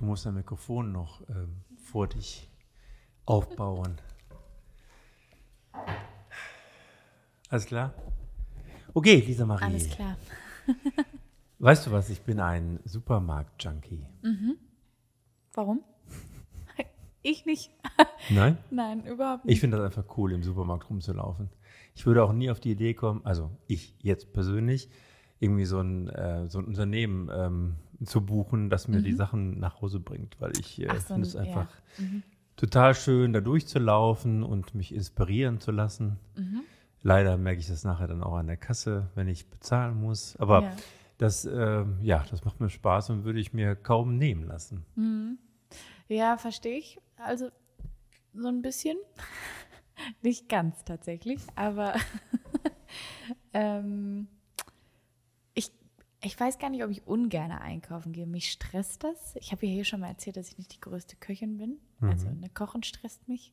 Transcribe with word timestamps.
Du 0.00 0.06
musst 0.06 0.24
dein 0.24 0.34
Mikrofon 0.34 0.92
noch 0.92 1.20
ähm, 1.28 1.56
vor 1.76 2.06
dich 2.06 2.48
aufbauen. 3.26 4.00
Alles 7.50 7.66
klar? 7.66 7.92
Okay, 8.94 9.16
Lisa 9.16 9.44
Marie. 9.44 9.62
Alles 9.62 9.90
klar. 9.90 10.16
Weißt 11.58 11.86
du 11.86 11.90
was? 11.92 12.08
Ich 12.08 12.22
bin 12.22 12.40
ein 12.40 12.80
Supermarkt-Junkie. 12.84 14.06
Warum? 15.52 15.84
Ich 17.22 17.44
nicht. 17.44 17.70
Nein? 18.30 18.56
Nein, 18.70 19.04
überhaupt 19.04 19.44
nicht. 19.44 19.52
Ich 19.52 19.60
finde 19.60 19.76
das 19.76 19.84
einfach 19.84 20.16
cool, 20.16 20.32
im 20.32 20.42
Supermarkt 20.42 20.88
rumzulaufen. 20.88 21.50
Ich 21.94 22.06
würde 22.06 22.24
auch 22.24 22.32
nie 22.32 22.50
auf 22.50 22.60
die 22.60 22.70
Idee 22.70 22.94
kommen, 22.94 23.20
also 23.24 23.50
ich 23.66 23.94
jetzt 24.00 24.32
persönlich, 24.32 24.88
irgendwie 25.38 25.66
so 25.66 25.80
ein, 25.80 26.08
äh, 26.08 26.48
so 26.48 26.58
ein 26.58 26.64
Unternehmen 26.64 27.30
ähm, 27.30 27.76
zu 28.04 28.24
buchen, 28.24 28.70
das 28.70 28.88
mir 28.88 29.02
die 29.02 29.12
Sachen 29.12 29.58
nach 29.58 29.80
Hause 29.80 30.00
bringt, 30.00 30.40
weil 30.40 30.52
ich 30.58 30.80
äh, 30.80 30.86
Mhm. 30.86 30.96
So 30.98 31.06
finde 31.14 31.26
es 31.28 31.36
ein- 31.36 31.46
ja. 31.46 31.56
einfach 31.60 31.72
total 32.56 32.94
schön, 32.94 33.32
da 33.32 33.40
durchzulaufen 33.40 34.42
und 34.42 34.74
mich 34.74 34.94
inspirieren 34.94 35.60
zu 35.60 35.70
lassen. 35.70 36.18
Mhm. 36.36 36.62
Leider 37.02 37.36
merke 37.38 37.60
ich 37.60 37.66
das 37.68 37.84
nachher 37.84 38.08
dann 38.08 38.22
auch 38.22 38.34
an 38.34 38.46
der 38.46 38.56
Kasse, 38.58 39.08
wenn 39.14 39.28
ich 39.28 39.48
bezahlen 39.48 39.94
muss. 40.00 40.36
Aber 40.36 40.62
Ja. 40.62 40.76
das, 41.18 41.44
ähm, 41.46 41.98
ja, 42.02 42.24
das 42.30 42.44
macht 42.44 42.60
mir 42.60 42.68
Spaß 42.70 43.10
und 43.10 43.24
würde 43.24 43.40
ich 43.40 43.52
mir 43.54 43.74
kaum 43.76 44.16
nehmen 44.16 44.44
lassen. 44.46 44.84
Ja, 46.08 46.36
verstehe 46.36 46.76
ich. 46.78 46.98
Also 47.16 47.48
so 48.34 48.48
ein 48.48 48.60
bisschen. 48.62 48.96
Nicht 50.22 50.48
ganz 50.48 50.84
tatsächlich, 50.84 51.40
aber 51.56 51.94
ähm, 53.52 54.28
ich, 56.22 56.38
weiß 56.38 56.58
gar 56.58 56.70
nicht, 56.70 56.84
ob 56.84 56.90
ich 56.90 57.06
ungern 57.06 57.50
einkaufen 57.50 58.12
gehe. 58.12 58.26
Mich 58.26 58.50
stresst 58.52 59.04
das. 59.04 59.36
Ich 59.36 59.52
habe 59.52 59.66
ja 59.66 59.72
hier 59.72 59.84
schon 59.84 60.00
mal 60.00 60.08
erzählt, 60.08 60.36
dass 60.36 60.48
ich 60.48 60.58
nicht 60.58 60.74
die 60.74 60.80
größte 60.80 61.16
Köchin 61.16 61.56
bin. 61.56 61.78
Also 62.00 62.28
ne, 62.30 62.48
Kochen 62.50 62.82
stresst 62.82 63.28
mich. 63.28 63.52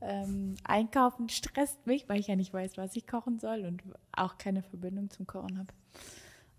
Ähm, 0.00 0.54
einkaufen 0.64 1.28
stresst 1.28 1.86
mich, 1.86 2.08
weil 2.08 2.20
ich 2.20 2.26
ja 2.26 2.36
nicht 2.36 2.52
weiß, 2.52 2.76
was 2.76 2.96
ich 2.96 3.06
kochen 3.06 3.38
soll 3.38 3.64
und 3.64 3.82
auch 4.12 4.38
keine 4.38 4.62
Verbindung 4.62 5.10
zum 5.10 5.26
Kochen 5.26 5.58
habe. 5.58 5.72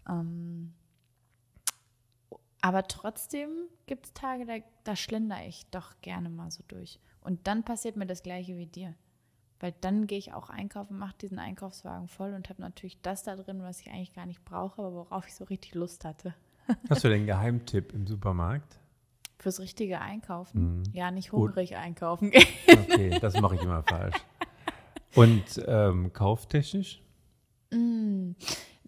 Ähm, 0.08 0.74
aber 2.62 2.88
trotzdem 2.88 3.50
gibt 3.86 4.08
es 4.08 4.14
Tage, 4.14 4.46
da, 4.46 4.56
da 4.84 4.96
schlender 4.96 5.46
ich 5.46 5.66
doch 5.68 6.00
gerne 6.02 6.30
mal 6.30 6.52
so 6.52 6.64
durch. 6.68 7.00
Und 7.22 7.48
dann 7.48 7.64
passiert 7.64 7.96
mir 7.96 8.08
das 8.08 8.24
Gleiche 8.24 8.58
wie 8.58 8.66
dir. 8.66 8.96
Weil 9.60 9.74
dann 9.82 10.06
gehe 10.08 10.18
ich 10.20 10.34
auch 10.34 10.50
einkaufen, 10.50 10.98
mache 10.98 11.16
diesen 11.22 11.40
Einkaufswagen 11.40 12.08
voll 12.08 12.34
und 12.34 12.50
habe 12.50 12.62
natürlich 12.62 13.02
das 13.02 13.24
da 13.24 13.36
drin, 13.36 13.62
was 13.64 13.80
ich 13.82 13.90
eigentlich 13.90 14.14
gar 14.14 14.26
nicht 14.26 14.46
brauche, 14.46 14.82
aber 14.82 14.94
worauf 14.94 15.28
ich 15.28 15.36
so 15.36 15.46
richtig 15.46 15.74
Lust 15.74 16.06
hatte. 16.06 16.34
Hast 16.90 17.04
du 17.04 17.10
den 17.10 17.26
Geheimtipp 17.26 17.94
im 17.94 18.06
Supermarkt? 18.06 18.80
Fürs 19.40 19.60
richtige 19.60 20.02
Einkaufen. 20.02 20.84
Ja, 20.94 21.12
nicht 21.12 21.30
Gut. 21.30 21.50
hungrig 21.50 21.76
einkaufen 21.76 22.32
gehen. 22.32 22.46
Okay, 22.68 23.18
das 23.20 23.40
mache 23.40 23.56
ich 23.56 23.62
immer 23.62 23.84
falsch. 23.84 24.16
Und 25.16 25.64
ähm, 25.68 26.12
kauftechnisch? 26.14 27.02
Mm, 27.72 28.32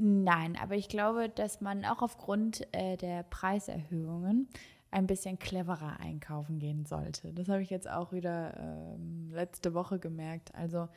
Nein, 0.02 0.58
aber 0.62 0.76
ich 0.76 0.88
glaube, 0.88 1.28
dass 1.28 1.60
man 1.60 1.84
auch 1.84 2.02
aufgrund 2.02 2.66
äh, 2.74 2.96
der 2.96 3.24
Preiserhöhungen 3.24 4.48
ein 4.92 5.08
bisschen 5.08 5.38
cleverer 5.40 6.00
einkaufen 6.00 6.60
gehen 6.60 6.86
sollte. 6.86 7.34
Das 7.34 7.48
habe 7.48 7.62
ich 7.62 7.70
jetzt 7.70 7.90
auch 7.90 8.12
wieder 8.12 8.58
ähm, 8.58 9.30
letzte 9.32 9.74
Woche 9.74 10.00
gemerkt. 10.00 10.54
Also 10.56 10.90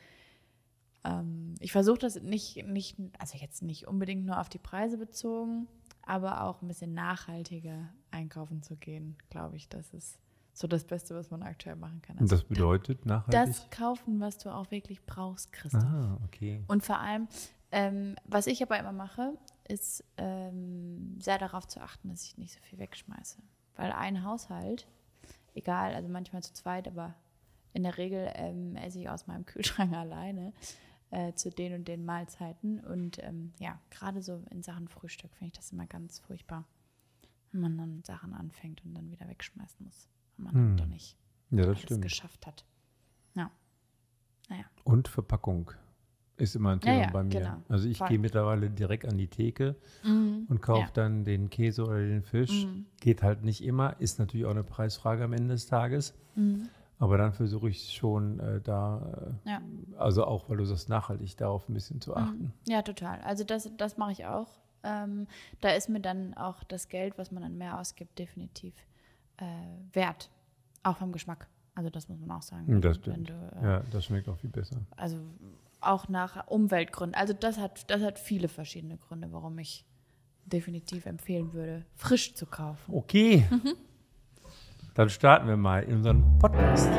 ähm, 1.03 1.55
ich 1.59 1.71
versuche 1.71 1.99
das 1.99 2.21
nicht, 2.21 2.65
nicht, 2.67 2.97
also 3.19 3.37
jetzt 3.37 3.61
nicht 3.61 3.87
unbedingt 3.87 4.25
nur 4.25 4.39
auf 4.39 4.49
die 4.49 4.57
Preise 4.59 4.97
bezogen, 4.97 5.67
aber 6.05 6.43
auch 6.43 6.61
ein 6.61 6.67
bisschen 6.67 6.93
nachhaltiger 6.93 7.89
einkaufen 8.11 8.63
zu 8.63 8.75
gehen, 8.77 9.15
glaube 9.29 9.57
ich. 9.57 9.69
Das 9.69 9.93
ist 9.93 10.17
so 10.53 10.67
das 10.67 10.83
Beste, 10.85 11.15
was 11.15 11.29
man 11.31 11.43
aktuell 11.43 11.75
machen 11.75 12.01
kann. 12.01 12.17
Und 12.17 12.23
Also 12.23 12.35
das 12.37 12.43
bedeutet 12.45 13.05
nachhaltig? 13.05 13.53
das 13.55 13.69
kaufen, 13.69 14.19
was 14.19 14.37
du 14.37 14.49
auch 14.49 14.69
wirklich 14.71 15.03
brauchst, 15.05 15.51
Christoph. 15.51 15.83
ah, 15.83 16.19
okay. 16.25 16.63
Und 16.67 16.83
vor 16.83 16.99
allem, 16.99 17.27
ähm, 17.71 18.15
was 18.25 18.47
ich 18.47 18.61
aber 18.63 18.79
immer 18.79 18.91
mache, 18.91 19.33
ist 19.67 20.03
ähm, 20.17 21.17
sehr 21.21 21.37
darauf 21.37 21.67
zu 21.67 21.79
achten, 21.81 22.09
dass 22.09 22.23
ich 22.23 22.37
nicht 22.37 22.53
so 22.53 22.59
viel 22.61 22.77
wegschmeiße. 22.79 23.37
Weil 23.75 23.91
ein 23.91 24.23
Haushalt, 24.23 24.87
egal, 25.55 25.93
also 25.95 26.09
manchmal 26.09 26.43
zu 26.43 26.53
zweit, 26.53 26.87
aber 26.87 27.15
in 27.73 27.83
der 27.83 27.97
Regel 27.97 28.31
ähm, 28.35 28.75
esse 28.75 28.99
ich 28.99 29.09
aus 29.09 29.25
meinem 29.27 29.45
Kühlschrank 29.45 29.93
alleine 29.95 30.53
äh, 31.09 31.33
zu 31.33 31.49
den 31.49 31.73
und 31.73 31.87
den 31.87 32.05
Mahlzeiten. 32.05 32.79
Und 32.79 33.21
ähm, 33.23 33.53
ja, 33.59 33.79
gerade 33.89 34.21
so 34.21 34.43
in 34.51 34.61
Sachen 34.63 34.87
Frühstück 34.87 35.31
finde 35.35 35.47
ich 35.47 35.53
das 35.57 35.71
immer 35.71 35.87
ganz 35.87 36.19
furchtbar, 36.19 36.65
wenn 37.51 37.61
man 37.61 37.77
dann 37.77 38.03
Sachen 38.03 38.33
anfängt 38.33 38.83
und 38.85 38.93
dann 38.93 39.09
wieder 39.11 39.27
wegschmeißen 39.27 39.83
muss, 39.85 40.07
wenn 40.37 40.45
man 40.45 40.53
Hm. 40.53 40.67
dann 40.67 40.77
doch 40.77 40.85
nicht 40.93 41.17
Ja, 41.49 41.57
das 41.57 41.67
alles 41.67 41.81
stimmt. 41.81 42.01
geschafft 42.03 42.45
hat. 42.47 42.65
Ja. 43.35 43.49
Naja. 44.49 44.65
Und 44.83 45.07
Verpackung 45.07 45.71
ist 46.37 46.55
immer 46.55 46.71
ein 46.71 46.79
Ja, 46.79 46.91
Thema 46.91 47.01
ja, 47.03 47.11
bei 47.11 47.23
mir. 47.23 47.29
genau. 47.29 47.55
Also 47.69 47.87
ich 47.87 48.03
gehe 48.05 48.17
mittlerweile 48.19 48.69
direkt 48.69 49.05
an 49.05 49.17
die 49.17 49.27
Theke 49.27 49.75
Mhm. 50.03 50.47
und 50.49 50.61
kaufe 50.61 50.81
Ja. 50.81 50.89
dann 50.93 51.23
den 51.25 51.49
Käse 51.49 51.83
oder 51.85 51.99
den 51.99 52.23
Fisch. 52.23 52.65
Mhm. 52.65 52.85
Geht 52.99 53.21
halt 53.21 53.43
nicht 53.43 53.63
immer, 53.63 53.95
ist 53.99 54.19
natürlich 54.19 54.45
auch 54.45 54.51
eine 54.51 54.63
Preisfrage 54.63 55.23
am 55.23 55.33
Ende 55.33 55.53
des 55.53 55.67
Tages. 55.67 56.13
Mhm. 56.35 56.69
Aber 56.99 57.17
dann 57.17 57.33
versuche 57.33 57.69
ich 57.69 57.93
schon 57.93 58.39
äh, 58.39 58.61
da, 58.61 59.33
äh, 59.45 59.49
Ja. 59.49 59.61
also 59.97 60.25
auch, 60.25 60.49
weil 60.49 60.57
du 60.57 60.65
sagst, 60.65 60.89
nachhaltig 60.89 61.35
darauf 61.37 61.67
ein 61.69 61.73
bisschen 61.73 62.01
zu 62.01 62.15
achten. 62.15 62.53
Ja, 62.67 62.81
total. 62.81 63.19
Also 63.21 63.43
das, 63.43 63.69
das 63.77 63.97
mache 63.97 64.13
ich 64.13 64.25
auch. 64.25 64.47
Ähm, 64.83 65.27
da 65.61 65.69
ist 65.69 65.87
mir 65.89 65.99
dann 66.01 66.33
auch 66.33 66.63
das 66.63 66.89
Geld, 66.89 67.17
was 67.17 67.31
man 67.31 67.43
dann 67.43 67.57
mehr 67.57 67.79
ausgibt, 67.79 68.17
definitiv 68.19 68.73
äh, 69.37 69.45
wert. 69.93 70.29
Auch 70.83 70.97
vom 70.97 71.11
Geschmack. 71.11 71.47
Also 71.75 71.89
das 71.89 72.07
muss 72.09 72.19
man 72.19 72.31
auch 72.31 72.41
sagen. 72.41 72.81
Das 72.81 72.97
stimmt. 72.97 73.29
du, 73.29 73.33
äh, 73.61 73.63
Ja, 73.65 73.83
das 73.91 74.05
schmeckt 74.05 74.27
auch 74.29 74.37
viel 74.37 74.49
besser. 74.49 74.77
Also 74.95 75.17
auch 75.85 76.09
nach 76.09 76.47
Umweltgründen. 76.47 77.15
Also 77.15 77.33
das 77.33 77.57
hat, 77.57 77.89
das 77.89 78.01
hat 78.01 78.19
viele 78.19 78.47
verschiedene 78.47 78.97
Gründe, 78.97 79.31
warum 79.31 79.57
ich 79.59 79.85
definitiv 80.45 81.05
empfehlen 81.05 81.53
würde, 81.53 81.85
frisch 81.95 82.35
zu 82.35 82.45
kaufen. 82.45 82.93
Okay. 82.93 83.45
Dann 84.95 85.09
starten 85.09 85.47
wir 85.47 85.57
mal 85.57 85.83
in 85.83 85.97
unseren 85.97 86.37
Podcast. 86.39 86.89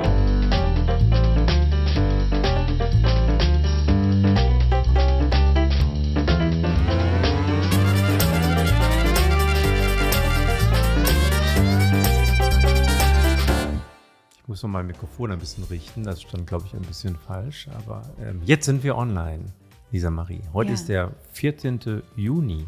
Muss 14.55 14.63
noch 14.63 14.71
mein 14.71 14.87
Mikrofon 14.87 15.33
ein 15.33 15.41
bisschen 15.41 15.65
richten. 15.65 16.05
Das 16.05 16.23
stand, 16.23 16.47
glaube 16.47 16.65
ich, 16.67 16.75
ein 16.75 16.83
bisschen 16.83 17.17
falsch. 17.17 17.67
Aber 17.77 18.03
ähm, 18.21 18.41
jetzt 18.45 18.67
sind 18.67 18.85
wir 18.85 18.97
online, 18.97 19.47
Lisa 19.91 20.11
Marie. 20.11 20.43
Heute 20.53 20.69
Ja. 20.69 20.75
ist 20.75 20.89
der 20.89 21.11
14. 21.33 22.03
Juni. 22.15 22.65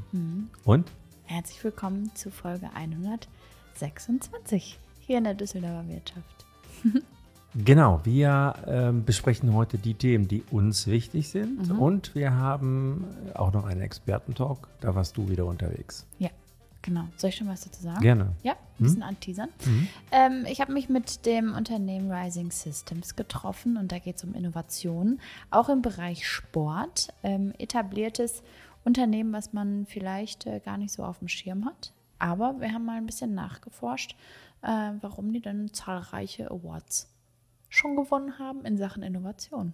Und? 0.65 0.91
Herzlich 1.27 1.63
willkommen 1.63 2.11
zu 2.17 2.33
Folge 2.33 2.69
126 2.75 4.81
hier 4.99 5.19
in 5.19 5.25
der 5.25 5.35
Düsseldorfer 5.35 5.87
Wirtschaft. 5.89 6.45
Genau, 7.65 8.01
wir 8.05 8.55
ähm, 8.67 9.05
besprechen 9.07 9.55
heute 9.55 9.79
die 9.79 9.95
Themen, 9.95 10.29
die 10.29 10.43
uns 10.51 10.87
wichtig 10.89 11.31
sind. 11.31 11.71
Und 11.71 12.15
wir 12.15 12.35
haben 12.35 13.07
auch 13.33 13.51
noch 13.51 13.65
einen 13.65 13.81
Expertentalk. 13.81 14.69
Da 14.83 14.95
warst 14.95 15.17
du 15.17 15.27
wieder 15.31 15.47
unterwegs. 15.47 16.05
Ja, 16.19 16.29
genau. 16.83 17.05
Soll 17.17 17.31
ich 17.31 17.37
schon 17.37 17.49
was 17.49 17.63
dazu 17.63 17.83
sagen? 17.83 18.03
Gerne. 18.03 18.33
Ja, 18.43 18.57
ein 18.79 18.85
bisschen 18.85 19.03
anteasern. 19.03 19.49
Ähm, 20.11 20.45
ich 20.49 20.61
habe 20.61 20.73
mich 20.73 20.89
mit 20.89 21.27
dem 21.27 21.55
Unternehmen 21.55 22.11
Rising 22.11 22.51
Systems 22.51 23.17
getroffen 23.17 23.77
und 23.77 23.93
da 23.93 23.99
geht 23.99 24.17
es 24.17 24.25
um 24.25 24.35
Innovation, 24.35 25.21
auch 25.51 25.69
im 25.69 25.83
Bereich 25.83 26.27
Sport. 26.27 27.09
Ähm, 27.23 27.53
etabliertes 27.59 28.43
Unternehmen, 28.85 29.33
was 29.33 29.53
man 29.53 29.87
vielleicht 29.87 30.47
äh, 30.47 30.61
gar 30.65 30.79
nicht 30.79 30.93
so 30.93 31.05
auf 31.05 31.19
dem 31.19 31.29
Schirm 31.29 31.65
hat. 31.65 31.93
Aber 32.19 32.61
wir 32.61 32.73
haben 32.73 32.85
mal 32.85 32.97
ein 32.97 33.07
bisschen 33.07 33.35
nachgeforscht, 33.35 34.17
äh, 34.63 34.93
warum 35.01 35.33
die 35.33 35.41
dann 35.41 35.73
zahlreiche 35.73 36.51
Awards 36.51 37.13
schon 37.69 37.97
gewonnen 37.97 38.39
haben 38.39 38.65
in 38.65 38.79
Sachen 38.79 39.03
Innovation. 39.03 39.73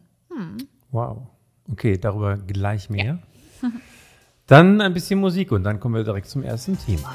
Wow. 0.91 1.27
Okay, 1.71 1.99
darüber 1.99 2.37
gleich 2.37 2.91
mehr. 2.91 3.19
Dann 4.47 4.81
ein 4.81 4.93
bisschen 4.93 5.21
Musik 5.21 5.53
und 5.53 5.63
dann 5.63 5.79
kommen 5.79 5.95
wir 5.95 6.05
direkt 6.05 6.29
zum 6.29 6.43
ersten 6.43 6.77
Thema. 6.77 7.15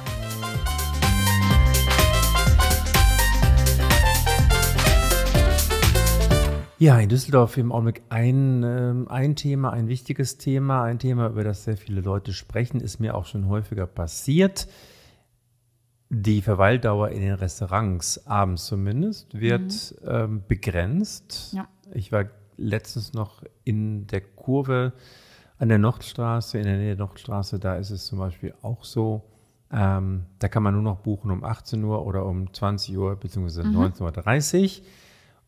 Ja, 6.80 7.00
in 7.00 7.10
Düsseldorf 7.10 7.58
im 7.58 7.72
Augenblick 7.72 8.04
ein, 8.10 8.62
ähm, 8.64 9.08
ein 9.10 9.36
Thema, 9.36 9.72
ein 9.72 9.88
wichtiges 9.88 10.38
Thema, 10.38 10.84
ein 10.84 11.00
Thema, 11.00 11.28
über 11.28 11.44
das 11.44 11.64
sehr 11.64 11.76
viele 11.76 12.02
Leute 12.02 12.34
sprechen, 12.34 12.82
ist 12.82 13.00
mir 13.00 13.16
auch 13.16 13.26
schon 13.26 13.48
häufiger 13.48 13.88
passiert. 13.88 14.68
Die 16.10 16.42
Verweildauer 16.44 17.10
in 17.10 17.22
den 17.22 17.34
Restaurants, 17.34 18.28
abends 18.28 18.66
zumindest, 18.68 19.34
wird 19.40 19.96
ähm, 20.06 20.44
begrenzt. 20.48 21.52
Ja. 21.54 21.68
Ich 21.94 22.12
war 22.12 22.26
letztens 22.58 23.14
noch 23.14 23.44
in 23.64 24.06
der 24.06 24.22
Kurve 24.22 24.94
an 25.58 25.70
der 25.70 25.80
Nordstraße, 25.80 26.60
in 26.60 26.66
der 26.66 26.78
Nähe 26.78 26.96
der 26.96 27.06
Nordstraße, 27.06 27.58
da 27.58 27.76
ist 27.78 27.90
es 27.90 28.06
zum 28.06 28.20
Beispiel 28.20 28.54
auch 28.62 28.84
so, 28.84 29.24
Ähm, 29.70 30.24
da 30.40 30.48
kann 30.48 30.64
man 30.64 30.76
nur 30.76 30.84
noch 30.84 31.00
buchen 31.00 31.30
um 31.30 31.44
18 31.44 31.84
Uhr 31.84 32.06
oder 32.06 32.26
um 32.26 32.54
20 32.54 32.98
Uhr 32.98 33.18
bzw. 33.18 33.64
Mhm. 33.64 33.78
19.30 33.78 34.80
Uhr. 34.80 34.86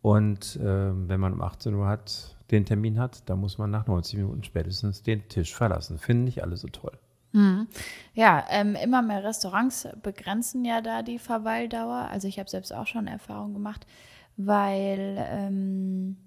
Und 0.02 0.58
ähm, 0.62 1.10
wenn 1.10 1.20
man 1.20 1.34
um 1.34 1.42
18 1.42 1.74
Uhr 1.74 1.88
hat, 1.88 2.36
den 2.52 2.66
Termin 2.66 3.00
hat, 3.00 3.30
dann 3.30 3.40
muss 3.40 3.58
man 3.58 3.70
nach 3.70 3.88
90 3.88 4.18
Minuten 4.18 4.44
spätestens 4.44 5.04
den 5.04 5.28
Tisch 5.28 5.54
verlassen. 5.54 6.00
Finden 6.00 6.24
nicht 6.24 6.42
alle 6.42 6.58
so 6.58 6.68
toll. 6.68 6.98
Mhm. 7.32 7.68
Ja, 8.14 8.46
ähm, 8.50 8.76
immer 8.76 9.02
mehr 9.02 9.24
Restaurants 9.24 9.88
begrenzen 10.02 10.66
ja 10.66 10.82
da 10.82 11.04
die 11.04 11.20
Verweildauer. 11.20 12.08
Also 12.10 12.28
ich 12.28 12.40
habe 12.40 12.50
selbst 12.50 12.74
auch 12.74 12.88
schon 12.88 13.08
Erfahrung 13.08 13.54
gemacht, 13.54 13.86
weil 14.38 15.16
ähm, 15.30 16.18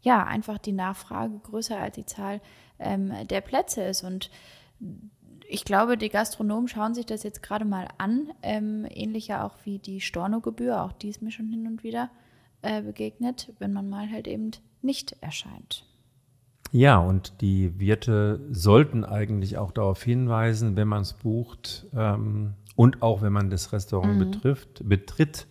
ja 0.00 0.24
einfach 0.24 0.58
die 0.58 0.72
Nachfrage 0.72 1.38
größer 1.38 1.78
als 1.78 1.96
die 1.96 2.06
Zahl 2.06 2.40
ähm, 2.78 3.12
der 3.28 3.40
Plätze 3.40 3.82
ist. 3.82 4.04
Und 4.04 4.30
ich 5.48 5.64
glaube, 5.64 5.96
die 5.96 6.10
Gastronomen 6.10 6.68
schauen 6.68 6.94
sich 6.94 7.06
das 7.06 7.24
jetzt 7.24 7.42
gerade 7.42 7.64
mal 7.64 7.88
an. 7.98 8.30
Ähm, 8.42 8.86
ähnlich 8.90 9.28
ja 9.28 9.44
auch 9.44 9.56
wie 9.64 9.78
die 9.78 10.00
Stornogebühr, 10.00 10.82
auch 10.82 10.92
die 10.92 11.08
ist 11.08 11.22
mir 11.22 11.32
schon 11.32 11.48
hin 11.48 11.66
und 11.66 11.82
wieder 11.82 12.10
äh, 12.62 12.82
begegnet, 12.82 13.52
wenn 13.58 13.72
man 13.72 13.88
mal 13.88 14.10
halt 14.10 14.26
eben 14.28 14.50
nicht 14.82 15.16
erscheint. 15.20 15.84
Ja, 16.70 16.98
und 16.98 17.40
die 17.40 17.80
Wirte 17.80 18.40
sollten 18.50 19.04
eigentlich 19.04 19.56
auch 19.56 19.72
darauf 19.72 20.02
hinweisen, 20.02 20.76
wenn 20.76 20.88
man 20.88 21.00
es 21.02 21.14
bucht 21.14 21.86
ähm, 21.96 22.54
und 22.76 23.00
auch 23.02 23.22
wenn 23.22 23.32
man 23.32 23.48
das 23.48 23.72
Restaurant 23.72 24.18
Mhm. 24.18 24.18
betrifft, 24.18 24.82
betritt. 24.86 25.46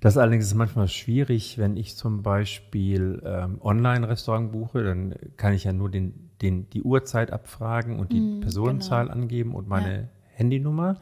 Das 0.00 0.18
allerdings 0.18 0.46
ist 0.46 0.54
manchmal 0.54 0.88
schwierig, 0.88 1.58
wenn 1.58 1.76
ich 1.78 1.96
zum 1.96 2.22
Beispiel 2.22 3.22
ähm, 3.24 3.58
Online-Restaurant 3.62 4.52
buche, 4.52 4.84
dann 4.84 5.14
kann 5.38 5.54
ich 5.54 5.64
ja 5.64 5.72
nur 5.72 5.90
den, 5.90 6.30
den, 6.42 6.68
die 6.70 6.82
Uhrzeit 6.82 7.32
abfragen 7.32 7.98
und 7.98 8.12
die 8.12 8.20
Mhm, 8.20 8.40
Personenzahl 8.40 9.10
angeben 9.10 9.54
und 9.54 9.68
meine 9.68 10.10
Handynummer. 10.34 11.00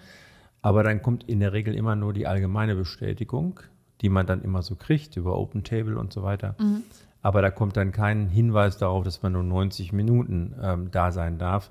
Aber 0.62 0.84
dann 0.84 1.02
kommt 1.02 1.24
in 1.24 1.40
der 1.40 1.52
Regel 1.52 1.74
immer 1.74 1.96
nur 1.96 2.12
die 2.12 2.26
allgemeine 2.28 2.76
Bestätigung, 2.76 3.60
die 4.02 4.08
man 4.08 4.26
dann 4.26 4.42
immer 4.42 4.62
so 4.62 4.74
kriegt 4.76 5.16
über 5.16 5.38
Open 5.38 5.64
Table 5.64 5.98
und 5.98 6.12
so 6.12 6.22
weiter. 6.22 6.56
Aber 7.22 7.40
da 7.40 7.50
kommt 7.50 7.76
dann 7.76 7.92
kein 7.92 8.28
Hinweis 8.28 8.78
darauf, 8.78 9.04
dass 9.04 9.22
man 9.22 9.32
nur 9.32 9.44
90 9.44 9.92
Minuten 9.92 10.54
ähm, 10.60 10.90
da 10.90 11.12
sein 11.12 11.38
darf. 11.38 11.70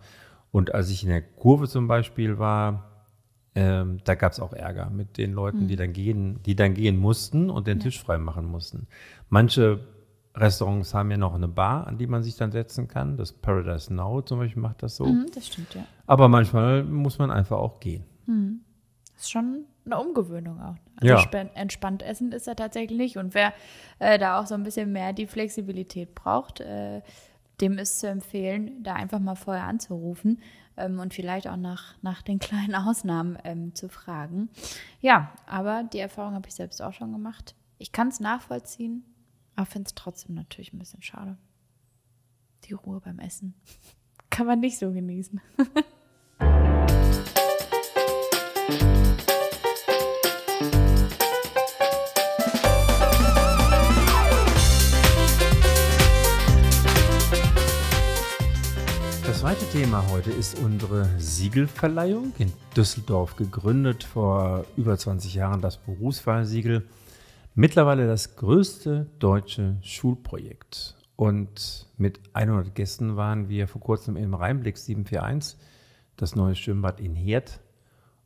Und 0.52 0.74
als 0.74 0.90
ich 0.90 1.04
in 1.04 1.10
der 1.10 1.22
Kurve 1.22 1.68
zum 1.68 1.88
Beispiel 1.88 2.40
war, 2.40 2.88
ähm, 3.54 4.00
da 4.06 4.16
gab 4.16 4.32
es 4.32 4.40
auch 4.40 4.54
Ärger 4.54 4.90
mit 4.90 5.18
den 5.18 5.34
Leuten, 5.34 5.68
die 5.68 5.76
dann 5.76 5.92
gehen, 5.92 6.40
die 6.46 6.56
dann 6.56 6.74
gehen 6.74 6.98
mussten 6.98 7.50
und 7.50 7.68
den 7.68 7.80
Tisch 7.80 8.02
frei 8.02 8.18
machen 8.18 8.46
mussten. 8.46 8.88
Manche 9.30 9.82
Restaurants 10.36 10.94
haben 10.94 11.12
ja 11.12 11.18
noch 11.18 11.34
eine 11.34 11.50
Bar, 11.50 11.88
an 11.88 11.98
die 11.98 12.08
man 12.08 12.24
sich 12.24 12.38
dann 12.38 12.54
setzen 12.54 12.88
kann. 12.88 13.18
Das 13.18 13.34
Paradise 13.34 13.94
Now 13.94 14.22
zum 14.22 14.40
Beispiel 14.40 14.62
macht 14.62 14.84
das 14.84 14.96
so. 14.96 15.06
Mhm, 15.06 15.26
das 15.34 15.48
stimmt, 15.48 15.76
ja. 15.76 15.84
Aber 16.08 16.30
manchmal 16.30 16.84
muss 16.84 17.20
man 17.20 17.30
einfach 17.30 17.58
auch 17.58 17.82
gehen. 17.82 18.06
Das 19.14 19.24
ist 19.24 19.32
schon 19.32 19.66
eine 19.86 20.00
Umgewöhnung 20.00 20.62
auch. 20.62 20.76
Also 21.02 21.14
Ja. 21.14 21.42
entspannt 21.56 22.04
essen 22.04 22.32
ist 22.32 22.48
er 22.48 22.56
tatsächlich 22.56 22.98
nicht. 22.98 23.18
Und 23.18 23.34
wer 23.34 23.54
äh, 24.00 24.20
da 24.20 24.40
auch 24.40 24.48
so 24.48 24.54
ein 24.56 24.64
bisschen 24.64 24.92
mehr 24.92 25.14
die 25.14 25.28
Flexibilität 25.28 26.14
braucht, 26.16 26.60
äh, 26.60 27.02
dem 27.60 27.78
ist 27.78 28.00
zu 28.00 28.08
empfehlen, 28.08 28.84
da 28.84 28.94
einfach 28.94 29.20
mal 29.20 29.36
vorher 29.36 29.64
anzurufen 29.66 30.40
ähm, 30.78 31.00
und 31.00 31.14
vielleicht 31.14 31.48
auch 31.48 31.58
nach, 31.58 31.96
nach 32.02 32.22
den 32.22 32.40
kleinen 32.40 32.76
Ausnahmen 32.76 33.38
ähm, 33.44 33.76
zu 33.76 33.90
fragen. 33.90 34.50
Ja, 35.00 35.32
aber 35.46 35.84
die 35.84 36.00
Erfahrung 36.00 36.34
habe 36.34 36.48
ich 36.48 36.56
selbst 36.56 36.82
auch 36.82 36.94
schon 36.94 37.12
gemacht. 37.12 37.56
Ich 37.78 37.92
kann 37.92 38.08
es 38.10 38.20
nachvollziehen, 38.20 39.04
aber 39.56 39.66
finde 39.66 39.88
es 39.88 39.96
trotzdem 39.96 40.36
natürlich 40.36 40.74
ein 40.74 40.80
bisschen 40.80 41.02
schade. 41.02 41.38
Die 42.66 42.74
Ruhe 42.74 43.00
beim 43.00 43.20
Essen 43.20 43.54
kann 44.30 44.46
man 44.48 44.60
nicht 44.60 44.78
so 44.78 44.92
genießen. 44.92 45.42
Thema 59.72 60.06
heute 60.12 60.32
ist 60.32 60.60
unsere 60.60 61.08
Siegelverleihung. 61.18 62.34
In 62.40 62.52
Düsseldorf 62.76 63.38
gegründet 63.38 64.04
vor 64.04 64.66
über 64.76 64.98
20 64.98 65.34
Jahren 65.34 65.62
das 65.62 65.78
Berufswahlsiegel. 65.78 66.86
Mittlerweile 67.56 68.06
das 68.06 68.36
größte 68.36 69.08
deutsche 69.20 69.78
Schulprojekt. 69.82 70.98
Und 71.16 71.88
mit 71.96 72.20
100 72.34 72.76
Gästen 72.76 73.16
waren 73.16 73.48
wir 73.48 73.70
vor 73.70 73.80
kurzem 73.80 74.18
im 74.18 74.34
Rheinblick 74.34 74.78
741, 74.78 75.58
das 76.18 76.36
neue 76.36 76.56
Schwimmbad 76.56 77.00
in 77.00 77.16
Herd, 77.16 77.62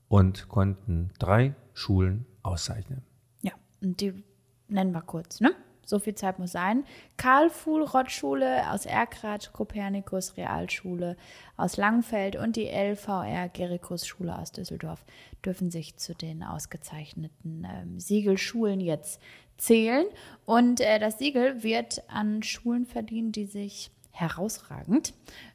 und 0.08 0.50
konnten 0.50 1.12
drei 1.20 1.54
Schulen 1.76 2.26
auszeichnen. 2.42 3.04
Ja, 3.44 3.52
und 3.84 4.02
die 4.02 4.24
nennen 4.68 4.94
wir 4.94 5.04
kurz, 5.04 5.42
ne? 5.42 5.52
So 5.86 6.00
viel 6.00 6.16
Zeit 6.16 6.40
muss 6.40 6.52
sein. 6.52 6.84
Karl 7.16 7.50
Fuhl-Rott-Schule 7.50 8.72
aus 8.72 8.86
Erkrath, 8.86 9.54
Kopernikus 9.54 10.36
Realschule 10.36 11.16
aus 11.56 11.78
Langfeld 11.78 12.36
und 12.36 12.56
die 12.56 12.68
LVR 12.68 13.50
Gerikus-Schule 13.50 14.38
aus 14.38 14.52
Düsseldorf 14.52 15.06
dürfen 15.46 15.72
sich 15.72 15.96
zu 15.98 16.14
den 16.14 16.44
ausgezeichneten 16.44 17.68
ähm, 17.70 18.00
Siegelschulen 18.00 18.80
jetzt 18.80 19.22
zählen. 19.58 20.06
Und 20.46 20.82
äh, 20.82 21.00
das 21.00 21.20
Siegel 21.20 21.64
wird 21.64 22.04
an 22.10 22.44
Schulen 22.44 22.86
verdienen, 22.86 23.32
die 23.32 23.46
sich 23.46 23.92
herausragend 24.12 25.14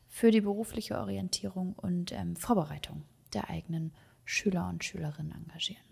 für 0.08 0.30
die 0.30 0.40
berufliche 0.40 0.98
Orientierung 0.98 1.74
und 1.76 2.12
ähm, 2.12 2.36
Vorbereitung 2.36 3.02
der 3.32 3.50
eigenen 3.50 3.92
Schüler 4.24 4.68
und 4.68 4.84
Schülerinnen 4.84 5.32
engagieren. 5.32 5.89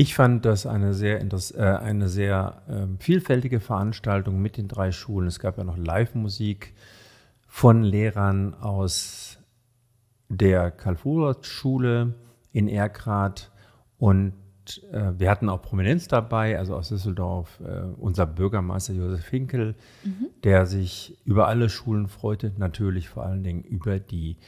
Ich 0.00 0.14
fand 0.14 0.46
das 0.46 0.64
eine 0.64 0.94
sehr, 0.94 1.20
äh, 1.20 1.60
eine 1.60 2.08
sehr 2.08 2.62
ähm, 2.70 2.98
vielfältige 3.00 3.60
Veranstaltung 3.60 4.40
mit 4.40 4.56
den 4.56 4.66
drei 4.66 4.92
Schulen. 4.92 5.28
Es 5.28 5.40
gab 5.40 5.58
ja 5.58 5.64
noch 5.64 5.76
Live-Musik 5.76 6.72
von 7.46 7.82
Lehrern 7.82 8.54
aus 8.54 9.36
der 10.30 10.70
Karl-Fuhlrott-Schule 10.70 12.14
in 12.50 12.66
Erkrath 12.66 13.50
und 13.98 14.32
äh, 14.90 15.12
wir 15.18 15.30
hatten 15.30 15.50
auch 15.50 15.60
Prominenz 15.60 16.08
dabei, 16.08 16.58
also 16.58 16.76
aus 16.76 16.88
Düsseldorf, 16.88 17.60
äh, 17.60 17.82
unser 17.98 18.24
Bürgermeister 18.24 18.94
Josef 18.94 19.28
Hinkel, 19.28 19.74
der 20.44 20.64
sich 20.64 21.18
über 21.26 21.46
alle 21.46 21.68
Schulen 21.68 22.08
freute, 22.08 22.50
natürlich 22.56 23.10
vor 23.10 23.26
allen 23.26 23.44
Dingen 23.44 23.64
über 23.64 23.98
die 23.98 24.38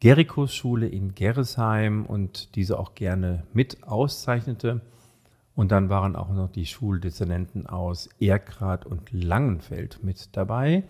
Gerikus-Schule 0.00 0.86
in 0.86 1.14
Gerresheim 1.14 2.04
und 2.04 2.56
diese 2.56 2.78
auch 2.78 2.94
gerne 2.94 3.44
mit 3.54 3.82
auszeichnete. 3.84 4.82
Und 5.58 5.72
dann 5.72 5.88
waren 5.88 6.14
auch 6.14 6.32
noch 6.32 6.48
die 6.48 6.66
Schuldezernenten 6.66 7.66
aus 7.66 8.08
Erkrath 8.20 8.86
und 8.86 9.12
Langenfeld 9.12 10.04
mit 10.04 10.36
dabei. 10.36 10.84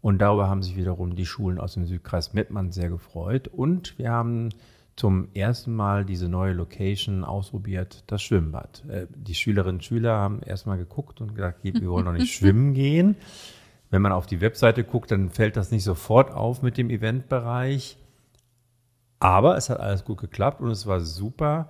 Und 0.00 0.22
darüber 0.22 0.48
haben 0.48 0.62
sich 0.62 0.78
wiederum 0.78 1.14
die 1.14 1.26
Schulen 1.26 1.58
aus 1.58 1.74
dem 1.74 1.84
Südkreis 1.84 2.32
Mettmann 2.32 2.72
sehr 2.72 2.88
gefreut. 2.88 3.48
Und 3.48 3.98
wir 3.98 4.10
haben 4.10 4.48
zum 4.96 5.28
ersten 5.34 5.74
Mal 5.74 6.06
diese 6.06 6.26
neue 6.30 6.54
Location 6.54 7.22
ausprobiert, 7.22 8.04
das 8.06 8.22
Schwimmbad. 8.22 8.82
Äh, 8.88 9.08
Die 9.14 9.34
Schülerinnen 9.34 9.76
und 9.76 9.84
Schüler 9.84 10.16
haben 10.16 10.40
erstmal 10.40 10.78
geguckt 10.78 11.20
und 11.20 11.34
gesagt, 11.34 11.62
wir 11.62 11.90
wollen 11.90 12.06
noch 12.06 12.14
nicht 12.14 12.32
schwimmen 12.34 12.72
gehen. 12.72 13.14
Wenn 13.90 14.00
man 14.00 14.12
auf 14.12 14.24
die 14.24 14.40
Webseite 14.40 14.84
guckt, 14.84 15.10
dann 15.10 15.28
fällt 15.28 15.58
das 15.58 15.70
nicht 15.70 15.84
sofort 15.84 16.30
auf 16.30 16.62
mit 16.62 16.78
dem 16.78 16.88
Eventbereich. 16.88 17.98
Aber 19.20 19.58
es 19.58 19.68
hat 19.68 19.80
alles 19.80 20.06
gut 20.06 20.18
geklappt 20.18 20.62
und 20.62 20.70
es 20.70 20.86
war 20.86 21.00
super. 21.02 21.68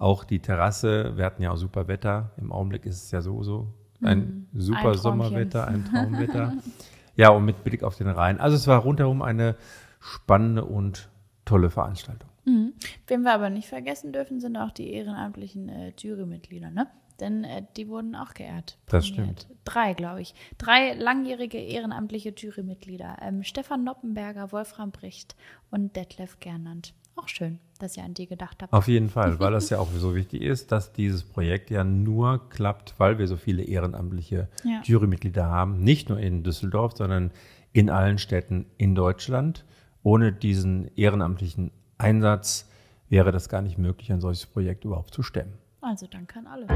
Auch 0.00 0.24
die 0.24 0.40
Terrasse, 0.40 1.16
wir 1.16 1.26
hatten 1.26 1.42
ja 1.42 1.52
auch 1.52 1.56
super 1.56 1.86
Wetter. 1.86 2.32
Im 2.38 2.50
Augenblick 2.52 2.86
ist 2.86 3.04
es 3.04 3.10
ja 3.10 3.20
sowieso 3.20 3.68
ein 4.02 4.48
super 4.54 4.92
Ein. 4.92 4.98
Sommerwetter, 4.98 5.68
ein 5.68 5.84
Traumwetter. 5.84 6.54
ja, 7.16 7.28
und 7.30 7.44
mit 7.44 7.62
Blick 7.64 7.82
auf 7.82 7.96
den 7.96 8.08
Rhein. 8.08 8.40
Also 8.40 8.56
es 8.56 8.66
war 8.66 8.80
rundherum 8.80 9.20
eine 9.20 9.56
spannende 10.00 10.64
und 10.64 11.10
tolle 11.44 11.68
Veranstaltung. 11.68 12.30
Mhm. 12.46 12.72
Wen 13.06 13.22
wir 13.22 13.34
aber 13.34 13.50
nicht 13.50 13.68
vergessen 13.68 14.12
dürfen, 14.12 14.40
sind 14.40 14.56
auch 14.56 14.70
die 14.70 14.90
ehrenamtlichen 14.92 15.68
äh, 15.68 15.92
Jurymitglieder, 15.98 16.70
ne? 16.70 16.86
Denn 17.20 17.44
äh, 17.44 17.62
die 17.76 17.88
wurden 17.88 18.16
auch 18.16 18.32
geehrt. 18.32 18.78
Das 18.86 19.12
prämiert. 19.12 19.46
Drei, 19.64 19.92
glaube 19.92 20.22
ich. 20.22 20.34
Drei 20.56 20.94
langjährige 20.94 21.58
ehrenamtliche 21.58 22.32
Jurymitglieder. 22.34 23.18
Ähm, 23.20 23.42
Stefan 23.42 23.84
Noppenberger, 23.84 24.52
Wolfram 24.52 24.90
Bricht 24.90 25.36
und 25.70 25.94
Detlef 25.96 26.40
Gernand. 26.40 26.94
Auch 27.22 27.28
schön, 27.28 27.58
dass 27.78 27.96
ihr 27.96 28.04
an 28.04 28.14
die 28.14 28.26
gedacht 28.26 28.62
habt. 28.62 28.72
Auf 28.72 28.88
jeden 28.88 29.10
Fall, 29.10 29.38
weil 29.40 29.52
das 29.52 29.68
ja 29.68 29.78
auch 29.78 29.88
so 29.94 30.14
wichtig 30.14 30.40
ist, 30.42 30.72
dass 30.72 30.92
dieses 30.92 31.22
Projekt 31.22 31.70
ja 31.70 31.84
nur 31.84 32.48
klappt, 32.48 32.94
weil 32.98 33.18
wir 33.18 33.26
so 33.28 33.36
viele 33.36 33.62
ehrenamtliche 33.62 34.48
Ja. 34.64 34.80
Jurymitglieder 34.84 35.44
haben. 35.46 35.80
Nicht 35.80 36.08
nur 36.08 36.18
in 36.18 36.42
Düsseldorf, 36.42 36.94
sondern 36.96 37.30
in 37.72 37.90
allen 37.90 38.18
Städten 38.18 38.66
in 38.78 38.94
Deutschland. 38.94 39.64
Ohne 40.02 40.32
diesen 40.32 40.90
ehrenamtlichen 40.96 41.72
Einsatz 41.98 42.68
wäre 43.10 43.32
das 43.32 43.48
gar 43.50 43.60
nicht 43.60 43.76
möglich, 43.76 44.10
ein 44.10 44.20
solches 44.22 44.46
Projekt 44.46 44.84
überhaupt 44.86 45.12
zu 45.12 45.22
stemmen. 45.22 45.52
Also 45.82 46.06
danke 46.06 46.38
an 46.38 46.46
alle. 46.46 46.66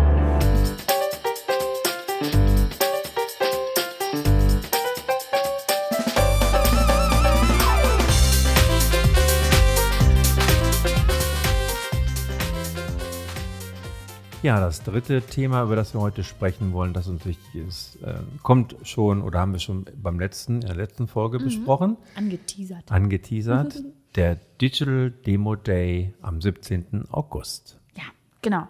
Ja, 14.44 14.60
das 14.60 14.82
dritte 14.82 15.22
Thema, 15.22 15.62
über 15.62 15.74
das 15.74 15.94
wir 15.94 16.02
heute 16.02 16.22
sprechen 16.22 16.74
wollen, 16.74 16.92
das 16.92 17.08
uns 17.08 17.24
wichtig 17.24 17.66
ist, 17.66 17.96
äh, 18.02 18.16
kommt 18.42 18.76
schon 18.82 19.22
oder 19.22 19.40
haben 19.40 19.52
wir 19.52 19.58
schon 19.58 19.86
beim 19.96 20.20
letzten, 20.20 20.56
in 20.56 20.66
der 20.66 20.74
letzten 20.74 21.06
Folge 21.06 21.38
mhm. 21.38 21.44
besprochen. 21.44 21.96
Angeteasert. 22.14 22.92
Angeteasert. 22.92 23.82
der 24.16 24.36
Digital 24.60 25.12
Demo 25.12 25.56
Day 25.56 26.12
am 26.20 26.42
17. 26.42 27.06
August. 27.10 27.80
Ja, 27.96 28.02
genau. 28.42 28.68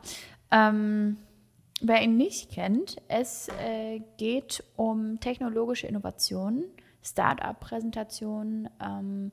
Ähm, 0.52 1.16
wer 1.80 2.02
ihn 2.02 2.16
nicht 2.18 2.52
kennt, 2.52 2.98
es 3.08 3.48
äh, 3.60 4.00
geht 4.16 4.62
um 4.76 5.18
technologische 5.18 5.88
Innovationen, 5.88 6.66
Start-up-Präsentationen, 7.02 8.70
ähm, 8.80 9.32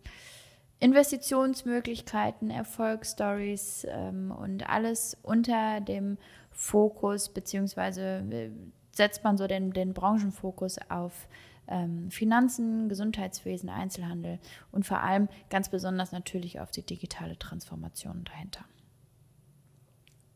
Investitionsmöglichkeiten, 0.82 2.50
Erfolgsstories 2.50 3.86
ähm, 3.88 4.32
und 4.32 4.68
alles 4.68 5.16
unter 5.22 5.80
dem 5.80 6.18
Fokus, 6.50 7.30
beziehungsweise 7.30 8.24
äh, 8.32 8.50
setzt 8.92 9.24
man 9.24 9.38
so 9.38 9.48
den, 9.48 9.72
den 9.72 9.94
Branchenfokus 9.94 10.80
auf 10.90 11.28
ähm, 11.68 12.10
Finanzen, 12.10 12.90
Gesundheitswesen, 12.90 13.70
Einzelhandel 13.70 14.40
und 14.72 14.86
vor 14.86 15.02
allem 15.02 15.30
ganz 15.52 15.70
besonders 15.70 16.12
natürlich 16.12 16.60
auf 16.60 16.72
die 16.72 16.84
digitale 16.84 17.38
Transformation 17.38 18.24
dahinter. 18.26 18.66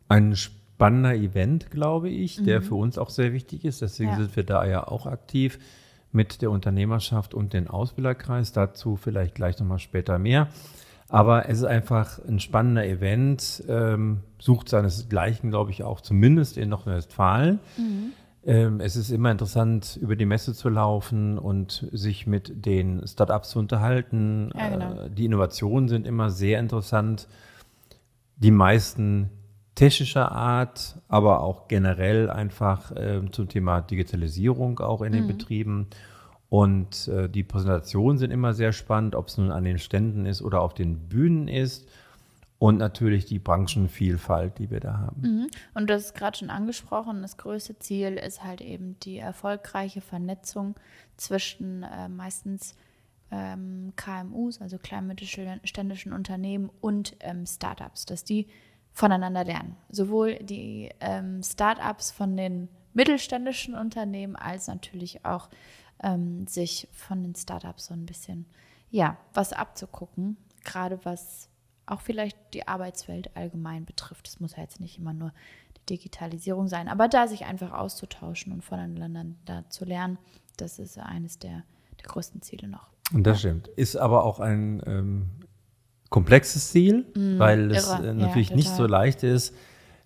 Ein 0.07 0.35
spannender 0.35 1.15
Event, 1.15 1.71
glaube 1.71 2.09
ich, 2.09 2.43
der 2.43 2.61
mhm. 2.61 2.65
für 2.65 2.75
uns 2.75 2.99
auch 2.99 3.09
sehr 3.09 3.33
wichtig 3.33 3.65
ist. 3.65 3.81
Deswegen 3.81 4.11
ja. 4.11 4.17
sind 4.17 4.35
wir 4.35 4.43
da 4.43 4.63
ja 4.65 4.87
auch 4.87 5.07
aktiv 5.07 5.57
mit 6.15 6.41
der 6.41 6.49
Unternehmerschaft 6.49 7.33
und 7.33 7.53
den 7.53 7.67
Ausbilderkreis. 7.67 8.51
Dazu 8.51 8.95
vielleicht 8.95 9.35
gleich 9.35 9.59
nochmal 9.59 9.79
später 9.79 10.17
mehr. 10.17 10.47
Aber 11.07 11.47
es 11.49 11.59
ist 11.59 11.65
einfach 11.65 12.19
ein 12.27 12.39
spannender 12.39 12.85
Event, 12.85 13.63
ähm, 13.67 14.21
sucht 14.39 14.69
seinesgleichen, 14.69 15.51
glaube 15.51 15.69
ich, 15.69 15.83
auch 15.83 16.01
zumindest 16.01 16.57
in 16.57 16.69
Nordrhein-Westfalen. 16.69 17.59
Mhm. 17.77 18.13
Ähm, 18.43 18.79
es 18.79 18.95
ist 18.95 19.11
immer 19.11 19.31
interessant, 19.31 19.97
über 20.01 20.15
die 20.15 20.25
Messe 20.25 20.53
zu 20.53 20.69
laufen 20.69 21.37
und 21.37 21.87
sich 21.91 22.27
mit 22.27 22.65
den 22.65 23.05
Startups 23.07 23.49
zu 23.49 23.59
unterhalten. 23.59 24.51
Ja, 24.55 24.69
genau. 24.69 25.01
äh, 25.01 25.09
die 25.09 25.25
Innovationen 25.25 25.89
sind 25.89 26.07
immer 26.07 26.29
sehr 26.29 26.59
interessant. 26.59 27.27
Die 28.37 28.51
meisten 28.51 29.29
technischer 29.75 30.31
Art, 30.31 30.95
aber 31.09 31.41
auch 31.41 31.67
generell 31.67 32.29
einfach 32.29 32.91
äh, 32.91 33.21
zum 33.31 33.49
Thema 33.49 33.81
Digitalisierung 33.81 34.79
auch 34.79 35.01
in 35.01 35.11
den 35.11 35.23
mhm. 35.23 35.27
Betrieben. 35.27 35.87
Und 36.49 37.09
äh, 37.09 37.27
die 37.27 37.43
Präsentationen 37.43 38.17
sind 38.17 38.31
immer 38.31 38.53
sehr 38.53 38.71
spannend, 38.71 39.15
ob 39.15 39.27
es 39.27 39.37
nun 39.37 39.51
an 39.51 39.65
den 39.65 39.77
Ständen 39.77 40.25
ist 40.25 40.41
oder 40.41 40.61
auf 40.61 40.73
den 40.73 41.09
Bühnen 41.09 41.47
ist. 41.47 41.87
Und 42.57 42.77
natürlich 42.77 43.25
die 43.25 43.37
Branchenvielfalt, 43.37 44.57
die 44.59 44.71
wir 44.71 44.79
da 44.79 44.97
haben. 44.97 45.21
Mhm. 45.21 45.47
Und 45.73 45.89
das 45.89 46.05
ist 46.05 46.15
gerade 46.15 46.37
schon 46.37 46.49
angesprochen. 46.49 47.21
Das 47.21 47.35
größte 47.35 47.77
Ziel 47.79 48.13
ist 48.13 48.45
halt 48.45 48.61
eben 48.61 48.97
die 49.01 49.17
erfolgreiche 49.17 49.99
Vernetzung 49.99 50.75
zwischen 51.17 51.83
äh, 51.83 52.07
meistens 52.07 52.75
ähm, 53.29 53.91
KMUs, 53.97 54.61
also 54.61 54.77
klein-mittelständischen 54.77 56.13
Unternehmen 56.13 56.69
und 56.79 57.17
ähm, 57.19 57.45
Startups, 57.45 58.05
dass 58.05 58.23
die 58.23 58.47
voneinander 58.95 59.43
lernen. 59.43 59.75
Sowohl 59.89 60.35
die 60.35 60.89
ähm, 61.01 61.43
Startups 61.43 62.11
von 62.11 62.35
den 62.37 62.69
mittelständischen 62.93 63.75
Unternehmen 63.75 64.37
als 64.37 64.67
natürlich 64.67 65.25
auch 65.25 65.49
ähm, 66.01 66.47
sich 66.47 66.87
von 66.93 67.21
den 67.21 67.35
Startups 67.35 67.87
so 67.87 67.93
ein 67.93 68.05
bisschen, 68.05 68.45
ja, 68.89 69.17
was 69.33 69.51
abzugucken, 69.51 70.37
gerade 70.63 71.03
was 71.03 71.49
auch 71.85 71.99
vielleicht 71.99 72.37
die 72.53 72.69
Arbeitswelt 72.69 73.35
allgemein 73.35 73.85
betrifft. 73.85 74.29
Es 74.29 74.39
muss 74.39 74.55
ja 74.55 74.63
jetzt 74.63 74.79
nicht 74.79 74.97
immer 74.97 75.13
nur 75.13 75.33
die 75.77 75.97
Digitalisierung 75.97 76.69
sein, 76.69 76.87
aber 76.87 77.09
da 77.09 77.27
sich 77.27 77.45
einfach 77.45 77.73
auszutauschen 77.73 78.53
und 78.53 78.63
voneinander 78.63 79.65
zu 79.69 79.83
lernen, 79.83 80.17
das 80.55 80.79
ist 80.79 80.97
eines 80.97 81.37
der, 81.37 81.63
der 81.99 82.07
größten 82.07 82.41
Ziele 82.41 82.69
noch. 82.69 82.87
Und 83.13 83.27
das 83.27 83.39
stimmt. 83.39 83.67
Ist 83.67 83.97
aber 83.97 84.23
auch 84.23 84.39
ein 84.39 84.81
ähm, 84.87 85.29
komplexes 86.15 86.71
Ziel, 86.71 87.05
mm, 87.13 87.39
weil 87.39 87.71
es 87.71 87.89
äh, 87.89 88.13
natürlich 88.13 88.51
ja, 88.51 88.55
nicht 88.55 88.69
so 88.69 88.87
leicht 88.87 89.21
ist, 89.23 89.53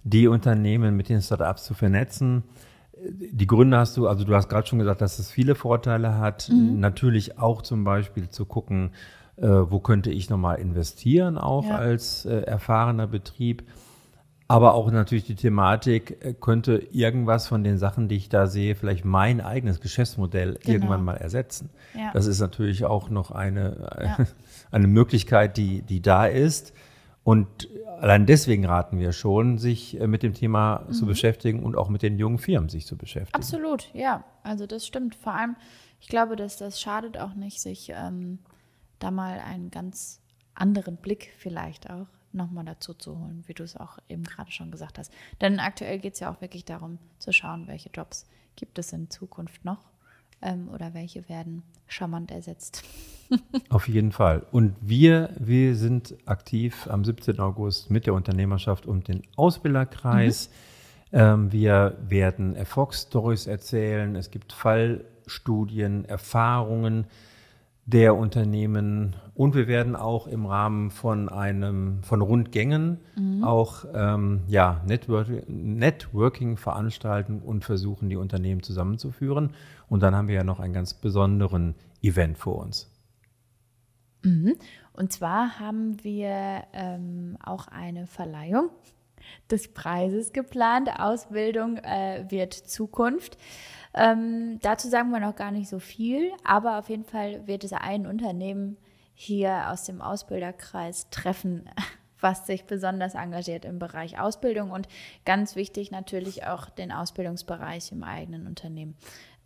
die 0.04 0.28
Unternehmen 0.28 0.98
mit 0.98 1.08
den 1.08 1.22
Startups 1.22 1.66
zu 1.66 1.76
vernetzen. 1.76 2.46
Die 3.32 3.46
Gründe 3.46 3.78
hast 3.78 3.96
du, 3.96 4.08
also 4.08 4.24
du 4.24 4.34
hast 4.34 4.50
gerade 4.50 4.66
schon 4.66 4.80
gesagt, 4.80 5.02
dass 5.02 5.20
es 5.20 5.30
viele 5.30 5.54
Vorteile 5.54 6.18
hat. 6.18 6.50
Mhm. 6.50 6.80
Natürlich 6.80 7.38
auch 7.38 7.62
zum 7.62 7.84
Beispiel 7.84 8.28
zu 8.28 8.46
gucken, 8.46 8.90
äh, 9.36 9.48
wo 9.48 9.80
könnte 9.82 10.10
ich 10.10 10.32
nochmal 10.32 10.58
investieren, 10.58 11.38
auch 11.38 11.68
ja. 11.68 11.76
als 11.76 12.26
äh, 12.26 12.40
erfahrener 12.40 13.06
Betrieb. 13.06 13.66
Aber 14.48 14.74
auch 14.74 14.90
natürlich 14.90 15.26
die 15.26 15.36
Thematik, 15.36 16.26
äh, 16.26 16.34
könnte 16.34 16.88
irgendwas 16.92 17.48
von 17.48 17.64
den 17.64 17.78
Sachen, 17.78 18.08
die 18.08 18.16
ich 18.16 18.30
da 18.30 18.48
sehe, 18.48 18.74
vielleicht 18.74 19.06
mein 19.06 19.42
eigenes 19.42 19.80
Geschäftsmodell 19.80 20.56
genau. 20.56 20.74
irgendwann 20.74 21.06
mal 21.06 21.18
ersetzen. 21.18 21.70
Ja. 21.96 22.10
Das 22.14 22.26
ist 22.26 22.40
natürlich 22.40 22.84
auch 22.84 23.12
noch 23.12 23.30
eine, 23.30 23.92
ja. 24.04 24.26
eine 24.72 24.88
Möglichkeit, 24.88 25.58
die, 25.58 25.82
die 25.82 26.02
da 26.02 26.26
ist. 26.26 26.74
Und 27.24 27.70
allein 28.00 28.26
deswegen 28.26 28.66
raten 28.66 28.98
wir 28.98 29.12
schon, 29.12 29.58
sich 29.58 30.00
äh, 30.00 30.08
mit 30.08 30.24
dem 30.24 30.34
Thema 30.34 30.86
mhm. 30.88 30.94
zu 30.94 31.06
beschäftigen 31.06 31.64
und 31.64 31.76
auch 31.76 31.90
mit 31.90 32.02
den 32.02 32.18
jungen 32.18 32.40
Firmen 32.40 32.70
sich 32.70 32.86
zu 32.86 32.98
beschäftigen. 32.98 33.36
Absolut, 33.36 33.90
ja. 33.94 34.24
Also 34.44 34.66
das 34.66 34.86
stimmt. 34.86 35.16
Vor 35.16 35.34
allem, 35.34 35.56
ich 36.00 36.08
glaube, 36.08 36.36
dass 36.36 36.58
das 36.58 36.82
schadet 36.82 37.18
auch 37.18 37.34
nicht, 37.34 37.62
sich 37.62 37.92
ähm, 37.96 38.40
da 39.00 39.12
mal 39.12 39.40
einen 39.40 39.70
ganz 39.70 40.22
anderen 40.56 40.98
Blick 40.98 41.32
vielleicht 41.38 41.90
auch 41.90 42.08
nochmal 42.32 42.66
dazu 42.66 42.94
zu 42.94 43.18
holen, 43.18 43.44
wie 43.48 43.54
du 43.54 43.64
es 43.64 43.76
auch 43.76 43.98
eben 44.08 44.24
gerade 44.24 44.52
schon 44.52 44.72
gesagt 44.72 44.98
hast. 44.98 45.12
Denn 45.42 45.60
aktuell 45.60 46.00
geht 46.00 46.14
es 46.14 46.20
ja 46.20 46.32
auch 46.32 46.42
wirklich 46.42 46.66
darum 46.66 47.00
zu 47.18 47.34
schauen, 47.34 47.68
welche 47.68 47.90
Jobs 47.90 48.28
gibt 48.56 48.78
es 48.78 48.94
in 48.94 49.10
Zukunft 49.10 49.66
noch 49.66 49.90
ähm, 50.42 50.70
oder 50.74 50.94
welche 50.94 51.28
werden 51.30 51.64
charmant 51.88 52.32
ersetzt. 52.32 52.84
Auf 53.70 53.88
jeden 53.88 54.12
Fall. 54.12 54.46
Und 54.52 54.76
wir, 54.82 55.32
wir 55.38 55.76
sind 55.76 56.16
aktiv 56.26 56.88
am 56.90 57.06
17. 57.06 57.40
August 57.40 57.92
mit 57.92 58.06
der 58.06 58.14
Unternehmerschaft 58.14 58.86
und 58.86 59.08
dem 59.08 59.22
Ausbilderkreis. 59.36 60.50
Mhm. 61.12 61.18
Ähm, 61.20 61.52
wir 61.52 61.98
werden 62.08 62.56
Erfolgsstories 62.56 63.48
erzählen. 63.48 64.16
Es 64.16 64.32
gibt 64.32 64.54
Fallstudien, 64.54 66.06
Erfahrungen 66.06 67.06
der 67.92 68.16
Unternehmen 68.16 69.16
und 69.34 69.56
wir 69.56 69.68
werden 69.68 69.96
auch 69.96 70.28
im 70.28 70.46
Rahmen 70.46 70.92
von 70.92 71.28
einem 71.28 72.04
von 72.04 72.22
Rundgängen 72.22 73.00
mhm. 73.16 73.44
auch 73.44 73.86
ähm, 73.94 74.42
ja, 74.48 74.82
Network, 74.86 75.28
Networking 75.48 76.58
veranstalten 76.58 77.40
und 77.40 77.66
versuchen, 77.66 78.10
die 78.10 78.18
Unternehmen 78.18 78.62
zusammenzuführen. 78.62 79.52
Und 79.88 80.04
dann 80.04 80.14
haben 80.14 80.28
wir 80.28 80.36
ja 80.36 80.44
noch 80.44 80.60
einen 80.60 80.74
ganz 80.74 80.94
besonderen 80.94 81.74
Event 82.04 82.38
vor 82.38 82.58
uns. 82.58 82.92
Mhm. 84.24 84.56
Und 84.94 85.14
zwar 85.14 85.60
haben 85.60 86.04
wir 86.04 86.64
ähm, 86.74 87.38
auch 87.44 87.68
eine 87.70 88.06
Verleihung 88.06 88.70
des 89.50 89.74
Preises 89.74 90.34
geplant. 90.34 90.90
Ausbildung 91.00 91.78
äh, 91.78 92.26
wird 92.30 92.54
Zukunft. 92.54 93.38
Ähm, 93.94 94.60
dazu 94.62 94.88
sagen 94.88 95.10
wir 95.12 95.20
noch 95.20 95.36
gar 95.36 95.52
nicht 95.52 95.70
so 95.70 95.80
viel, 95.80 96.32
aber 96.44 96.78
auf 96.78 96.90
jeden 96.90 97.06
Fall 97.06 97.48
wird 97.48 97.64
es 97.64 97.74
ein 97.74 98.06
Unternehmen 98.06 98.78
hier 99.14 99.70
aus 99.70 99.84
dem 99.84 100.02
Ausbilderkreis 100.02 101.10
treffen, 101.10 101.70
was 102.20 102.46
sich 102.46 102.66
besonders 102.66 103.16
engagiert 103.16 103.66
im 103.66 103.80
Bereich 103.80 104.20
Ausbildung 104.20 104.72
und 104.72 104.88
ganz 105.26 105.56
wichtig 105.56 105.92
natürlich 105.92 106.46
auch 106.46 106.70
den 106.70 106.92
Ausbildungsbereich 106.92 107.92
im 107.92 108.04
eigenen 108.04 108.46
Unternehmen 108.46 108.96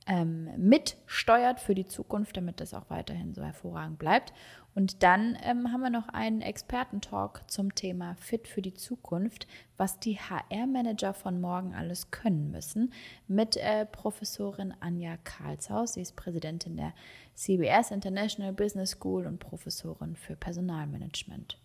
ähm, 0.07 0.49
mitsteuert 0.57 1.59
für 1.59 1.75
die 1.75 1.85
Zukunft, 1.85 2.35
damit 2.35 2.59
das 2.59 2.73
auch 2.73 2.89
weiterhin 2.89 3.33
so 3.33 3.43
hervorragend 3.43 3.99
bleibt. 3.99 4.33
Und 4.75 5.03
dann 5.03 5.37
ähm, 5.43 5.71
haben 5.71 5.81
wir 5.81 5.89
noch 5.89 6.09
einen 6.09 6.41
Expertentalk 6.41 7.43
zum 7.47 7.75
Thema 7.75 8.15
Fit 8.15 8.47
für 8.47 8.61
die 8.61 8.73
Zukunft, 8.73 9.47
was 9.77 9.99
die 9.99 10.17
HR-Manager 10.17 11.13
von 11.13 11.39
morgen 11.39 11.75
alles 11.75 12.09
können 12.09 12.49
müssen, 12.51 12.91
mit 13.27 13.55
äh, 13.57 13.85
Professorin 13.85 14.73
Anja 14.79 15.17
Karlshaus. 15.23 15.93
Sie 15.93 16.01
ist 16.01 16.15
Präsidentin 16.15 16.77
der 16.77 16.93
CBS 17.35 17.91
International 17.91 18.53
Business 18.53 18.91
School 18.91 19.27
und 19.27 19.39
Professorin 19.39 20.15
für 20.15 20.35
Personalmanagement. 20.35 21.59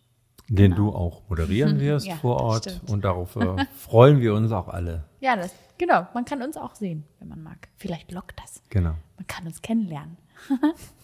Den 0.48 0.72
genau. 0.72 0.90
du 0.90 0.96
auch 0.96 1.22
moderieren 1.28 1.78
wirst 1.80 2.06
ja, 2.06 2.16
vor 2.16 2.40
Ort. 2.40 2.80
Und 2.88 3.04
darauf 3.04 3.36
äh, 3.36 3.64
freuen 3.76 4.20
wir 4.20 4.34
uns 4.34 4.52
auch 4.52 4.68
alle. 4.68 5.04
Ja, 5.20 5.36
das, 5.36 5.54
genau. 5.78 6.06
Man 6.14 6.24
kann 6.24 6.42
uns 6.42 6.56
auch 6.56 6.74
sehen, 6.74 7.04
wenn 7.18 7.28
man 7.28 7.42
mag. 7.42 7.68
Vielleicht 7.76 8.12
lockt 8.12 8.38
das. 8.40 8.62
Genau. 8.68 8.94
Man 9.16 9.26
kann 9.26 9.46
uns 9.46 9.62
kennenlernen. 9.62 10.18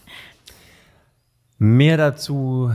Mehr 1.58 1.96
dazu 1.96 2.72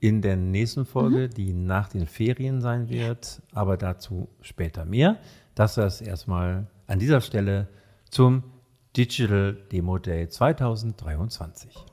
in 0.00 0.22
der 0.22 0.36
nächsten 0.36 0.84
Folge, 0.84 1.28
mhm. 1.28 1.34
die 1.34 1.52
nach 1.52 1.88
den 1.88 2.06
Ferien 2.06 2.60
sein 2.60 2.88
wird, 2.88 3.42
aber 3.52 3.76
dazu 3.76 4.28
später 4.40 4.84
mehr. 4.84 5.18
Das 5.54 5.76
ist 5.76 6.00
erstmal 6.00 6.66
an 6.86 6.98
dieser 6.98 7.20
Stelle 7.20 7.68
zum 8.10 8.42
Digital 8.96 9.56
Demo 9.70 9.98
Day 9.98 10.28
2023. 10.28 11.91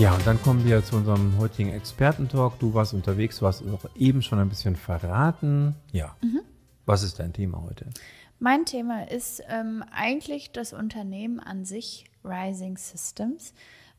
Ja, 0.00 0.14
und 0.14 0.26
dann 0.26 0.40
kommen 0.40 0.64
wir 0.64 0.82
zu 0.82 0.96
unserem 0.96 1.36
heutigen 1.36 1.74
Expertentalk. 1.74 2.58
Du 2.58 2.72
warst 2.72 2.94
unterwegs, 2.94 3.40
du 3.40 3.46
hast 3.46 3.62
auch 3.68 3.84
eben 3.94 4.22
schon 4.22 4.38
ein 4.38 4.48
bisschen 4.48 4.74
verraten. 4.74 5.74
Ja. 5.92 6.16
Mhm. 6.22 6.40
Was 6.86 7.02
ist 7.02 7.18
dein 7.18 7.34
Thema 7.34 7.62
heute? 7.68 7.84
Mein 8.38 8.64
Thema 8.64 9.10
ist 9.10 9.42
ähm, 9.50 9.84
eigentlich 9.92 10.52
das 10.52 10.72
Unternehmen 10.72 11.38
an 11.38 11.66
sich, 11.66 12.06
Rising 12.24 12.78
Systems, 12.78 13.52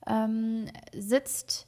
ähm, 0.08 0.66
sitzt 0.92 1.68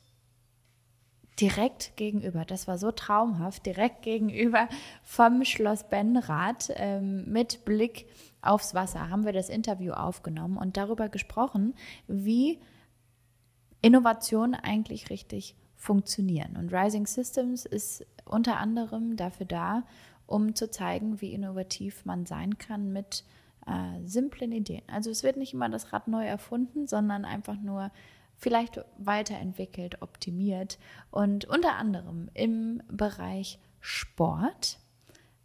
direkt 1.40 1.96
gegenüber, 1.96 2.44
das 2.44 2.68
war 2.68 2.80
so 2.80 2.92
traumhaft, 2.92 3.68
direkt 3.68 4.02
gegenüber 4.02 4.68
vom 5.04 5.46
Schloss 5.46 5.88
Benrath 5.88 6.72
ähm, 6.78 7.32
mit 7.32 7.66
Blick 7.66 8.08
aufs 8.42 8.74
Wasser 8.74 9.12
haben 9.12 9.26
wir 9.26 9.32
das 9.32 9.50
Interview 9.50 9.94
aufgenommen 9.94 10.58
und 10.58 10.76
darüber 10.76 11.08
gesprochen, 11.08 11.76
wie 12.08 12.60
Innovationen 13.84 14.56
eigentlich 14.56 15.10
richtig 15.10 15.56
funktionieren. 15.76 16.56
Und 16.58 16.74
Rising 16.74 17.06
Systems 17.06 17.66
ist 17.66 18.06
unter 18.24 18.58
anderem 18.58 19.18
dafür 19.18 19.46
da, 19.46 19.84
um 20.26 20.56
zu 20.56 20.72
zeigen, 20.72 21.20
wie 21.20 21.34
innovativ 21.34 22.06
man 22.06 22.26
sein 22.26 22.58
kann 22.58 22.94
mit 22.94 23.26
äh, 23.68 24.00
simplen 24.08 24.54
Ideen. 24.54 24.84
Also 24.88 25.12
es 25.12 25.22
wird 25.22 25.36
nicht 25.36 25.54
immer 25.54 25.68
das 25.68 25.92
Rad 25.92 26.08
neu 26.08 26.26
erfunden, 26.26 26.88
sondern 26.88 27.26
einfach 27.26 27.60
nur 27.62 27.92
vielleicht 28.38 28.80
weiterentwickelt, 28.98 30.02
optimiert. 30.02 30.80
Und 31.12 31.44
unter 31.46 31.76
anderem 31.76 32.30
im 32.34 32.82
Bereich 32.90 33.60
Sport 33.82 34.80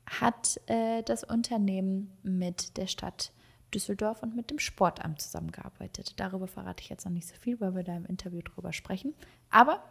hat 0.06 0.60
äh, 0.66 1.02
das 1.02 1.24
Unternehmen 1.24 2.16
mit 2.22 2.76
der 2.76 2.86
Stadt 2.86 3.32
Düsseldorf 3.74 4.22
und 4.22 4.34
mit 4.34 4.50
dem 4.50 4.58
Sportamt 4.58 5.20
zusammengearbeitet. 5.20 6.18
Darüber 6.18 6.46
verrate 6.46 6.82
ich 6.82 6.88
jetzt 6.88 7.04
noch 7.04 7.12
nicht 7.12 7.28
so 7.28 7.34
viel, 7.36 7.60
weil 7.60 7.74
wir 7.74 7.84
da 7.84 7.96
im 7.96 8.06
Interview 8.06 8.40
drüber 8.42 8.72
sprechen. 8.72 9.14
Aber 9.50 9.82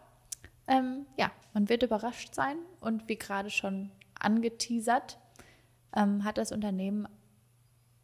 ähm, 0.67 1.05
ja, 1.17 1.31
man 1.53 1.69
wird 1.69 1.84
überrascht 1.84 2.34
sein 2.34 2.57
und 2.79 3.07
wie 3.07 3.17
gerade 3.17 3.50
schon 3.50 3.91
angeteasert, 4.19 5.17
ähm, 5.96 6.24
hat 6.24 6.38
das 6.38 6.51
Unternehmen 6.51 7.07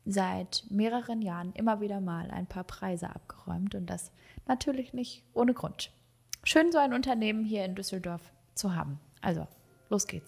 seit 0.06 0.66
mehreren 0.70 1.22
Jahren 1.22 1.54
immer 1.54 1.82
wieder 1.82 2.02
mal 2.02 2.30
ein 2.32 2.48
paar 2.48 2.64
Preise 2.64 3.10
abgeräumt 3.10 3.76
und 3.76 3.86
das 3.88 4.12
natürlich 4.48 4.94
nicht 4.94 5.24
ohne 5.34 5.54
Grund. 5.54 5.92
Schön, 6.44 6.72
so 6.72 6.78
ein 6.78 6.94
Unternehmen 6.94 7.46
hier 7.46 7.64
in 7.64 7.76
Düsseldorf 7.76 8.34
zu 8.54 8.76
haben. 8.76 9.00
Also, 9.22 9.48
los 9.90 10.06
geht's. 10.08 10.28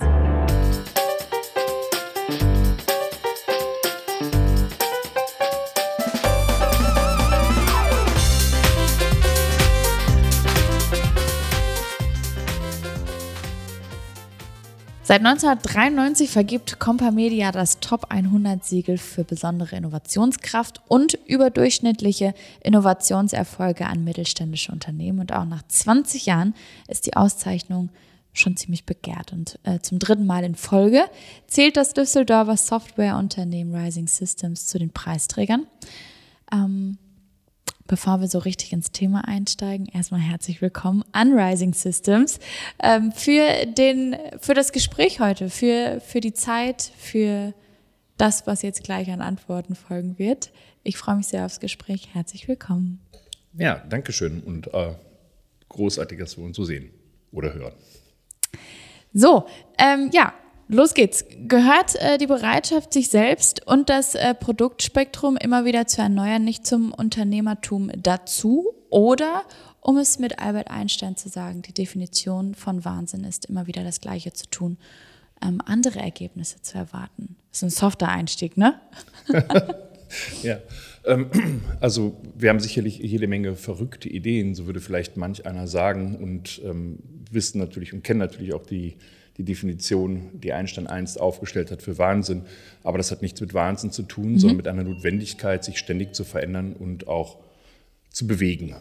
Seit 15.08 15.20
1993 15.24 16.32
vergibt 16.32 16.80
Compa 16.80 17.12
Media 17.12 17.52
das 17.52 17.80
Top 17.80 18.08
100 18.10 18.66
Siegel 18.66 18.98
für 18.98 19.24
besondere 19.24 19.76
Innovationskraft 19.76 20.82
und 20.88 21.14
überdurchschnittliche 21.28 22.34
Innovationserfolge 22.64 23.86
an 23.86 24.04
mittelständische 24.04 24.72
Unternehmen. 24.72 25.20
Und 25.20 25.32
auch 25.32 25.46
nach 25.46 25.62
20 25.68 26.26
Jahren 26.26 26.56
ist 26.88 27.06
die 27.06 27.16
Auszeichnung 27.16 27.90
schon 28.34 28.58
ziemlich 28.58 28.88
begehrt. 28.88 29.32
Und 29.32 29.60
äh, 29.62 29.78
zum 29.80 30.00
dritten 30.00 30.26
Mal 30.26 30.44
in 30.44 30.56
Folge 30.56 31.04
zählt 31.46 31.78
das 31.78 31.94
Düsseldorfer 31.94 32.58
Softwareunternehmen 32.58 33.76
Rising 33.76 34.08
Systems 34.08 34.66
zu 34.66 34.80
den 34.80 34.90
Preisträgern. 34.90 35.68
Ähm, 36.52 36.98
Bevor 37.88 38.20
wir 38.20 38.28
so 38.28 38.40
richtig 38.40 38.74
ins 38.74 38.92
Thema 38.92 39.28
einsteigen, 39.28 39.86
erstmal 39.86 40.20
herzlich 40.20 40.60
willkommen 40.60 41.04
an 41.12 41.38
Rising 41.38 41.76
Systems 41.76 42.40
ähm, 42.82 43.12
für, 43.12 43.68
den, 43.68 44.18
für 44.40 44.56
das 44.56 44.72
Gespräch 44.72 45.20
heute, 45.20 45.52
für, 45.52 46.02
für 46.04 46.20
die 46.20 46.34
Zeit, 46.34 46.92
für 46.98 47.54
das, 48.18 48.48
was 48.48 48.64
jetzt 48.64 48.84
gleich 48.84 49.12
an 49.12 49.22
Antworten 49.22 49.76
folgen 49.76 50.18
wird. 50.18 50.52
Ich 50.82 50.98
freue 50.98 51.18
mich 51.18 51.28
sehr 51.28 51.46
aufs 51.46 51.60
Gespräch. 51.60 52.10
Herzlich 52.14 52.48
willkommen. 52.48 53.02
Ja, 53.54 53.84
danke 53.88 54.14
schön 54.14 54.42
und 54.42 54.74
äh, 54.74 54.94
großartig, 55.70 56.18
dass 56.18 56.38
wir 56.38 56.44
uns 56.44 56.58
so 56.58 56.66
sehen 56.66 56.90
oder 57.32 57.54
hören. 57.54 57.74
So, 59.14 59.46
ähm, 59.78 60.10
ja, 60.12 60.34
los 60.68 60.94
geht's. 60.94 61.26
Gehört 61.48 61.96
äh, 61.96 62.18
die 62.18 62.28
Bereitschaft, 62.28 62.94
sich 62.94 63.10
selbst 63.10 63.66
und 63.68 63.90
das 63.90 64.16
äh, 64.16 64.34
Produktspektrum 64.34 65.38
immer 65.38 65.66
wieder 65.66 65.88
zu 65.88 66.02
erneuern, 66.02 66.44
nicht 66.44 66.66
zum 66.66 66.94
Unternehmertum 66.94 67.92
dazu? 67.98 68.74
Oder, 68.90 69.44
um 69.82 69.98
es 69.98 70.20
mit 70.20 70.40
Albert 70.40 70.70
Einstein 70.70 71.16
zu 71.16 71.30
sagen, 71.30 71.62
die 71.62 71.74
Definition 71.74 72.56
von 72.56 72.86
Wahnsinn 72.86 73.24
ist, 73.24 73.46
immer 73.46 73.68
wieder 73.68 73.84
das 73.84 74.00
Gleiche 74.00 74.34
zu 74.34 74.50
tun, 74.50 74.78
ähm, 75.44 75.62
andere 75.66 76.00
Ergebnisse 76.00 76.62
zu 76.62 76.78
erwarten? 76.78 77.36
Das 77.52 77.60
ist 77.60 77.64
ein 77.64 77.70
softer 77.70 78.10
Einstieg, 78.10 78.58
ne? 78.58 78.80
ja. 80.44 80.60
Ähm, 81.06 81.30
also 81.80 82.18
wir 82.36 82.50
haben 82.50 82.60
sicherlich 82.60 82.98
jede 83.00 83.28
Menge 83.28 83.56
verrückte 83.56 84.10
Ideen, 84.10 84.56
so 84.56 84.66
würde 84.66 84.82
vielleicht 84.82 85.18
manch 85.18 85.46
einer 85.46 85.68
sagen 85.68 86.16
und 86.16 86.62
ähm, 86.64 87.00
wissen 87.32 87.60
natürlich 87.60 87.94
und 87.94 88.04
kennen 88.04 88.20
natürlich 88.20 88.54
auch 88.54 88.66
die 88.66 88.98
die 89.38 89.44
Definition, 89.44 90.30
die 90.34 90.54
Einstein 90.54 90.88
einst 90.88 91.20
aufgestellt 91.20 91.72
hat 91.72 91.82
für 91.82 91.98
Wahnsinn. 91.98 92.44
Aber 92.84 92.98
das 92.98 93.12
hat 93.12 93.22
nichts 93.22 93.42
mit 93.42 93.54
Wahnsinn 93.54 93.92
zu 93.92 94.04
tun, 94.04 94.34
mhm. 94.34 94.40
sondern 94.40 94.58
mit 94.58 94.68
einer 94.68 94.84
Notwendigkeit, 94.84 95.64
sich 95.64 95.78
ständig 95.78 96.14
zu 96.14 96.24
verändern 96.24 96.74
und 96.74 97.08
auch 97.08 97.38
zu 98.10 98.28
bewegen. 98.28 98.76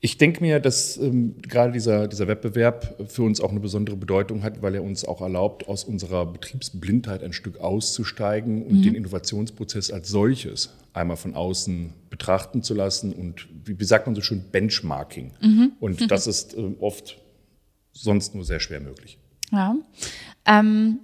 Ich 0.00 0.16
denke 0.16 0.40
mir, 0.40 0.60
dass 0.60 0.96
ähm, 0.96 1.34
gerade 1.42 1.72
dieser, 1.72 2.06
dieser 2.06 2.28
Wettbewerb 2.28 3.10
für 3.10 3.22
uns 3.24 3.40
auch 3.40 3.50
eine 3.50 3.58
besondere 3.58 3.96
Bedeutung 3.96 4.44
hat, 4.44 4.62
weil 4.62 4.76
er 4.76 4.84
uns 4.84 5.04
auch 5.04 5.20
erlaubt, 5.20 5.66
aus 5.66 5.82
unserer 5.82 6.24
Betriebsblindheit 6.26 7.24
ein 7.24 7.32
Stück 7.32 7.58
auszusteigen 7.58 8.64
und 8.64 8.78
mhm. 8.78 8.82
den 8.82 8.94
Innovationsprozess 8.94 9.90
als 9.90 10.08
solches 10.08 10.70
einmal 10.92 11.16
von 11.16 11.34
außen 11.34 11.94
betrachten 12.10 12.62
zu 12.62 12.74
lassen 12.74 13.12
und, 13.12 13.48
wie 13.64 13.84
sagt 13.84 14.06
man 14.06 14.14
so 14.14 14.20
schön, 14.20 14.44
Benchmarking. 14.52 15.32
Mhm. 15.40 15.72
Und 15.80 16.10
das 16.12 16.28
ist 16.28 16.56
äh, 16.56 16.60
oft 16.78 17.18
sonst 18.02 18.34
nur 18.34 18.44
sehr 18.44 18.60
schwer 18.60 18.80
möglich. 18.80 19.18
Ja. 19.50 19.76
Ähm, 20.46 21.00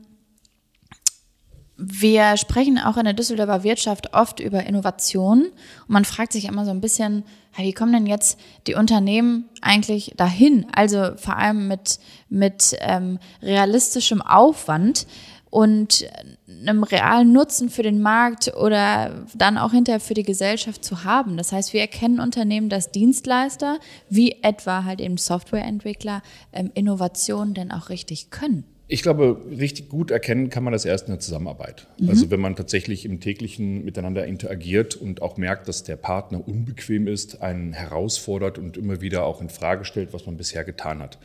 wir 1.76 2.36
sprechen 2.36 2.78
auch 2.78 2.96
in 2.96 3.04
der 3.04 3.14
Düsseldorfer 3.14 3.64
Wirtschaft 3.64 4.14
oft 4.14 4.38
über 4.38 4.64
Innovation 4.64 5.46
und 5.46 5.88
man 5.88 6.04
fragt 6.04 6.32
sich 6.32 6.44
immer 6.44 6.64
so 6.64 6.70
ein 6.70 6.80
bisschen, 6.80 7.24
wie 7.56 7.72
kommen 7.72 7.92
denn 7.92 8.06
jetzt 8.06 8.38
die 8.66 8.74
Unternehmen 8.74 9.48
eigentlich 9.60 10.14
dahin? 10.16 10.66
Also 10.74 11.16
vor 11.16 11.36
allem 11.36 11.66
mit, 11.66 11.98
mit 12.28 12.76
ähm, 12.80 13.18
realistischem 13.42 14.22
Aufwand 14.22 15.06
und 15.54 16.04
einem 16.48 16.82
realen 16.82 17.32
Nutzen 17.32 17.70
für 17.70 17.84
den 17.84 18.02
Markt 18.02 18.52
oder 18.56 19.24
dann 19.36 19.56
auch 19.56 19.70
hinterher 19.70 20.00
für 20.00 20.14
die 20.14 20.24
Gesellschaft 20.24 20.84
zu 20.84 21.04
haben. 21.04 21.36
Das 21.36 21.52
heißt, 21.52 21.72
wir 21.72 21.80
erkennen 21.80 22.18
Unternehmen 22.18 22.68
dass 22.68 22.90
Dienstleister, 22.90 23.78
wie 24.10 24.42
etwa 24.42 24.82
halt 24.82 25.00
eben 25.00 25.16
Softwareentwickler, 25.16 26.22
ähm, 26.52 26.72
Innovationen 26.74 27.54
denn 27.54 27.70
auch 27.70 27.88
richtig 27.88 28.30
können. 28.30 28.64
Ich 28.88 29.02
glaube, 29.02 29.42
richtig 29.48 29.88
gut 29.88 30.10
erkennen 30.10 30.50
kann 30.50 30.64
man 30.64 30.72
das 30.72 30.84
erst 30.84 31.06
in 31.06 31.12
der 31.12 31.20
Zusammenarbeit. 31.20 31.86
Mhm. 31.98 32.08
Also 32.08 32.32
wenn 32.32 32.40
man 32.40 32.56
tatsächlich 32.56 33.04
im 33.04 33.20
täglichen 33.20 33.84
miteinander 33.84 34.26
interagiert 34.26 34.96
und 34.96 35.22
auch 35.22 35.36
merkt, 35.36 35.68
dass 35.68 35.84
der 35.84 35.94
Partner 35.94 36.46
unbequem 36.46 37.06
ist, 37.06 37.42
einen 37.42 37.74
herausfordert 37.74 38.58
und 38.58 38.76
immer 38.76 39.00
wieder 39.00 39.24
auch 39.24 39.40
in 39.40 39.50
Frage 39.50 39.84
stellt, 39.84 40.12
was 40.12 40.26
man 40.26 40.36
bisher 40.36 40.64
getan 40.64 40.98
hat. 40.98 41.18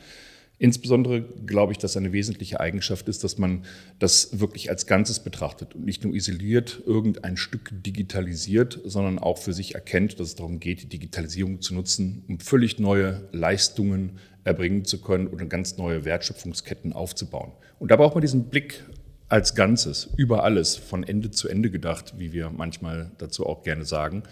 Insbesondere 0.62 1.22
glaube 1.22 1.72
ich, 1.72 1.78
dass 1.78 1.96
eine 1.96 2.12
wesentliche 2.12 2.60
Eigenschaft 2.60 3.08
ist, 3.08 3.24
dass 3.24 3.38
man 3.38 3.64
das 3.98 4.40
wirklich 4.40 4.68
als 4.68 4.86
Ganzes 4.86 5.20
betrachtet 5.20 5.74
und 5.74 5.86
nicht 5.86 6.04
nur 6.04 6.14
isoliert 6.14 6.82
irgendein 6.84 7.38
Stück 7.38 7.70
digitalisiert, 7.72 8.78
sondern 8.84 9.18
auch 9.18 9.38
für 9.38 9.54
sich 9.54 9.74
erkennt, 9.74 10.20
dass 10.20 10.28
es 10.28 10.34
darum 10.34 10.60
geht, 10.60 10.82
die 10.82 10.88
Digitalisierung 10.88 11.62
zu 11.62 11.72
nutzen, 11.72 12.24
um 12.28 12.40
völlig 12.40 12.78
neue 12.78 13.26
Leistungen 13.32 14.18
erbringen 14.44 14.84
zu 14.84 15.00
können 15.00 15.28
oder 15.28 15.46
ganz 15.46 15.78
neue 15.78 16.04
Wertschöpfungsketten 16.04 16.92
aufzubauen. 16.92 17.52
Und 17.78 17.90
da 17.90 17.96
braucht 17.96 18.14
man 18.14 18.20
diesen 18.20 18.50
Blick 18.50 18.84
als 19.30 19.54
Ganzes, 19.54 20.10
über 20.18 20.44
alles, 20.44 20.76
von 20.76 21.04
Ende 21.04 21.30
zu 21.30 21.48
Ende 21.48 21.70
gedacht, 21.70 22.16
wie 22.18 22.34
wir 22.34 22.50
manchmal 22.50 23.12
dazu 23.16 23.46
auch 23.46 23.62
gerne 23.62 23.86
sagen. 23.86 24.24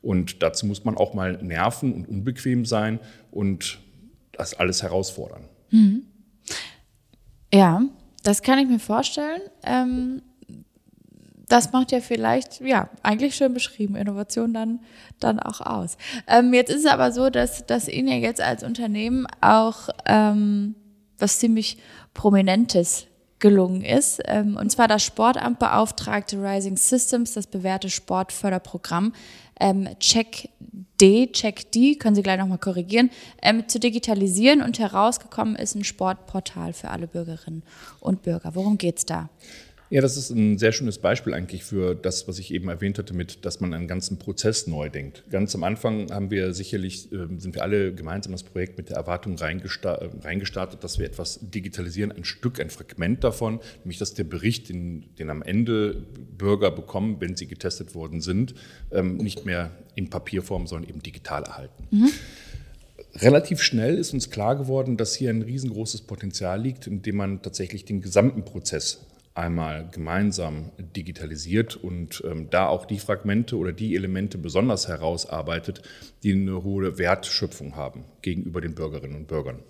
Und 0.00 0.42
dazu 0.42 0.64
muss 0.64 0.86
man 0.86 0.96
auch 0.96 1.12
mal 1.12 1.42
nerven 1.42 1.92
und 1.92 2.08
unbequem 2.08 2.64
sein 2.64 3.00
und 3.30 3.80
das 4.32 4.54
alles 4.54 4.82
herausfordern. 4.82 5.44
Mhm. 5.74 6.06
Ja, 7.52 7.82
das 8.22 8.42
kann 8.42 8.60
ich 8.60 8.68
mir 8.68 8.78
vorstellen. 8.78 9.42
Ähm, 9.64 10.22
das 11.48 11.72
macht 11.72 11.90
ja 11.92 12.00
vielleicht, 12.00 12.60
ja, 12.60 12.88
eigentlich 13.02 13.34
schön 13.34 13.52
beschrieben, 13.52 13.96
Innovation 13.96 14.54
dann, 14.54 14.80
dann 15.18 15.40
auch 15.40 15.60
aus. 15.60 15.96
Ähm, 16.28 16.54
jetzt 16.54 16.70
ist 16.70 16.84
es 16.84 16.86
aber 16.86 17.10
so, 17.10 17.28
dass, 17.28 17.66
dass 17.66 17.88
Ihnen 17.88 18.08
ja 18.08 18.14
jetzt 18.14 18.40
als 18.40 18.62
Unternehmen 18.62 19.26
auch 19.40 19.88
ähm, 20.06 20.76
was 21.18 21.40
ziemlich 21.40 21.78
Prominentes 22.14 23.06
gelungen 23.40 23.82
ist. 23.82 24.22
Ähm, 24.26 24.56
und 24.56 24.70
zwar 24.70 24.88
das 24.88 25.02
Sportamt 25.02 25.58
beauftragte 25.58 26.40
Rising 26.40 26.76
Systems, 26.76 27.34
das 27.34 27.46
bewährte 27.46 27.90
Sportförderprogramm, 27.90 29.12
ähm, 29.60 29.88
Check 29.98 30.48
D, 31.00 31.30
Check 31.32 31.70
D, 31.72 31.96
können 31.96 32.14
Sie 32.14 32.22
gleich 32.22 32.38
nochmal 32.38 32.58
korrigieren, 32.58 33.10
ähm, 33.42 33.68
zu 33.68 33.80
digitalisieren 33.80 34.62
und 34.62 34.78
herausgekommen 34.78 35.56
ist 35.56 35.74
ein 35.74 35.84
Sportportal 35.84 36.72
für 36.72 36.90
alle 36.90 37.06
Bürgerinnen 37.06 37.62
und 38.00 38.22
Bürger. 38.22 38.54
Worum 38.54 38.78
geht 38.78 38.98
es 38.98 39.06
da? 39.06 39.28
Ja, 39.90 40.00
das 40.00 40.16
ist 40.16 40.30
ein 40.30 40.58
sehr 40.58 40.72
schönes 40.72 40.98
Beispiel 40.98 41.34
eigentlich 41.34 41.62
für 41.62 41.94
das, 41.94 42.26
was 42.26 42.38
ich 42.38 42.52
eben 42.52 42.68
erwähnt 42.68 42.98
hatte, 42.98 43.14
mit, 43.14 43.44
dass 43.44 43.60
man 43.60 43.74
einen 43.74 43.86
ganzen 43.86 44.18
Prozess 44.18 44.66
neu 44.66 44.88
denkt. 44.88 45.24
Ganz 45.30 45.54
am 45.54 45.62
Anfang 45.62 46.10
haben 46.10 46.30
wir 46.30 46.54
sicherlich, 46.54 47.12
ähm, 47.12 47.38
sind 47.38 47.54
wir 47.54 47.62
alle 47.62 47.94
gemeinsam 47.94 48.32
das 48.32 48.42
Projekt 48.42 48.78
mit 48.78 48.88
der 48.88 48.96
Erwartung 48.96 49.36
reingestartet, 49.38 50.82
dass 50.82 50.98
wir 50.98 51.06
etwas 51.06 51.38
digitalisieren, 51.42 52.12
ein 52.12 52.24
Stück, 52.24 52.60
ein 52.60 52.70
Fragment 52.70 53.22
davon, 53.24 53.60
nämlich 53.84 53.98
dass 53.98 54.14
der 54.14 54.24
Bericht, 54.24 54.70
den, 54.70 55.14
den 55.18 55.28
am 55.28 55.42
Ende 55.42 56.06
Bürger 56.38 56.70
bekommen, 56.70 57.16
wenn 57.20 57.36
sie 57.36 57.46
getestet 57.46 57.94
worden 57.94 58.20
sind, 58.22 58.54
ähm, 58.90 59.18
nicht 59.18 59.44
mehr 59.44 59.70
in 59.94 60.08
Papierform, 60.08 60.66
sondern 60.66 60.88
eben 60.88 61.02
digital 61.02 61.42
erhalten. 61.42 61.86
Mhm. 61.90 62.10
Relativ 63.16 63.62
schnell 63.62 63.96
ist 63.96 64.12
uns 64.12 64.30
klar 64.30 64.56
geworden, 64.56 64.96
dass 64.96 65.14
hier 65.14 65.30
ein 65.30 65.42
riesengroßes 65.42 66.02
Potenzial 66.02 66.60
liegt, 66.60 66.86
indem 66.86 67.16
man 67.16 67.42
tatsächlich 67.42 67.84
den 67.84 68.00
gesamten 68.00 68.44
Prozess 68.44 69.06
einmal 69.34 69.88
gemeinsam 69.90 70.70
digitalisiert 70.78 71.76
und 71.76 72.22
ähm, 72.24 72.50
da 72.50 72.68
auch 72.68 72.86
die 72.86 73.00
Fragmente 73.00 73.56
oder 73.56 73.72
die 73.72 73.96
Elemente 73.96 74.38
besonders 74.38 74.86
herausarbeitet, 74.86 75.82
die 76.22 76.32
eine 76.32 76.62
hohe 76.62 76.98
Wertschöpfung 76.98 77.74
haben 77.74 78.04
gegenüber 78.22 78.60
den 78.60 78.74
Bürgerinnen 78.74 79.16
und 79.16 79.26
Bürgern. 79.26 79.62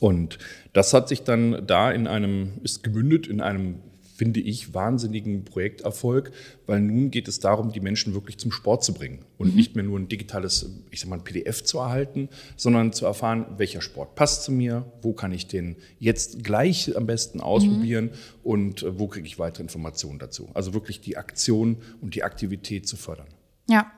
Und 0.00 0.38
das 0.72 0.92
hat 0.92 1.08
sich 1.08 1.22
dann 1.22 1.66
da 1.66 1.90
in 1.90 2.06
einem, 2.06 2.60
ist 2.62 2.82
gemündet 2.82 3.26
in 3.26 3.40
einem 3.40 3.80
finde 4.14 4.40
ich, 4.40 4.72
wahnsinnigen 4.74 5.44
Projekterfolg, 5.44 6.30
weil 6.66 6.80
nun 6.80 7.10
geht 7.10 7.26
es 7.26 7.40
darum, 7.40 7.72
die 7.72 7.80
Menschen 7.80 8.14
wirklich 8.14 8.38
zum 8.38 8.52
Sport 8.52 8.84
zu 8.84 8.94
bringen 8.94 9.24
und 9.38 9.50
mhm. 9.50 9.56
nicht 9.56 9.74
mehr 9.74 9.84
nur 9.84 9.98
ein 9.98 10.08
digitales, 10.08 10.70
ich 10.90 11.00
sag 11.00 11.10
mal, 11.10 11.16
ein 11.16 11.24
PDF 11.24 11.64
zu 11.64 11.78
erhalten, 11.78 12.28
sondern 12.56 12.92
zu 12.92 13.06
erfahren, 13.06 13.46
welcher 13.56 13.80
Sport 13.80 14.14
passt 14.14 14.44
zu 14.44 14.52
mir, 14.52 14.84
wo 15.02 15.12
kann 15.12 15.32
ich 15.32 15.48
den 15.48 15.76
jetzt 15.98 16.44
gleich 16.44 16.96
am 16.96 17.06
besten 17.06 17.40
ausprobieren 17.40 18.06
mhm. 18.06 18.10
und 18.44 18.82
äh, 18.84 18.98
wo 18.98 19.08
kriege 19.08 19.26
ich 19.26 19.38
weitere 19.38 19.62
Informationen 19.62 20.18
dazu. 20.18 20.48
Also 20.54 20.74
wirklich 20.74 21.00
die 21.00 21.16
Aktion 21.16 21.78
und 22.00 22.14
die 22.14 22.22
Aktivität 22.22 22.86
zu 22.86 22.96
fördern. 22.96 23.26
Ja. 23.68 23.90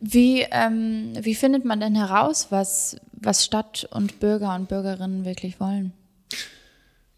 Wie, 0.00 0.44
ähm, 0.50 1.12
wie 1.20 1.34
findet 1.34 1.64
man 1.64 1.80
denn 1.80 1.94
heraus, 1.94 2.48
was, 2.50 2.96
was 3.12 3.44
Stadt 3.44 3.88
und 3.92 4.20
Bürger 4.20 4.54
und 4.54 4.68
Bürgerinnen 4.68 5.24
wirklich 5.24 5.60
wollen? 5.60 5.92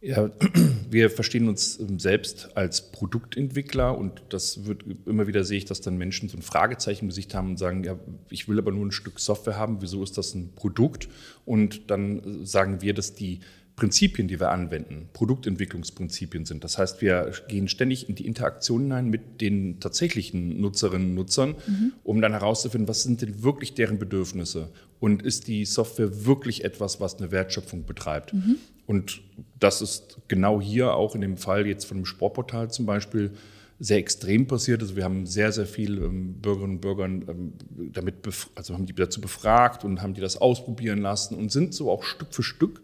Ja, 0.01 0.31
wir 0.91 1.11
verstehen 1.11 1.49
uns 1.49 1.79
ähm, 1.81 1.99
selbst 1.99 2.57
als 2.57 2.93
Produktentwickler 2.93 3.99
und 3.99 4.23
das 4.29 4.65
wird 4.65 4.85
immer 5.07 5.27
wieder 5.27 5.43
sehe 5.43 5.59
ich, 5.59 5.65
dass 5.65 5.81
dann 5.81 5.97
Menschen 5.97 6.29
so 6.29 6.37
ein 6.37 6.43
Fragezeichen 6.43 7.07
im 7.07 7.09
Gesicht 7.09 7.35
haben 7.35 7.51
und 7.51 7.57
sagen, 7.59 7.83
ja, 7.83 7.99
ich 8.31 8.49
will 8.49 8.59
aber 8.59 8.71
nur 8.71 8.87
ein 8.87 8.93
Stück 8.93 9.19
Software 9.19 9.57
haben, 9.57 9.83
wieso 9.83 10.03
ist 10.05 10.17
das 10.17 10.35
ein 10.35 10.53
Produkt? 10.55 11.09
Und 11.45 11.91
dann 11.91 12.43
äh, 12.43 12.47
sagen 12.47 12.81
wir, 12.81 12.95
dass 12.95 13.15
die 13.15 13.41
Prinzipien, 13.79 14.27
die 14.27 14.41
wir 14.41 14.51
anwenden, 14.51 15.09
Produktentwicklungsprinzipien 15.13 16.45
sind. 16.45 16.65
Das 16.65 16.79
heißt, 16.79 17.01
wir 17.01 17.33
gehen 17.47 17.69
ständig 17.69 18.09
in 18.09 18.17
die 18.17 18.27
Interaktion 18.27 18.83
hinein 18.83 19.09
mit 19.09 19.41
den 19.41 19.79
tatsächlichen 19.79 20.61
Nutzerinnen 20.61 21.11
und 21.11 21.15
Nutzern, 21.15 21.51
mhm. 21.51 21.93
um 22.03 22.21
dann 22.21 22.33
herauszufinden, 22.33 22.89
was 22.89 23.05
sind 23.05 23.23
denn 23.23 23.45
wirklich 23.45 23.75
deren 23.75 24.01
Bedürfnisse 24.01 24.71
und 24.99 25.23
ist 25.23 25.47
die 25.47 25.65
Software 25.65 26.27
wirklich 26.27 26.65
etwas, 26.65 27.01
was 27.01 27.19
eine 27.19 27.31
Wertschöpfung 27.31 27.87
betreibt. 27.87 28.35
Mhm. 28.35 28.57
Und 28.87 29.21
das 29.61 29.81
ist 29.81 30.19
genau 30.27 30.61
hier 30.61 30.95
auch 30.95 31.15
in 31.15 31.21
dem 31.21 31.37
Fall 31.37 31.65
jetzt 31.65 31.85
von 31.85 31.99
dem 31.99 32.05
Sportportal 32.05 32.73
zum 32.73 32.85
Beispiel 32.85 33.31
sehr 33.79 33.99
extrem 33.99 34.49
passiert. 34.49 34.83
Also 34.83 34.97
wir 34.97 35.05
haben 35.05 35.25
sehr, 35.25 35.53
sehr 35.53 35.67
viele 35.67 36.05
ähm, 36.05 36.35
Bürgerinnen 36.41 36.75
und 36.75 36.81
Bürger 36.81 37.05
ähm, 37.05 37.53
damit, 37.93 38.17
also 38.57 38.75
haben 38.75 38.87
die 38.87 38.93
dazu 38.93 39.21
befragt 39.21 39.85
und 39.85 40.03
haben 40.03 40.15
die 40.15 40.21
das 40.21 40.37
ausprobieren 40.37 40.99
lassen 40.99 41.37
und 41.37 41.53
sind 41.53 41.75
so 41.75 41.93
auch 41.93 42.03
Stück 42.03 42.35
für 42.35 42.43
Stück 42.43 42.83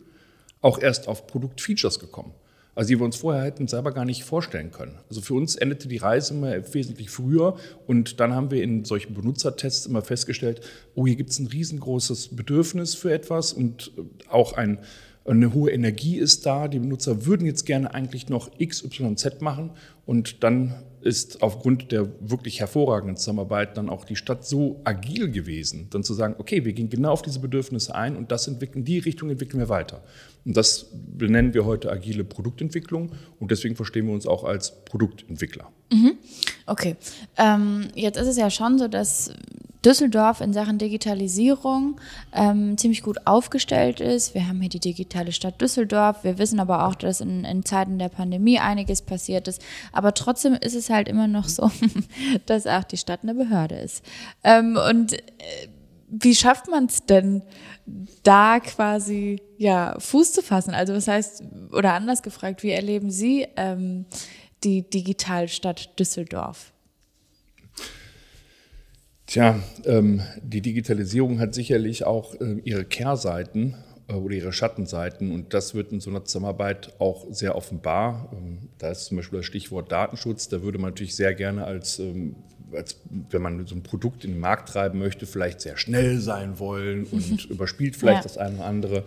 auch 0.64 0.80
erst 0.80 1.08
auf 1.08 1.26
Produktfeatures 1.26 1.98
gekommen. 1.98 2.32
Also 2.74 2.88
die 2.88 2.98
wir 2.98 3.04
uns 3.04 3.16
vorher 3.16 3.44
hätten 3.44 3.68
selber 3.68 3.92
gar 3.92 4.04
nicht 4.04 4.24
vorstellen 4.24 4.72
können. 4.72 4.98
Also 5.08 5.20
für 5.20 5.34
uns 5.34 5.54
endete 5.54 5.86
die 5.86 5.98
Reise 5.98 6.34
immer 6.34 6.74
wesentlich 6.74 7.10
früher 7.10 7.56
und 7.86 8.18
dann 8.18 8.32
haben 8.32 8.50
wir 8.50 8.62
in 8.62 8.84
solchen 8.84 9.14
Benutzertests 9.14 9.86
immer 9.86 10.02
festgestellt, 10.02 10.62
oh, 10.94 11.06
hier 11.06 11.16
gibt 11.16 11.30
es 11.30 11.38
ein 11.38 11.46
riesengroßes 11.46 12.34
Bedürfnis 12.34 12.94
für 12.94 13.12
etwas 13.12 13.52
und 13.52 13.92
äh, 13.96 14.28
auch 14.28 14.54
ein, 14.54 14.78
eine 15.26 15.52
hohe 15.52 15.70
Energie 15.70 16.16
ist 16.16 16.46
da. 16.46 16.66
Die 16.66 16.78
Benutzer 16.80 17.26
würden 17.26 17.46
jetzt 17.46 17.64
gerne 17.66 17.94
eigentlich 17.94 18.28
noch 18.28 18.50
X, 18.58 18.82
Y, 18.82 19.16
Z 19.16 19.42
machen 19.42 19.70
und 20.06 20.42
dann 20.42 20.74
ist 21.04 21.42
aufgrund 21.42 21.92
der 21.92 22.08
wirklich 22.20 22.60
hervorragenden 22.60 23.18
Zusammenarbeit 23.18 23.76
dann 23.76 23.90
auch 23.90 24.06
die 24.06 24.16
Stadt 24.16 24.46
so 24.46 24.80
agil 24.84 25.30
gewesen, 25.30 25.88
dann 25.90 26.02
zu 26.02 26.14
sagen, 26.14 26.36
okay, 26.38 26.64
wir 26.64 26.72
gehen 26.72 26.88
genau 26.88 27.12
auf 27.12 27.20
diese 27.20 27.40
Bedürfnisse 27.40 27.94
ein 27.94 28.16
und 28.16 28.32
das 28.32 28.48
entwickeln, 28.48 28.86
die 28.86 29.00
Richtung 29.00 29.28
entwickeln 29.28 29.60
wir 29.60 29.68
weiter. 29.68 30.02
Und 30.46 30.56
das 30.56 30.86
benennen 30.92 31.52
wir 31.52 31.66
heute 31.66 31.92
agile 31.92 32.24
Produktentwicklung 32.24 33.12
und 33.38 33.50
deswegen 33.50 33.76
verstehen 33.76 34.06
wir 34.06 34.14
uns 34.14 34.26
auch 34.26 34.44
als 34.44 34.82
Produktentwickler. 34.86 35.70
Mhm. 35.92 36.12
Okay, 36.64 36.96
ähm, 37.36 37.88
jetzt 37.94 38.16
ist 38.16 38.26
es 38.26 38.38
ja 38.38 38.48
schon 38.48 38.78
so, 38.78 38.88
dass 38.88 39.30
Düsseldorf 39.84 40.40
in 40.40 40.52
Sachen 40.52 40.78
Digitalisierung 40.78 42.00
ähm, 42.32 42.78
ziemlich 42.78 43.02
gut 43.02 43.26
aufgestellt 43.26 44.00
ist. 44.00 44.34
Wir 44.34 44.48
haben 44.48 44.60
hier 44.60 44.70
die 44.70 44.80
digitale 44.80 45.32
Stadt 45.32 45.60
Düsseldorf. 45.60 46.24
Wir 46.24 46.38
wissen 46.38 46.60
aber 46.60 46.86
auch, 46.86 46.94
dass 46.94 47.20
in, 47.20 47.44
in 47.44 47.64
Zeiten 47.64 47.98
der 47.98 48.08
Pandemie 48.08 48.58
einiges 48.58 49.02
passiert 49.02 49.48
ist. 49.48 49.62
Aber 49.92 50.14
trotzdem 50.14 50.54
ist 50.54 50.74
es 50.74 50.90
halt 50.90 51.08
immer 51.08 51.28
noch 51.28 51.48
so, 51.48 51.70
dass 52.46 52.66
auch 52.66 52.84
die 52.84 52.96
Stadt 52.96 53.20
eine 53.22 53.34
Behörde 53.34 53.76
ist. 53.76 54.04
Ähm, 54.42 54.78
und 54.90 55.12
äh, 55.12 55.68
wie 56.08 56.34
schafft 56.34 56.68
man 56.68 56.86
es 56.86 57.06
denn, 57.06 57.42
da 58.22 58.60
quasi 58.60 59.42
ja 59.58 59.96
Fuß 59.98 60.32
zu 60.32 60.42
fassen? 60.42 60.74
Also 60.74 60.94
was 60.94 61.08
heißt, 61.08 61.42
oder 61.72 61.94
anders 61.94 62.22
gefragt, 62.22 62.62
wie 62.62 62.70
erleben 62.70 63.10
Sie 63.10 63.46
ähm, 63.56 64.06
die 64.62 64.88
Digitalstadt 64.88 65.98
Düsseldorf? 65.98 66.73
Tja, 69.34 69.58
ähm, 69.84 70.22
die 70.44 70.60
Digitalisierung 70.60 71.40
hat 71.40 71.54
sicherlich 71.54 72.06
auch 72.06 72.36
äh, 72.40 72.60
ihre 72.62 72.84
Kehrseiten 72.84 73.74
äh, 74.06 74.12
oder 74.12 74.36
ihre 74.36 74.52
Schattenseiten 74.52 75.32
und 75.32 75.52
das 75.52 75.74
wird 75.74 75.90
in 75.90 75.98
so 75.98 76.08
einer 76.10 76.24
Zusammenarbeit 76.24 76.92
auch 77.00 77.26
sehr 77.30 77.56
offenbar. 77.56 78.30
Ähm, 78.32 78.68
da 78.78 78.90
ist 78.92 79.06
zum 79.06 79.16
Beispiel 79.16 79.40
das 79.40 79.46
Stichwort 79.46 79.90
Datenschutz. 79.90 80.48
Da 80.50 80.62
würde 80.62 80.78
man 80.78 80.90
natürlich 80.90 81.16
sehr 81.16 81.34
gerne 81.34 81.64
als, 81.64 81.98
ähm, 81.98 82.36
als 82.72 83.00
wenn 83.30 83.42
man 83.42 83.66
so 83.66 83.74
ein 83.74 83.82
Produkt 83.82 84.24
in 84.24 84.34
den 84.34 84.40
Markt 84.40 84.68
treiben 84.68 85.00
möchte, 85.00 85.26
vielleicht 85.26 85.60
sehr 85.62 85.76
schnell 85.78 86.20
sein 86.20 86.60
wollen 86.60 87.02
und 87.10 87.46
überspielt 87.46 87.96
vielleicht 87.96 88.18
ja. 88.18 88.22
das 88.22 88.38
eine 88.38 88.58
oder 88.58 88.66
andere. 88.66 89.04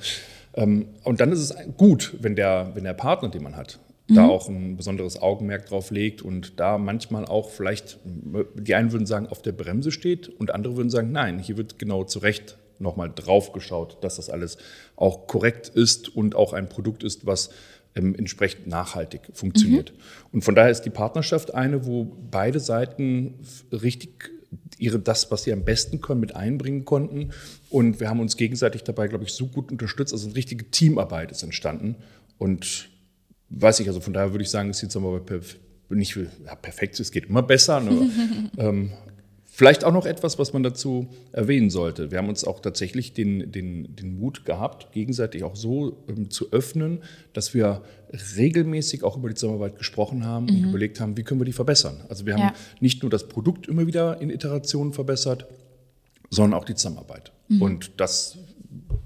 Ähm, 0.56 0.90
und 1.06 1.22
dann 1.22 1.32
ist 1.32 1.40
es 1.40 1.56
gut, 1.78 2.18
wenn 2.20 2.36
der, 2.36 2.72
wenn 2.74 2.84
der 2.84 2.92
Partner, 2.92 3.30
den 3.30 3.44
man 3.44 3.56
hat, 3.56 3.80
da 4.08 4.24
mhm. 4.24 4.30
auch 4.30 4.48
ein 4.48 4.78
besonderes 4.78 5.22
Augenmerk 5.22 5.66
drauf 5.66 5.92
legt 5.92 6.22
und 6.22 6.60
da 6.60 6.78
manchmal 6.78 7.26
auch 7.26 7.50
vielleicht, 7.50 8.00
die 8.04 8.76
einen 8.76 8.92
würden 8.92 9.06
sagen, 9.06 9.28
auf 9.28 9.42
der 9.42 9.52
Bremse 9.52 9.92
steht 9.92 10.30
und 10.30 10.52
andere 10.54 10.78
würden 10.78 10.90
sagen, 10.90 11.12
nein, 11.12 11.40
hier 11.40 11.58
wird 11.58 11.78
genau 11.78 12.04
zu 12.04 12.20
Recht 12.20 12.58
nochmal 12.80 13.12
drauf 13.14 13.52
geschaut, 13.52 13.98
dass 14.02 14.16
das 14.16 14.30
alles 14.30 14.58
auch 14.96 15.28
korrekt 15.28 15.70
ist 15.70 16.16
und 16.16 16.36
auch 16.36 16.54
ein 16.54 16.70
Produkt 16.70 17.04
ist, 17.04 17.26
was 17.26 17.50
ähm, 17.96 18.16
entsprechend 18.16 18.68
nachhaltig 18.68 19.22
funktioniert. 19.34 19.92
Mhm. 19.92 19.98
Und 20.34 20.42
von 20.44 20.56
daher 20.56 20.72
ist 20.72 20.84
die 20.84 20.90
Partnerschaft 20.90 21.54
eine, 21.54 21.86
wo 21.86 22.06
beide 22.32 22.60
Seiten 22.60 23.36
richtig 23.72 24.32
ihre, 24.78 25.00
das, 25.00 25.32
was 25.32 25.44
sie 25.44 25.52
am 25.52 25.64
besten 25.66 26.02
können, 26.02 26.22
mit 26.22 26.36
einbringen 26.36 26.86
konnten. 26.86 27.32
Und 27.70 28.00
wir 28.00 28.10
haben 28.10 28.20
uns 28.20 28.38
gegenseitig 28.38 28.84
dabei, 28.84 29.08
glaube 29.08 29.26
ich, 29.26 29.34
so 29.34 29.48
gut 29.48 29.72
unterstützt. 29.72 30.14
Also 30.14 30.28
eine 30.28 30.36
richtige 30.36 30.70
Teamarbeit 30.70 31.32
ist 31.32 31.44
entstanden. 31.44 31.96
Und 32.38 32.90
weiß 33.50 33.80
ich, 33.80 33.88
also 33.88 34.00
von 34.00 34.14
daher 34.14 34.32
würde 34.32 34.44
ich 34.44 34.50
sagen, 34.50 34.70
ist 34.70 34.82
jetzt 34.82 34.96
aber 34.96 35.22
nicht 35.90 36.16
ja, 36.16 36.56
perfekt, 36.56 37.00
es 37.00 37.12
geht 37.12 37.26
immer 37.26 37.44
besser. 37.44 37.80
Ne? 37.80 38.10
ähm, 38.58 38.92
vielleicht 39.46 39.84
auch 39.84 39.92
noch 39.92 40.06
etwas, 40.06 40.38
was 40.38 40.54
man 40.54 40.64
dazu 40.64 41.08
erwähnen 41.32 41.70
sollte. 41.70 42.12
Wir 42.12 42.20
haben 42.20 42.30
uns 42.30 42.44
auch 42.44 42.60
tatsächlich 42.60 43.14
den, 43.14 43.52
den, 43.52 43.96
den 43.96 44.20
Mut 44.20 44.46
gehabt, 44.46 44.92
gegenseitig 44.92 45.44
auch 45.44 45.56
so 45.56 46.04
ähm, 46.08 46.30
zu 46.30 46.52
öffnen, 46.52 47.00
dass 47.34 47.54
wir 47.54 47.82
regelmäßig 48.38 49.04
auch 49.04 49.18
über 49.18 49.30
die 49.30 49.36
Zusammenarbeit 49.36 49.78
gesprochen 49.78 50.26
haben 50.26 50.46
mhm. 50.46 50.52
und 50.52 50.70
überlegt 50.70 51.00
haben, 51.00 51.18
wie 51.18 51.24
können 51.24 51.40
wir 51.40 51.46
die 51.46 51.54
verbessern. 51.54 52.04
Also 52.10 52.26
wir 52.26 52.34
haben 52.34 52.42
ja. 52.42 52.54
nicht 52.82 53.02
nur 53.02 53.10
das 53.10 53.28
Produkt 53.28 53.68
immer 53.68 53.88
wieder 53.88 54.22
in 54.22 54.30
Iterationen 54.30 54.94
verbessert, 54.94 55.48
sondern 56.30 56.60
auch 56.60 56.66
die 56.66 56.76
Zusammenarbeit. 56.76 57.32
Mhm. 57.48 57.62
Und 57.62 57.92
das 57.98 58.38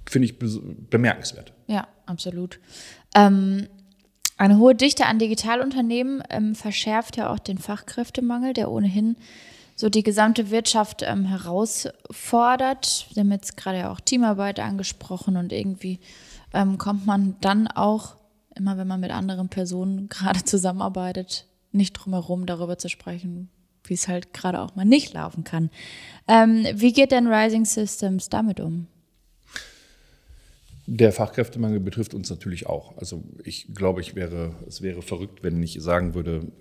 finde 0.10 0.26
ich 0.26 0.38
bemerkenswert. 0.38 1.54
Ja, 1.68 1.88
absolut. 2.06 2.60
Ähm, 3.16 3.68
eine 4.42 4.58
hohe 4.58 4.74
Dichte 4.74 5.06
an 5.06 5.20
Digitalunternehmen 5.20 6.24
ähm, 6.32 6.56
verschärft 6.56 7.16
ja 7.16 7.32
auch 7.32 7.38
den 7.38 7.60
Fachkräftemangel, 7.60 8.54
der 8.54 8.72
ohnehin 8.72 9.16
so 9.76 9.88
die 9.88 10.02
gesamte 10.02 10.50
Wirtschaft 10.50 11.04
ähm, 11.04 11.26
herausfordert. 11.26 13.06
Wir 13.14 13.22
haben 13.22 13.32
jetzt 13.32 13.56
gerade 13.56 13.78
ja 13.78 13.92
auch 13.92 14.00
Teamarbeit 14.00 14.60
angesprochen 14.60 15.38
und 15.38 15.54
irgendwie 15.54 16.00
ähm, 16.54 16.80
kommt 16.80 17.06
man 17.06 17.36
dann 17.42 17.68
auch 17.68 18.16
immer 18.56 18.78
wenn 18.78 18.88
man 18.88 19.00
mit 19.00 19.12
anderen 19.12 19.48
Personen 19.48 20.10
gerade 20.10 20.44
zusammenarbeitet, 20.44 21.46
nicht 21.72 21.94
drum 21.94 22.14
herum 22.14 22.48
darüber 22.48 22.80
zu 22.80 22.90
sprechen, 22.90 23.48
wie 23.84 23.94
es 23.94 24.08
halt 24.08 24.34
gerade 24.34 24.60
auch 24.60 24.76
mal 24.76 24.86
nicht 24.86 25.14
laufen 25.14 25.44
kann. 25.44 25.70
Ähm, 26.28 26.66
wie 26.74 26.94
geht 26.94 27.12
denn 27.12 27.28
Rising 27.28 27.66
Systems 27.66 28.30
damit 28.30 28.60
um? 28.60 28.88
Der 30.94 31.14
Fachkräftemangel 31.14 31.80
betrifft 31.80 32.14
uns 32.14 32.30
natürlich 32.30 32.68
auch. 32.68 32.98
Also 32.98 33.24
ich 33.46 33.74
glaube, 33.74 34.02
ich 34.02 34.14
wäre, 34.14 34.56
es 34.68 34.82
wäre 34.82 35.02
verrückt, 35.02 35.42
wenn 35.42 35.64
ich 35.64 35.78
sagen 35.80 36.16
würde, 36.16 36.52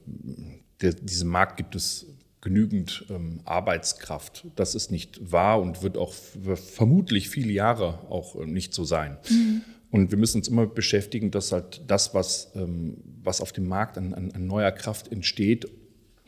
der, 0.81 0.93
diesem 0.93 1.31
Markt 1.31 1.57
gibt 1.57 1.75
es 1.75 2.07
genügend 2.41 3.07
ähm, 3.11 3.41
Arbeitskraft. 3.45 4.47
Das 4.55 4.77
ist 4.77 4.93
nicht 4.93 5.33
wahr 5.33 5.61
und 5.61 5.83
wird 5.83 5.99
auch 5.99 6.15
vermutlich 6.15 7.29
viele 7.29 7.51
Jahre 7.51 8.09
auch 8.09 8.37
äh, 8.37 8.47
nicht 8.47 8.73
so 8.73 8.85
sein. 8.85 9.19
Mhm. 9.29 9.63
Und 9.91 10.13
wir 10.13 10.19
müssen 10.19 10.39
uns 10.39 10.47
immer 10.47 10.69
beschäftigen, 10.69 11.33
dass 11.33 11.51
halt 11.51 11.83
das, 11.89 12.15
was, 12.15 12.53
ähm, 12.55 12.99
was 13.25 13.41
auf 13.41 13.51
dem 13.51 13.67
Markt 13.67 13.99
an, 13.99 14.15
an, 14.15 14.31
an 14.31 14.47
neuer 14.47 14.71
Kraft 14.71 15.11
entsteht, 15.11 15.67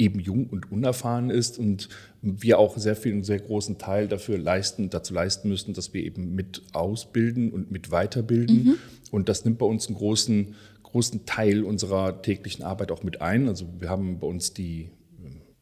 eben 0.02 0.20
jung 0.20 0.46
und 0.48 0.70
unerfahren 0.70 1.30
ist 1.30 1.58
und 1.58 1.88
wir 2.20 2.58
auch 2.58 2.76
sehr 2.76 2.96
viel, 2.96 3.12
einen 3.12 3.24
sehr 3.24 3.40
großen 3.40 3.78
Teil 3.78 4.08
dafür 4.08 4.38
leisten, 4.38 4.90
dazu 4.90 5.14
leisten 5.14 5.48
müssen, 5.48 5.74
dass 5.74 5.94
wir 5.94 6.02
eben 6.02 6.34
mit 6.34 6.62
ausbilden 6.72 7.52
und 7.52 7.70
mit 7.70 7.90
weiterbilden. 7.90 8.64
Mhm. 8.64 8.74
Und 9.10 9.28
das 9.28 9.44
nimmt 9.44 9.58
bei 9.58 9.66
uns 9.66 9.86
einen 9.86 9.96
großen, 9.96 10.54
großen 10.82 11.26
Teil 11.26 11.62
unserer 11.62 12.22
täglichen 12.22 12.64
Arbeit 12.64 12.90
auch 12.90 13.02
mit 13.02 13.20
ein. 13.20 13.48
Also 13.48 13.66
wir 13.78 13.88
haben 13.88 14.18
bei 14.18 14.26
uns 14.26 14.52
die 14.52 14.90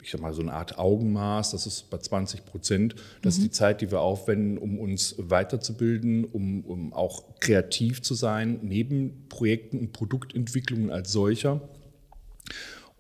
ich 0.03 0.11
sag 0.11 0.21
mal, 0.21 0.33
so 0.33 0.41
eine 0.41 0.53
Art 0.53 0.79
Augenmaß, 0.79 1.51
das 1.51 1.67
ist 1.67 1.91
bei 1.91 1.99
20 1.99 2.45
Prozent. 2.47 2.95
Das 3.23 3.37
mhm. 3.37 3.45
ist 3.45 3.45
die 3.45 3.51
Zeit, 3.51 3.81
die 3.81 3.91
wir 3.91 4.01
aufwenden, 4.01 4.59
um 4.59 4.79
uns 4.79 5.15
weiterzubilden, 5.19 6.25
um, 6.25 6.65
um 6.65 6.93
auch 6.93 7.39
kreativ 7.41 8.03
zu 8.03 8.15
sein, 8.15 8.61
neben 8.63 9.27
Projekten 9.29 9.79
und 9.79 9.93
Produktentwicklungen 9.93 10.91
als 10.91 11.13
solcher. 11.13 11.61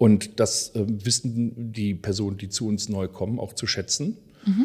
Und 0.00 0.40
das 0.40 0.74
äh, 0.74 0.86
wissen 0.86 1.74
die 1.74 1.94
Personen, 1.94 2.38
die 2.38 2.48
zu 2.48 2.66
uns 2.66 2.88
neu 2.88 3.06
kommen, 3.06 3.38
auch 3.38 3.52
zu 3.52 3.66
schätzen. 3.66 4.16
Mhm. 4.46 4.64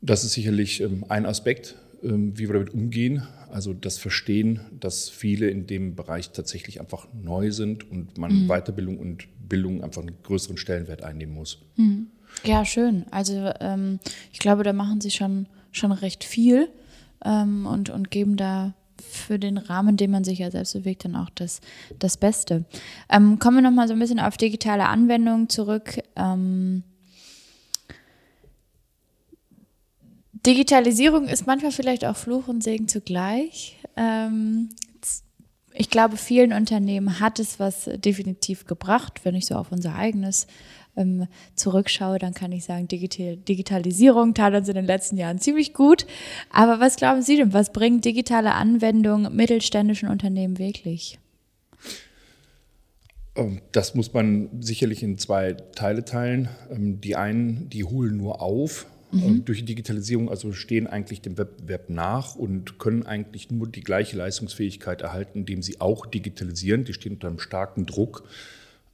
Das 0.00 0.24
ist 0.24 0.32
sicherlich 0.32 0.80
ähm, 0.80 1.04
ein 1.06 1.26
Aspekt, 1.26 1.76
ähm, 2.02 2.32
wie 2.38 2.48
wir 2.48 2.54
damit 2.54 2.72
umgehen. 2.72 3.22
Also 3.50 3.74
das 3.74 3.98
Verstehen, 3.98 4.60
dass 4.80 5.10
viele 5.10 5.50
in 5.50 5.66
dem 5.66 5.96
Bereich 5.96 6.30
tatsächlich 6.30 6.80
einfach 6.80 7.08
neu 7.12 7.52
sind 7.52 7.90
und 7.90 8.16
man 8.16 8.44
mhm. 8.44 8.48
Weiterbildung 8.48 8.96
und 8.96 9.26
Bildung 9.46 9.84
einfach 9.84 10.00
einen 10.00 10.14
größeren 10.22 10.56
Stellenwert 10.56 11.02
einnehmen 11.02 11.34
muss. 11.34 11.58
Mhm. 11.76 12.06
Ja, 12.44 12.64
schön. 12.64 13.04
Also 13.10 13.52
ähm, 13.60 14.00
ich 14.32 14.38
glaube, 14.38 14.62
da 14.62 14.72
machen 14.72 15.02
Sie 15.02 15.10
schon, 15.10 15.46
schon 15.72 15.92
recht 15.92 16.24
viel 16.24 16.70
ähm, 17.22 17.66
und, 17.66 17.90
und 17.90 18.10
geben 18.10 18.38
da 18.38 18.72
für 19.00 19.38
den 19.38 19.58
Rahmen, 19.58 19.96
den 19.96 20.10
man 20.10 20.24
sich 20.24 20.38
ja 20.38 20.50
selbst 20.50 20.74
bewegt, 20.74 21.04
dann 21.04 21.16
auch 21.16 21.30
das, 21.30 21.60
das 21.98 22.16
Beste. 22.16 22.64
Ähm, 23.08 23.38
kommen 23.38 23.58
wir 23.58 23.62
nochmal 23.62 23.88
so 23.88 23.94
ein 23.94 24.00
bisschen 24.00 24.20
auf 24.20 24.36
digitale 24.36 24.86
Anwendungen 24.86 25.48
zurück. 25.48 25.98
Ähm, 26.16 26.82
Digitalisierung 30.46 31.26
ist 31.26 31.46
manchmal 31.46 31.72
vielleicht 31.72 32.04
auch 32.04 32.16
Fluch 32.16 32.48
und 32.48 32.62
Segen 32.62 32.88
zugleich. 32.88 33.76
Ähm, 33.96 34.70
ich 35.72 35.90
glaube, 35.90 36.16
vielen 36.16 36.52
Unternehmen 36.52 37.20
hat 37.20 37.38
es 37.38 37.60
was 37.60 37.88
definitiv 37.96 38.66
gebracht. 38.66 39.20
Wenn 39.24 39.34
ich 39.34 39.46
so 39.46 39.54
auf 39.54 39.70
unser 39.70 39.94
eigenes 39.94 40.46
ähm, 41.00 41.26
zurückschaue, 41.54 42.18
dann 42.18 42.34
kann 42.34 42.52
ich 42.52 42.64
sagen, 42.64 42.88
Digital 42.88 43.36
Digitalisierung 43.36 44.34
tat 44.34 44.54
uns 44.54 44.68
in 44.68 44.74
den 44.74 44.84
letzten 44.84 45.16
Jahren 45.16 45.38
ziemlich 45.38 45.74
gut. 45.74 46.06
Aber 46.50 46.80
was 46.80 46.96
glauben 46.96 47.22
Sie 47.22 47.36
denn, 47.36 47.52
was 47.52 47.72
bringt 47.72 48.04
digitale 48.04 48.54
Anwendung 48.54 49.34
mittelständischen 49.34 50.08
Unternehmen 50.08 50.58
wirklich? 50.58 51.18
Ähm, 53.34 53.60
das 53.72 53.94
muss 53.94 54.12
man 54.12 54.48
sicherlich 54.60 55.02
in 55.02 55.18
zwei 55.18 55.54
Teile 55.54 56.04
teilen. 56.04 56.48
Ähm, 56.70 57.00
die 57.00 57.16
einen, 57.16 57.68
die 57.70 57.84
holen 57.84 58.16
nur 58.16 58.40
auf 58.40 58.86
Mhm. 59.12 59.44
Durch 59.44 59.58
die 59.58 59.64
Digitalisierung 59.64 60.28
also 60.28 60.52
stehen 60.52 60.86
eigentlich 60.86 61.20
dem 61.20 61.36
Wettbewerb 61.36 61.90
nach 61.90 62.36
und 62.36 62.78
können 62.78 63.04
eigentlich 63.04 63.50
nur 63.50 63.66
die 63.66 63.80
gleiche 63.80 64.16
Leistungsfähigkeit 64.16 65.02
erhalten, 65.02 65.40
indem 65.40 65.62
sie 65.62 65.80
auch 65.80 66.06
digitalisieren. 66.06 66.84
Die 66.84 66.92
stehen 66.92 67.14
unter 67.14 67.28
einem 67.28 67.40
starken 67.40 67.86
Druck. 67.86 68.24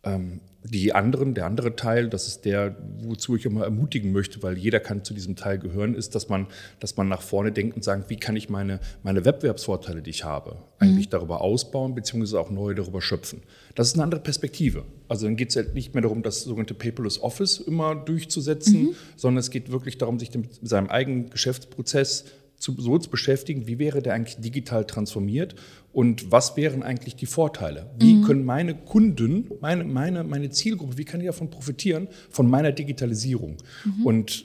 Ähm, 0.06 0.40
die 0.70 0.94
anderen, 0.94 1.34
der 1.34 1.46
andere 1.46 1.76
Teil, 1.76 2.08
das 2.08 2.26
ist 2.26 2.44
der, 2.44 2.76
wozu 3.00 3.36
ich 3.36 3.44
immer 3.44 3.64
ermutigen 3.64 4.12
möchte, 4.12 4.42
weil 4.42 4.58
jeder 4.58 4.80
kann 4.80 5.04
zu 5.04 5.14
diesem 5.14 5.36
Teil 5.36 5.58
gehören, 5.58 5.94
ist, 5.94 6.14
dass 6.14 6.28
man, 6.28 6.46
dass 6.80 6.96
man 6.96 7.08
nach 7.08 7.22
vorne 7.22 7.52
denkt 7.52 7.76
und 7.76 7.84
sagt, 7.84 8.10
wie 8.10 8.16
kann 8.16 8.36
ich 8.36 8.48
meine, 8.48 8.80
meine 9.02 9.24
Wettbewerbsvorteile, 9.24 10.02
die 10.02 10.10
ich 10.10 10.24
habe, 10.24 10.56
eigentlich 10.78 11.06
mhm. 11.06 11.10
darüber 11.10 11.40
ausbauen, 11.40 11.94
beziehungsweise 11.94 12.40
auch 12.40 12.50
neu 12.50 12.74
darüber 12.74 13.00
schöpfen. 13.00 13.42
Das 13.74 13.88
ist 13.88 13.94
eine 13.94 14.04
andere 14.04 14.20
Perspektive. 14.20 14.84
Also 15.08 15.26
dann 15.26 15.36
geht 15.36 15.50
es 15.50 15.56
halt 15.56 15.74
nicht 15.74 15.94
mehr 15.94 16.02
darum, 16.02 16.22
das 16.22 16.42
sogenannte 16.42 16.74
Paperless 16.74 17.20
Office 17.20 17.60
immer 17.60 17.94
durchzusetzen, 17.94 18.82
mhm. 18.82 18.94
sondern 19.16 19.38
es 19.40 19.50
geht 19.50 19.70
wirklich 19.70 19.98
darum, 19.98 20.18
sich 20.18 20.34
mit 20.34 20.48
seinem 20.62 20.88
eigenen 20.88 21.30
Geschäftsprozess 21.30 22.24
zu, 22.58 22.74
so 22.80 22.98
zu 22.98 23.10
beschäftigen, 23.10 23.66
wie 23.66 23.78
wäre 23.78 24.02
der 24.02 24.14
eigentlich 24.14 24.36
digital 24.36 24.84
transformiert 24.84 25.54
und 25.92 26.30
was 26.32 26.56
wären 26.56 26.82
eigentlich 26.82 27.16
die 27.16 27.26
Vorteile? 27.26 27.90
Wie 27.98 28.14
mhm. 28.14 28.22
können 28.22 28.44
meine 28.44 28.74
Kunden, 28.74 29.50
meine, 29.60 29.84
meine, 29.84 30.24
meine 30.24 30.50
Zielgruppe, 30.50 30.98
wie 30.98 31.04
kann 31.04 31.20
die 31.20 31.26
davon 31.26 31.50
profitieren, 31.50 32.08
von 32.30 32.48
meiner 32.48 32.72
Digitalisierung? 32.72 33.56
Mhm. 33.84 34.06
Und 34.06 34.44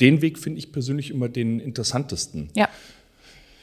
den 0.00 0.22
Weg 0.22 0.38
finde 0.38 0.58
ich 0.58 0.72
persönlich 0.72 1.10
immer 1.10 1.28
den 1.28 1.60
interessantesten. 1.60 2.48
Ja. 2.54 2.68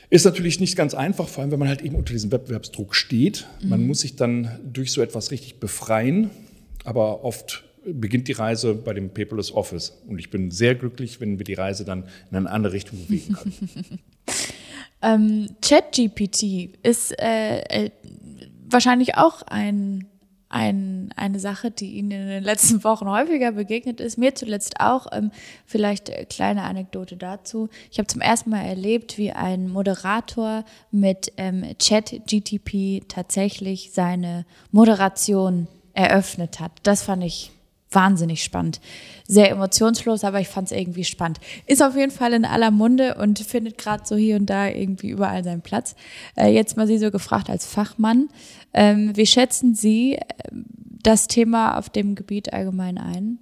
Ist 0.09 0.23
natürlich 0.23 0.59
nicht 0.59 0.77
ganz 0.77 0.93
einfach, 0.93 1.27
vor 1.27 1.41
allem 1.41 1.51
wenn 1.51 1.59
man 1.59 1.67
halt 1.67 1.81
eben 1.81 1.95
unter 1.95 2.13
diesem 2.13 2.31
Wettbewerbsdruck 2.31 2.95
steht. 2.95 3.47
Mhm. 3.61 3.69
Man 3.69 3.87
muss 3.87 4.01
sich 4.01 4.15
dann 4.15 4.59
durch 4.63 4.91
so 4.91 5.01
etwas 5.01 5.31
richtig 5.31 5.59
befreien, 5.59 6.29
aber 6.85 7.25
oft 7.25 7.63
beginnt 7.85 8.27
die 8.27 8.33
Reise 8.33 8.75
bei 8.75 8.93
dem 8.93 9.13
Paperless 9.13 9.51
Office. 9.51 10.01
Und 10.07 10.19
ich 10.19 10.29
bin 10.29 10.51
sehr 10.51 10.75
glücklich, 10.75 11.19
wenn 11.21 11.39
wir 11.39 11.45
die 11.45 11.53
Reise 11.53 11.85
dann 11.85 12.03
in 12.31 12.37
eine 12.37 12.49
andere 12.49 12.73
Richtung 12.73 12.99
bewegen 13.05 13.33
können. 13.33 13.99
ähm, 15.01 15.49
ChatGPT 15.61 16.77
ist 16.83 17.19
äh, 17.19 17.59
äh, 17.59 17.91
wahrscheinlich 18.69 19.15
auch 19.15 19.41
ein, 19.43 20.07
ein, 20.49 21.13
eine 21.15 21.39
Sache, 21.39 21.71
die 21.71 21.95
Ihnen 21.95 22.11
in 22.11 22.27
den 22.27 22.43
letzten 22.43 22.83
Wochen 22.83 23.07
häufiger 23.07 23.53
begegnet 23.53 24.01
ist. 24.01 24.17
Mir 24.17 24.35
zuletzt 24.35 24.79
auch. 24.79 25.07
Ähm, 25.11 25.31
vielleicht 25.65 26.11
kleine 26.29 26.63
Anekdote 26.63 27.15
dazu. 27.15 27.69
Ich 27.91 27.99
habe 27.99 28.07
zum 28.07 28.21
ersten 28.21 28.49
Mal 28.49 28.65
erlebt, 28.65 29.17
wie 29.17 29.31
ein 29.31 29.69
Moderator 29.69 30.65
mit 30.91 31.31
ähm, 31.37 31.63
ChatGTP 31.79 33.07
tatsächlich 33.07 33.91
seine 33.93 34.45
Moderation 34.71 35.67
eröffnet 35.93 36.59
hat. 36.59 36.71
Das 36.83 37.03
fand 37.03 37.23
ich 37.23 37.51
wahnsinnig 37.91 38.43
spannend. 38.43 38.81
Sehr 39.27 39.49
emotionslos, 39.49 40.23
aber 40.23 40.39
ich 40.39 40.47
fand 40.47 40.71
es 40.71 40.77
irgendwie 40.77 41.03
spannend. 41.03 41.39
Ist 41.65 41.81
auf 41.81 41.95
jeden 41.95 42.11
Fall 42.11 42.33
in 42.33 42.45
aller 42.45 42.71
Munde 42.71 43.15
und 43.15 43.39
findet 43.39 43.77
gerade 43.77 44.03
so 44.05 44.15
hier 44.15 44.35
und 44.35 44.47
da 44.47 44.67
irgendwie 44.67 45.09
überall 45.09 45.43
seinen 45.43 45.61
Platz. 45.61 45.95
Äh, 46.35 46.49
jetzt 46.49 46.77
mal 46.77 46.87
Sie 46.87 46.97
so 46.97 47.11
gefragt 47.11 47.49
als 47.49 47.65
Fachmann. 47.65 48.29
Ähm, 48.73 49.15
wie 49.15 49.25
schätzen 49.25 49.73
Sie 49.73 50.15
äh, 50.15 50.23
das 51.03 51.27
Thema 51.27 51.77
auf 51.77 51.89
dem 51.89 52.15
Gebiet 52.15 52.53
allgemein 52.53 52.97
ein? 52.97 53.39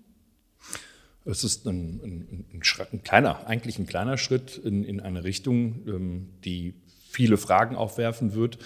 Es 1.25 1.43
ist 1.43 1.65
ein, 1.65 1.99
ein, 2.03 2.45
ein, 2.53 2.61
ein, 2.91 3.03
kleiner, 3.03 3.47
eigentlich 3.47 3.79
ein 3.79 3.87
kleiner 3.87 4.17
Schritt 4.17 4.57
in, 4.57 4.83
in 4.83 4.99
eine 4.99 5.23
Richtung, 5.23 5.81
ähm, 5.87 6.29
die 6.43 6.75
viele 7.09 7.37
Fragen 7.37 7.75
aufwerfen 7.75 8.35
wird 8.35 8.59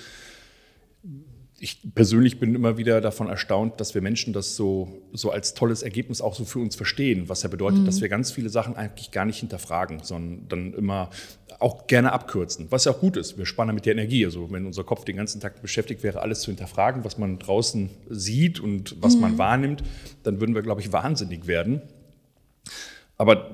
ich 1.62 1.82
persönlich 1.93 2.39
bin 2.39 2.56
immer 2.56 2.78
wieder 2.78 3.02
davon 3.02 3.28
erstaunt, 3.28 3.80
dass 3.80 3.93
wir 3.93 4.02
Menschen 4.02 4.34
das 4.34 4.56
so, 4.56 5.02
so 5.13 5.32
als 5.32 5.54
tolles 5.54 5.84
Ergebnis 5.84 6.22
auch 6.22 6.34
so 6.34 6.45
für 6.45 6.60
uns 6.60 6.76
verstehen, 6.76 7.28
was 7.28 7.43
ja 7.43 7.50
bedeutet, 7.50 7.82
mhm. 7.82 7.86
dass 7.86 8.02
wir 8.02 8.10
ganz 8.10 8.32
viele 8.32 8.50
Sachen 8.50 8.76
eigentlich 8.76 9.12
gar 9.12 9.26
nicht 9.26 9.39
hinterfragen, 9.39 10.00
sondern 10.04 10.48
dann 10.48 10.74
immer 10.74 11.10
auch 11.60 11.88
gerne 11.88 12.13
abkürzen, 12.13 12.67
was 12.69 12.86
ja 12.86 12.93
auch 12.93 13.00
gut 13.00 13.17
ist. 13.17 13.38
Wir 13.38 13.45
spannen 13.45 13.76
mit 13.76 13.86
der 13.86 13.93
Energie. 13.93 14.26
Also 14.26 14.52
wenn 14.52 14.65
unser 14.65 14.84
Kopf 14.84 15.04
den 15.04 15.17
ganzen 15.17 15.41
Tag 15.41 15.62
beschäftigt 15.62 16.04
wäre, 16.04 16.22
alles 16.22 16.41
zu 16.41 16.52
hinterfragen, 16.52 17.04
was 17.04 17.17
man 17.17 17.39
draußen 17.39 17.89
sieht 18.10 18.60
und 18.60 18.95
was 19.02 19.15
mhm. 19.15 19.22
man 19.22 19.38
wahrnimmt, 19.38 19.84
dann 20.24 20.39
würden 20.39 20.56
wir, 20.56 20.62
glaube 20.62 20.82
ich, 20.82 20.93
wahnsinnig 20.93 21.48
werden. 21.48 21.82
Aber 23.17 23.50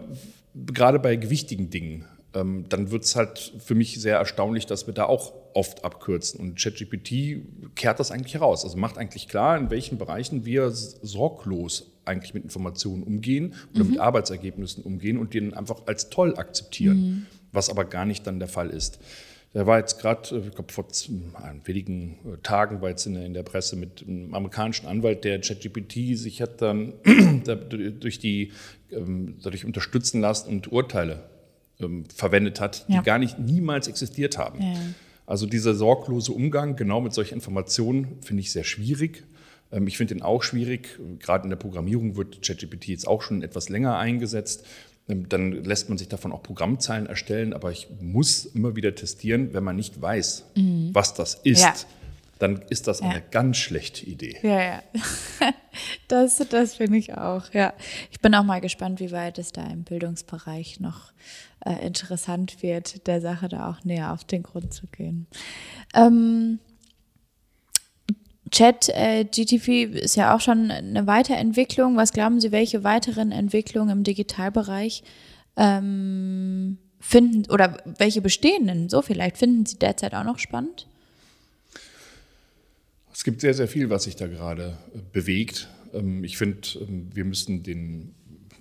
gerade 0.54 1.00
bei 1.00 1.16
gewichtigen 1.16 1.70
Dingen, 1.70 2.06
ähm, 2.34 2.66
dann 2.70 2.92
wird 2.92 3.04
es 3.04 3.16
halt 3.16 3.54
für 3.60 3.74
mich 3.74 4.00
sehr 4.00 4.18
erstaunlich, 4.18 4.68
dass 4.68 4.86
wir 4.86 4.94
da 4.94 5.06
auch 5.06 5.34
oft 5.56 5.86
abkürzen. 5.86 6.40
Und 6.40 6.60
ChatGPT 6.60 7.42
kehrt 7.76 8.00
das 8.00 8.12
eigentlich 8.12 8.34
heraus. 8.34 8.64
Also 8.64 8.78
macht 8.78 8.98
eigentlich 8.98 9.28
klar, 9.28 9.58
in 9.58 9.70
welchen 9.70 9.98
Bereichen 9.98 10.46
wir 10.46 10.70
sorglos 10.72 11.92
eigentlich 12.04 12.34
mit 12.34 12.44
Informationen 12.44 13.04
umgehen 13.04 13.54
oder 13.74 13.86
mhm. 13.86 13.92
mit 13.92 14.00
Arbeitsergebnissen 14.00 14.84
umgehen 14.84 15.18
und 15.18 15.34
die 15.34 15.54
einfach 15.54 15.88
als 15.88 16.10
toll 16.10 16.38
akzeptieren, 16.38 16.98
mhm. 16.98 17.26
was 17.52 17.70
aber 17.70 17.86
gar 17.86 18.06
nicht 18.06 18.28
dann 18.28 18.40
der 18.40 18.50
Fall 18.50 18.70
ist. 18.70 19.00
Der 19.54 19.66
war 19.66 19.80
jetzt 19.80 20.02
gerade, 20.02 20.44
ich 20.46 20.54
glaube, 20.54 20.74
vor 20.74 20.86
wenigen 21.64 22.20
äh, 22.26 22.38
Tagen 22.44 22.82
war 22.82 22.90
jetzt 22.90 23.06
in 23.06 23.14
der, 23.14 23.26
in 23.26 23.34
der, 23.34 23.44
Presse 23.44 23.78
mit 23.78 24.04
einem 24.06 24.34
amerikanischen 24.34 24.88
Anwalt, 24.88 25.24
der 25.24 25.40
ChatGPT 25.40 26.18
sich 26.18 26.42
hat 26.42 26.62
dann 26.62 26.94
durch 27.46 28.20
die, 28.20 28.52
ähm, 28.92 29.38
dadurch 29.42 29.64
unterstützen 29.64 30.20
lassen 30.20 30.50
und 30.50 30.70
Urteile 30.74 31.30
ähm, 31.80 32.04
verwendet 32.14 32.60
hat, 32.60 32.86
die 32.90 32.96
ja. 32.96 33.02
gar 33.02 33.18
nicht 33.18 33.40
niemals 33.40 33.88
existiert 33.88 34.38
haben. 34.38 34.62
Ja. 34.62 34.76
Also 35.26 35.46
dieser 35.46 35.74
sorglose 35.74 36.32
Umgang 36.32 36.76
genau 36.76 37.02
mit 37.02 37.14
solchen 37.14 37.36
Informationen 37.36 38.20
finde 38.22 38.42
ich 38.42 38.52
sehr 38.52 38.64
schwierig. 38.64 39.24
Ähm, 39.72 39.88
ich 39.88 39.98
finde 39.98 40.16
den 40.16 40.24
auch 40.24 40.44
schwierig. 40.44 41.00
Gerade 41.20 41.46
in 41.46 41.50
der 41.50 41.58
Programmierung 41.58 42.16
wird 42.16 42.42
ChatGPT 42.46 42.88
jetzt 42.88 43.08
auch 43.08 43.22
schon 43.22 43.42
etwas 43.42 43.70
länger 43.70 43.98
eingesetzt. 43.98 44.66
Ähm, 45.08 45.30
dann 45.30 45.52
lässt 45.52 45.90
man 45.90 45.98
sich 45.98 46.08
davon 46.08 46.32
auch 46.32 46.44
Programmzeilen 46.44 47.08
erstellen, 47.08 47.54
aber 47.54 47.72
ich 47.72 47.88
muss 48.02 48.46
immer 48.46 48.76
wieder 48.76 48.96
testieren, 48.96 49.54
wenn 49.54 49.64
man 49.64 49.76
nicht 49.76 50.02
weiß, 50.02 50.46
mhm. 50.56 50.90
was 50.94 51.14
das 51.14 51.36
ist. 51.44 51.62
Ja. 51.62 51.74
Dann 52.40 52.62
ist 52.70 52.88
das 52.88 53.00
ja. 53.00 53.10
eine 53.10 53.22
ganz 53.22 53.58
schlechte 53.58 54.06
Idee. 54.06 54.38
Ja, 54.42 54.62
ja. 54.62 54.84
Das, 56.08 56.38
das 56.38 56.76
finde 56.76 56.98
ich 56.98 57.18
auch, 57.18 57.54
ja. 57.54 57.74
Ich 58.10 58.22
bin 58.22 58.34
auch 58.34 58.44
mal 58.44 58.62
gespannt, 58.62 59.02
wie 59.02 59.12
weit 59.12 59.38
es 59.40 59.52
da 59.52 59.66
im 59.66 59.84
Bildungsbereich 59.84 60.80
noch 60.80 61.12
äh, 61.66 61.86
interessant 61.86 62.64
wird, 62.64 63.08
der 63.08 63.20
Sache 63.20 63.50
da 63.50 63.70
auch 63.70 63.84
näher 63.84 64.14
auf 64.14 64.24
den 64.24 64.44
Grund 64.44 64.74
zu 64.74 64.88
gehen. 64.88 65.28
Ähm, 65.94 66.60
Chat 68.52 68.90
äh, 68.90 69.26
GTP 69.26 69.84
ist 69.84 70.16
ja 70.16 70.36
auch 70.36 70.40
schon 70.40 70.72
eine 70.72 71.08
Weiterentwicklung. 71.08 71.98
Was 71.98 72.14
glauben 72.14 72.40
Sie, 72.40 72.52
welche 72.52 72.84
weiteren 72.84 73.32
Entwicklungen 73.32 73.90
im 73.90 74.04
Digitalbereich 74.04 75.04
ähm, 75.58 76.78
finden 77.00 77.52
oder 77.52 77.78
welche 77.98 78.22
bestehenden, 78.22 78.90
so 78.90 79.02
vielleicht, 79.02 79.38
finden 79.38 79.66
Sie 79.66 79.78
derzeit 79.78 80.14
auch 80.14 80.24
noch 80.24 80.40
spannend? 80.40 80.88
Es 83.16 83.24
gibt 83.24 83.40
sehr, 83.40 83.54
sehr 83.54 83.70
viel, 83.70 83.90
was 83.90 84.04
sich 84.04 84.18
da 84.18 84.28
gerade 84.28 84.78
bewegt. 85.14 85.70
Ähm, 85.94 86.26
ich 86.26 86.38
finde, 86.38 86.68
ähm, 86.82 87.08
wir 87.14 87.24
müssen 87.24 87.64
den 87.64 88.14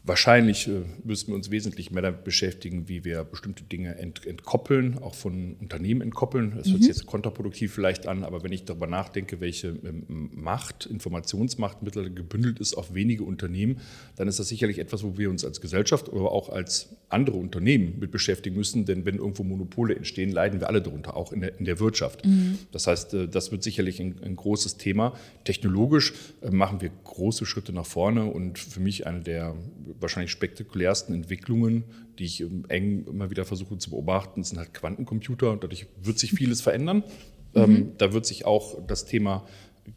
Wahrscheinlich 0.07 0.69
äh, 0.69 0.83
müssen 1.03 1.29
wir 1.29 1.35
uns 1.35 1.51
wesentlich 1.51 1.90
mehr 1.90 2.03
damit 2.03 2.25
beschäftigen, 2.25 2.90
wie 2.90 3.07
wir 3.07 3.25
bestimmte 3.25 3.64
Dinge 3.64 3.97
ent, 3.97 4.27
entkoppeln, 4.27 4.99
auch 4.99 5.14
von 5.14 5.55
Unternehmen 5.55 6.03
entkoppeln. 6.03 6.53
Das 6.59 6.67
mhm. 6.67 6.73
hört 6.73 6.83
sich 6.83 6.88
jetzt 6.88 7.07
kontraproduktiv 7.07 7.73
vielleicht 7.73 8.07
an, 8.07 8.23
aber 8.23 8.43
wenn 8.43 8.53
ich 8.53 8.67
darüber 8.67 8.87
nachdenke, 8.87 9.40
welche 9.40 9.69
ähm, 9.69 10.31
Macht, 10.35 10.85
Informationsmacht 10.85 11.83
mittlerweile 11.83 12.12
gebündelt 12.12 12.59
ist 12.59 12.75
auf 12.75 12.93
wenige 12.93 13.25
Unternehmen, 13.25 13.81
dann 14.17 14.29
ist 14.29 14.38
das 14.38 14.49
sicherlich 14.49 14.79
etwas, 14.79 15.05
wo 15.05 15.17
wir 15.17 15.31
uns 15.31 15.43
als 15.43 15.62
Gesellschaft, 15.62 16.11
aber 16.11 16.33
auch 16.33 16.51
als 16.51 16.90
andere 17.09 17.38
Unternehmen 17.38 17.99
mit 17.99 18.11
beschäftigen 18.11 18.57
müssen. 18.57 18.85
Denn 18.85 19.07
wenn 19.07 19.17
irgendwo 19.17 19.43
Monopole 19.43 19.95
entstehen, 19.95 20.31
leiden 20.31 20.61
wir 20.61 20.69
alle 20.69 20.83
darunter, 20.83 21.17
auch 21.17 21.33
in 21.33 21.40
der, 21.40 21.59
in 21.59 21.64
der 21.64 21.81
Wirtschaft. 21.81 22.27
Mhm. 22.27 22.59
Das 22.73 22.87
heißt, 22.87 23.14
äh, 23.14 23.27
das 23.27 23.53
wird 23.53 23.62
sicherlich 23.62 24.01
ein, 24.01 24.17
ein 24.23 24.37
großes 24.37 24.77
Thema. 24.77 25.14
Technologisch 25.45 26.12
äh, 26.43 26.51
machen 26.51 26.83
wir 26.83 26.90
große 27.05 27.47
Schritte 27.47 27.73
nach 27.73 27.87
vorne 27.87 28.27
und 28.27 28.59
für 28.59 28.81
mich 28.81 29.07
eine 29.07 29.21
der 29.21 29.57
wahrscheinlich 30.01 30.31
spektakulärsten 30.31 31.15
Entwicklungen, 31.15 31.85
die 32.19 32.25
ich 32.25 32.41
ähm, 32.41 32.65
eng 32.69 33.07
immer 33.07 33.31
wieder 33.31 33.45
versuche 33.45 33.79
zu 33.79 33.91
beobachten, 33.91 34.43
sind 34.43 34.59
halt 34.59 34.75
Quantencomputer. 34.75 35.57
Dadurch 35.57 35.87
wird 36.03 36.19
sich 36.19 36.33
vieles 36.33 36.61
verändern. 36.61 37.05
Mhm. 37.57 37.63
Ähm, 37.63 37.93
da 37.99 38.13
wird 38.13 38.27
sich 38.27 38.47
auch 38.47 38.85
das 38.85 39.05
Thema 39.05 39.47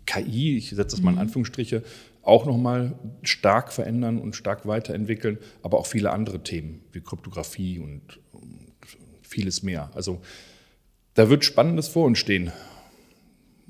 KI, 0.06 0.58
ich 0.58 0.70
setze 0.70 0.96
das 0.96 1.02
mal 1.02 1.10
in 1.10 1.16
mhm. 1.16 1.22
Anführungsstriche, 1.22 1.82
auch 2.22 2.46
nochmal 2.46 2.94
stark 3.24 3.72
verändern 3.74 4.20
und 4.20 4.36
stark 4.36 4.68
weiterentwickeln, 4.68 5.40
aber 5.64 5.80
auch 5.80 5.88
viele 5.88 6.12
andere 6.12 6.44
Themen 6.44 6.84
wie 6.92 7.02
Kryptographie 7.02 7.80
und, 7.80 8.20
und 8.32 8.74
vieles 9.24 9.64
mehr. 9.64 9.90
Also 9.96 10.22
da 11.14 11.30
wird 11.30 11.46
Spannendes 11.46 11.88
vor 11.88 12.06
uns 12.06 12.20
stehen 12.20 12.52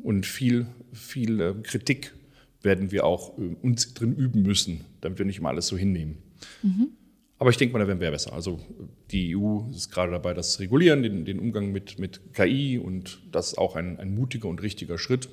und 0.02 0.26
viel, 0.26 0.68
viel 0.92 1.40
äh, 1.40 1.54
Kritik 1.64 2.14
werden 2.62 2.92
wir 2.92 3.06
auch 3.06 3.38
äh, 3.38 3.56
uns 3.62 3.94
drin 3.94 4.16
üben 4.16 4.42
müssen, 4.42 4.86
damit 5.02 5.20
wir 5.20 5.26
nicht 5.26 5.40
immer 5.40 5.50
alles 5.50 5.68
so 5.68 5.78
hinnehmen. 5.78 6.18
Mhm. 6.64 6.90
Aber 7.40 7.52
ich 7.52 7.58
denke 7.58 7.74
mal, 7.74 7.80
da 7.80 7.88
werden 7.88 8.00
wir 8.00 8.10
besser. 8.10 8.34
Also 8.34 8.60
die 9.12 9.38
EU 9.38 9.62
ist 9.70 9.92
gerade 9.92 10.12
dabei, 10.12 10.34
das 10.34 10.54
zu 10.54 10.60
regulieren, 10.60 11.04
den, 11.04 11.26
den 11.26 11.40
Umgang 11.40 11.72
mit, 11.72 12.00
mit 12.00 12.34
KI 12.34 12.80
und 12.80 13.20
das 13.32 13.50
ist 13.50 13.58
auch 13.58 13.76
ein, 13.76 14.00
ein 14.00 14.16
mutiger 14.16 14.48
und 14.48 14.62
richtiger 14.62 14.98
Schritt. 14.98 15.30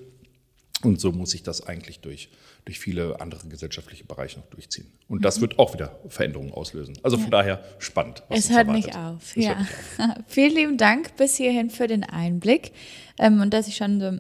Und 0.83 1.01
so 1.01 1.13
muss 1.13 1.31
sich 1.31 1.43
das 1.43 1.67
eigentlich 1.67 2.01
durch, 2.01 2.29
durch 2.67 2.79
viele 2.79 3.19
andere 3.21 3.49
gesellschaftliche 3.49 4.05
Bereiche 4.05 4.41
noch 4.41 4.47
durchziehen. 4.49 4.87
Und 5.09 5.25
das 5.25 5.39
mhm. 5.39 5.43
wird 5.43 5.59
auch 5.59 5.73
wieder 5.73 5.99
Veränderungen 6.09 6.53
auslösen. 6.53 6.99
Also 7.03 7.17
von 7.17 7.27
ja. 7.27 7.31
daher 7.31 7.65
spannend. 7.79 8.23
es 8.29 8.51
hört 8.51 8.69
nicht 8.69 8.95
auf. 8.95 9.35
Es 9.35 9.43
ja. 9.43 9.59
Nicht 9.59 9.71
auf. 9.99 10.17
Vielen 10.27 10.55
lieben 10.55 10.77
Dank 10.77 11.17
bis 11.17 11.37
hierhin 11.37 11.71
für 11.71 11.87
den 11.87 12.05
Einblick 12.05 12.73
ähm, 13.19 13.41
und 13.41 13.55
dass 13.55 13.67
ich 13.67 13.77
schon 13.77 13.99
so 14.01 14.19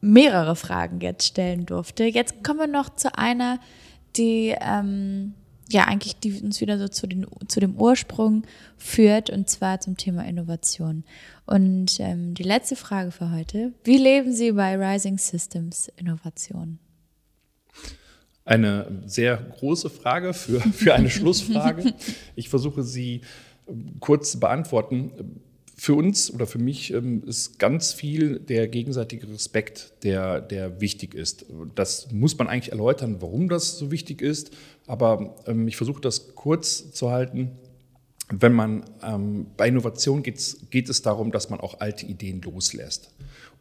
mehrere 0.00 0.56
Fragen 0.56 1.00
jetzt 1.00 1.26
stellen 1.26 1.66
durfte. 1.66 2.04
Jetzt 2.04 2.42
kommen 2.42 2.60
wir 2.60 2.66
noch 2.66 2.94
zu 2.94 3.16
einer, 3.16 3.58
die 4.16 4.54
ähm, 4.60 5.34
ja 5.68 5.84
eigentlich 5.84 6.16
die 6.16 6.40
uns 6.40 6.60
wieder 6.60 6.78
so 6.78 6.88
zu, 6.88 7.06
den, 7.06 7.26
zu 7.48 7.60
dem 7.60 7.76
Ursprung 7.76 8.44
führt 8.76 9.30
und 9.30 9.48
zwar 9.48 9.80
zum 9.80 9.96
Thema 9.96 10.26
Innovation. 10.26 11.04
Und 11.46 12.00
ähm, 12.00 12.34
die 12.34 12.42
letzte 12.42 12.76
Frage 12.76 13.10
für 13.10 13.30
heute: 13.30 13.72
Wie 13.84 13.98
leben 13.98 14.32
Sie 14.32 14.52
bei 14.52 14.76
Rising 14.76 15.18
Systems 15.18 15.90
Innovation? 15.96 16.78
Eine 18.44 19.02
sehr 19.06 19.36
große 19.36 19.90
Frage 19.90 20.34
für, 20.34 20.60
für 20.60 20.94
eine 20.94 21.10
Schlussfrage. 21.10 21.94
Ich 22.34 22.48
versuche 22.48 22.82
sie 22.82 23.20
kurz 24.00 24.32
zu 24.32 24.40
beantworten 24.40 25.12
für 25.80 25.94
uns 25.94 26.30
oder 26.30 26.46
für 26.46 26.58
mich 26.58 26.92
ähm, 26.92 27.22
ist 27.24 27.58
ganz 27.58 27.94
viel 27.94 28.38
der 28.38 28.68
gegenseitige 28.68 29.26
Respekt, 29.30 29.94
der, 30.02 30.42
der 30.42 30.82
wichtig 30.82 31.14
ist. 31.14 31.46
Das 31.74 32.12
muss 32.12 32.36
man 32.36 32.48
eigentlich 32.48 32.72
erläutern, 32.72 33.16
warum 33.20 33.48
das 33.48 33.78
so 33.78 33.90
wichtig 33.90 34.20
ist. 34.20 34.50
Aber 34.86 35.36
ähm, 35.46 35.66
ich 35.68 35.78
versuche 35.78 36.02
das 36.02 36.34
kurz 36.34 36.92
zu 36.92 37.10
halten. 37.10 37.52
Wenn 38.28 38.52
man 38.52 38.84
ähm, 39.02 39.46
bei 39.56 39.68
Innovation 39.68 40.22
geht, 40.22 40.54
geht 40.68 40.90
es 40.90 41.00
darum, 41.00 41.32
dass 41.32 41.48
man 41.48 41.60
auch 41.60 41.80
alte 41.80 42.04
Ideen 42.04 42.42
loslässt. 42.42 43.14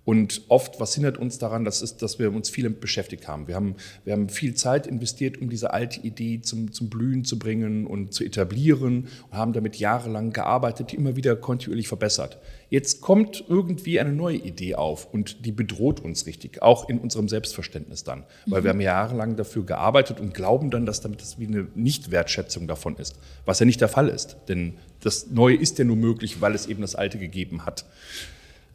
Und 0.10 0.42
oft, 0.48 0.80
was 0.80 0.96
hindert 0.96 1.20
uns 1.20 1.38
daran, 1.38 1.66
das 1.66 1.84
ist, 1.84 2.02
dass 2.02 2.18
wir 2.18 2.34
uns 2.34 2.50
viel 2.50 2.68
beschäftigt 2.72 3.28
haben. 3.28 3.48
Wir 3.48 3.54
haben, 3.54 3.76
wir 4.06 4.14
haben 4.14 4.28
viel 4.28 4.56
Zeit 4.56 4.88
investiert, 4.88 5.40
um 5.40 5.52
diese 5.52 5.72
alte 5.72 6.00
Idee 6.00 6.42
zum, 6.42 6.72
zum 6.72 6.90
Blühen 6.90 7.26
zu 7.26 7.38
bringen 7.38 7.86
und 7.86 8.12
zu 8.12 8.24
etablieren 8.24 9.08
und 9.30 9.38
haben 9.38 9.54
damit 9.54 9.76
jahrelang 9.76 10.34
gearbeitet, 10.34 10.92
die 10.92 10.96
immer 10.96 11.16
wieder 11.16 11.36
kontinuierlich 11.36 11.88
verbessert. 11.88 12.40
Jetzt 12.72 13.02
kommt 13.02 13.44
irgendwie 13.50 14.00
eine 14.00 14.12
neue 14.12 14.38
Idee 14.38 14.74
auf 14.74 15.14
und 15.14 15.46
die 15.46 15.52
bedroht 15.52 16.00
uns 16.00 16.26
richtig, 16.26 16.64
auch 16.64 16.90
in 16.90 16.98
unserem 16.98 17.30
Selbstverständnis 17.30 18.04
dann. 18.04 18.24
Weil 18.48 18.64
wir 18.64 18.72
haben 18.72 18.82
jahrelang 18.82 19.36
dafür 19.36 19.64
gearbeitet 19.64 20.20
und 20.20 20.34
glauben 20.34 20.72
dann, 20.72 20.88
dass 20.88 21.02
damit 21.02 21.22
das 21.22 21.38
wie 21.38 21.46
eine 21.46 21.68
Nichtwertschätzung 21.76 22.66
davon 22.66 22.96
ist, 22.96 23.14
was 23.46 23.60
ja 23.60 23.68
nicht 23.68 23.80
der 23.80 23.90
Fall 23.90 24.10
ist. 24.10 24.38
Denn 24.48 24.74
das 25.02 25.28
Neue 25.30 25.56
ist 25.56 25.78
ja 25.78 25.86
nur 25.86 25.98
möglich, 25.98 26.42
weil 26.42 26.56
es 26.56 26.66
eben 26.66 26.82
das 26.82 26.96
Alte 26.96 27.20
gegeben 27.20 27.68
hat. 27.68 27.86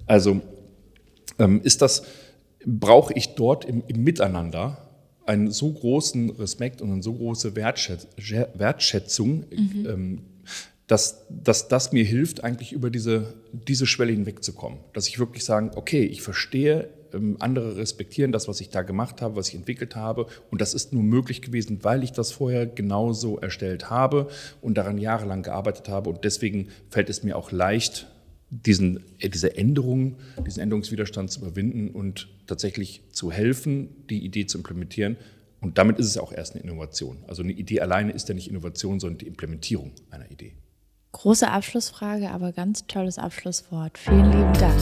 Also 0.07 0.41
ist 1.63 1.83
das, 1.83 2.05
brauche 2.67 3.13
ich 3.15 3.35
dort 3.35 3.65
im, 3.65 3.83
im, 3.87 4.03
Miteinander 4.03 4.79
einen 5.27 5.51
so 5.51 5.73
großen 5.73 6.31
Respekt 6.31 6.83
und 6.83 6.91
eine 6.91 7.03
so 7.03 7.15
große 7.15 7.57
Wertschätz 7.57 8.07
Wertschätzung, 8.55 9.45
mhm. 9.51 9.87
ähm, 9.89 10.23
dass, 10.87 11.27
dass 11.31 11.69
das 11.69 11.93
mir 11.93 12.05
hilft, 12.05 12.45
eigentlich 12.45 12.73
über 12.73 12.91
diese, 12.91 13.35
diese 13.53 13.87
Schwelle 13.87 14.13
hinwegzukommen. 14.13 14.81
Dass 14.93 15.09
ich 15.09 15.19
wirklich 15.19 15.45
sagen, 15.45 15.71
okay, 15.77 16.05
ich 16.05 16.21
verstehe, 16.21 16.91
ähm, 17.15 17.37
andere 17.41 17.77
respektieren 17.77 18.33
das, 18.33 18.49
was 18.49 18.61
ich 18.61 18.69
da 18.69 18.83
gemacht 18.83 19.23
habe, 19.23 19.37
was 19.37 19.49
ich 19.49 19.55
entwickelt 19.55 19.97
habe. 19.97 20.27
Und 20.51 20.61
das 20.61 20.75
ist 20.75 20.93
nur 20.93 21.03
möglich 21.03 21.41
gewesen, 21.41 21.79
weil 21.83 22.03
ich 22.03 22.13
das 22.13 22.33
vorher 22.33 22.67
genauso 22.67 23.39
erstellt 23.39 23.89
habe 23.89 24.29
und 24.61 24.77
daran 24.77 24.99
jahrelang 24.99 25.43
gearbeitet 25.43 25.89
habe. 25.89 26.11
Und 26.11 26.25
deswegen 26.25 26.69
fällt 26.91 27.09
es 27.09 27.23
mir 27.23 27.37
auch 27.37 27.51
leicht, 27.51 28.09
diesen, 28.63 29.01
äh, 29.19 29.29
diese 29.29 29.57
Änderung, 29.57 30.17
diesen 30.47 30.63
Änderungswiderstand 30.63 31.31
zu 31.31 31.41
überwinden 31.41 31.91
und 31.91 32.29
tatsächlich 32.47 33.03
zu 33.11 33.33
helfen, 33.33 33.89
die 34.09 34.25
Idee 34.25 34.47
zu 34.47 34.59
implementieren. 34.59 35.17
Und 35.61 35.79
damit 35.79 35.99
ist 35.99 36.07
es 36.07 36.19
auch 36.19 36.33
erst 36.33 36.55
eine 36.55 36.63
Innovation. 36.63 37.19
Also 37.27 37.43
eine 37.43 37.53
Idee 37.53 37.81
alleine 37.81 38.13
ist 38.13 38.29
ja 38.29 38.35
nicht 38.35 38.49
Innovation, 38.49 39.01
sondern 39.01 39.19
die 39.19 39.27
Implementierung 39.27 39.93
einer 40.11 40.31
Idee. 40.31 40.53
Große 41.13 41.49
Abschlussfrage, 41.49 42.31
aber 42.31 42.53
ganz 42.53 42.87
tolles 42.87 43.19
Abschlusswort. 43.19 43.99
Vielen 43.99 44.27
lieben 44.27 44.53
Dank. 44.55 44.81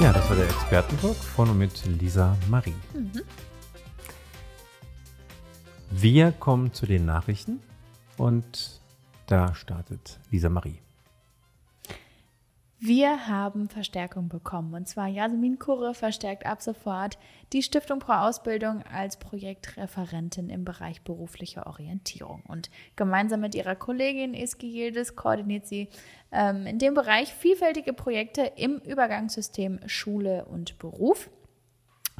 Ja, 0.00 0.14
das 0.14 0.26
war 0.30 0.36
der 0.36 0.46
Expertentalk 0.46 1.16
von 1.16 1.50
und 1.50 1.58
mit 1.58 1.72
Lisa 2.00 2.34
Marie. 2.48 2.72
Mhm. 2.94 3.20
Wir 5.92 6.30
kommen 6.30 6.72
zu 6.72 6.86
den 6.86 7.04
Nachrichten 7.04 7.60
und 8.16 8.80
da 9.26 9.56
startet 9.56 10.20
Lisa 10.30 10.48
Marie. 10.48 10.78
Wir 12.78 13.26
haben 13.26 13.68
Verstärkung 13.68 14.28
bekommen 14.28 14.72
und 14.72 14.88
zwar 14.88 15.08
Jasmin 15.08 15.58
Kurre 15.58 15.92
verstärkt 15.92 16.46
ab 16.46 16.62
sofort 16.62 17.18
die 17.52 17.64
Stiftung 17.64 17.98
Pro 17.98 18.12
Ausbildung 18.12 18.84
als 18.84 19.18
Projektreferentin 19.18 20.48
im 20.48 20.64
Bereich 20.64 21.02
berufliche 21.02 21.66
Orientierung. 21.66 22.44
Und 22.46 22.70
gemeinsam 22.94 23.40
mit 23.40 23.56
ihrer 23.56 23.74
Kollegin 23.74 24.32
Iski 24.32 24.70
Yildiz 24.70 25.16
koordiniert 25.16 25.66
sie 25.66 25.88
ähm, 26.30 26.66
in 26.66 26.78
dem 26.78 26.94
Bereich 26.94 27.34
vielfältige 27.34 27.92
Projekte 27.92 28.52
im 28.56 28.78
Übergangssystem 28.78 29.80
Schule 29.86 30.44
und 30.44 30.78
Beruf. 30.78 31.28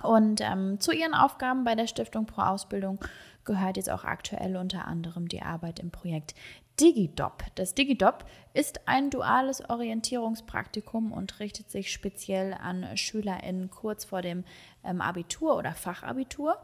Und 0.03 0.41
ähm, 0.41 0.81
zu 0.81 0.93
ihren 0.93 1.15
Aufgaben 1.15 1.65
bei 1.65 1.75
der 1.75 1.87
Stiftung 1.87 2.27
Pro 2.27 2.43
Ausbildung 2.43 2.99
gehört 3.45 3.77
jetzt 3.77 3.91
auch 3.91 4.05
aktuell 4.05 4.57
unter 4.57 4.87
anderem 4.87 5.29
die 5.29 5.43
Arbeit 5.43 5.79
im 5.79 5.91
Projekt 5.91 6.35
DigiDop. 6.81 7.45
Das 7.57 7.75
DigiDop 7.75 8.25
ist 8.55 8.89
ein 8.89 9.11
duales 9.11 9.69
Orientierungspraktikum 9.69 11.13
und 11.13 11.39
richtet 11.41 11.71
sich 11.71 11.93
speziell 11.93 12.55
an 12.55 12.97
SchülerInnen 12.97 13.71
kurz 13.71 14.07
vor 14.07 14.23
dem 14.23 14.45
ähm, 14.83 15.01
Abitur 15.01 15.57
oder 15.57 15.73
Fachabitur. 15.73 16.57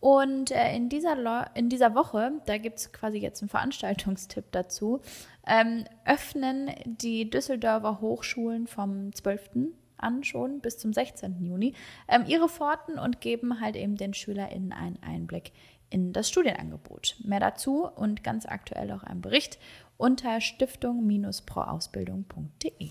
Und 0.00 0.50
äh, 0.50 0.76
in, 0.76 0.90
dieser 0.90 1.16
in 1.56 1.70
dieser 1.70 1.94
Woche, 1.94 2.32
da 2.44 2.58
gibt 2.58 2.78
es 2.78 2.92
quasi 2.92 3.16
jetzt 3.16 3.40
einen 3.40 3.48
Veranstaltungstipp 3.48 4.44
dazu, 4.52 5.00
ähm, 5.46 5.84
öffnen 6.04 6.70
die 6.84 7.30
Düsseldorfer 7.30 8.02
Hochschulen 8.02 8.66
vom 8.66 9.14
12. 9.14 9.72
an 9.96 10.22
schon 10.22 10.60
bis 10.60 10.76
zum 10.76 10.92
16. 10.92 11.42
Juni 11.42 11.72
ähm, 12.06 12.24
ihre 12.26 12.50
Pforten 12.50 12.98
und 12.98 13.22
geben 13.22 13.62
halt 13.62 13.76
eben 13.76 13.96
den 13.96 14.12
SchülerInnen 14.12 14.74
einen 14.74 15.02
Einblick 15.02 15.52
in 15.94 16.12
das 16.12 16.28
Studienangebot. 16.28 17.16
Mehr 17.24 17.38
dazu 17.38 17.86
und 17.86 18.24
ganz 18.24 18.46
aktuell 18.46 18.90
auch 18.90 19.04
ein 19.04 19.20
Bericht 19.20 19.60
unter 19.96 20.40
stiftung-proausbildung.de. 20.40 22.88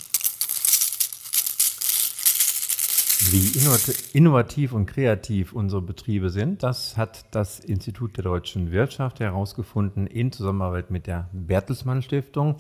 Wie 3.31 3.51
innovativ 4.13 4.71
und 4.71 4.85
kreativ 4.85 5.51
unsere 5.51 5.81
Betriebe 5.81 6.29
sind, 6.29 6.63
das 6.63 6.95
hat 6.95 7.25
das 7.31 7.59
Institut 7.59 8.15
der 8.15 8.23
deutschen 8.23 8.71
Wirtschaft 8.71 9.19
herausgefunden 9.19 10.07
in 10.07 10.31
Zusammenarbeit 10.31 10.89
mit 10.89 11.07
der 11.07 11.27
Bertelsmann 11.33 12.01
Stiftung. 12.01 12.55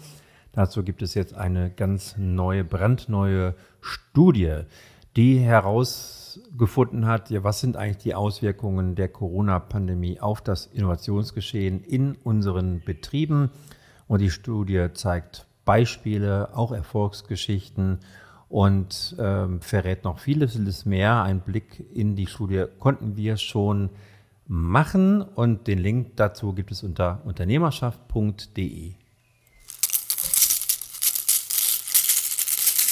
Dazu 0.51 0.83
gibt 0.83 1.01
es 1.01 1.13
jetzt 1.13 1.35
eine 1.35 1.71
ganz 1.71 2.15
neue, 2.17 2.65
brandneue 2.65 3.55
Studie, 3.79 4.63
die 5.15 5.37
herausgefunden 6.35 7.05
hat, 7.05 7.29
ja, 7.29 7.43
was 7.43 7.59
sind 7.59 7.77
eigentlich 7.77 7.97
die 7.97 8.15
Auswirkungen 8.15 8.95
der 8.95 9.09
Corona-Pandemie 9.09 10.19
auf 10.19 10.41
das 10.41 10.67
Innovationsgeschehen 10.67 11.83
in 11.83 12.15
unseren 12.23 12.81
Betrieben. 12.83 13.49
Und 14.07 14.19
die 14.19 14.29
Studie 14.29 14.87
zeigt 14.93 15.47
Beispiele, 15.65 16.55
auch 16.55 16.71
Erfolgsgeschichten 16.71 17.99
und 18.49 19.15
ähm, 19.19 19.61
verrät 19.61 20.03
noch 20.03 20.19
vieles, 20.19 20.53
vieles 20.53 20.85
mehr. 20.85 21.23
Ein 21.23 21.39
Blick 21.39 21.85
in 21.93 22.15
die 22.15 22.27
Studie 22.27 22.65
konnten 22.79 23.15
wir 23.15 23.37
schon 23.37 23.89
machen 24.45 25.21
und 25.21 25.67
den 25.67 25.79
Link 25.79 26.17
dazu 26.17 26.53
gibt 26.53 26.71
es 26.71 26.83
unter 26.83 27.21
unternehmerschaft.de. 27.25 28.93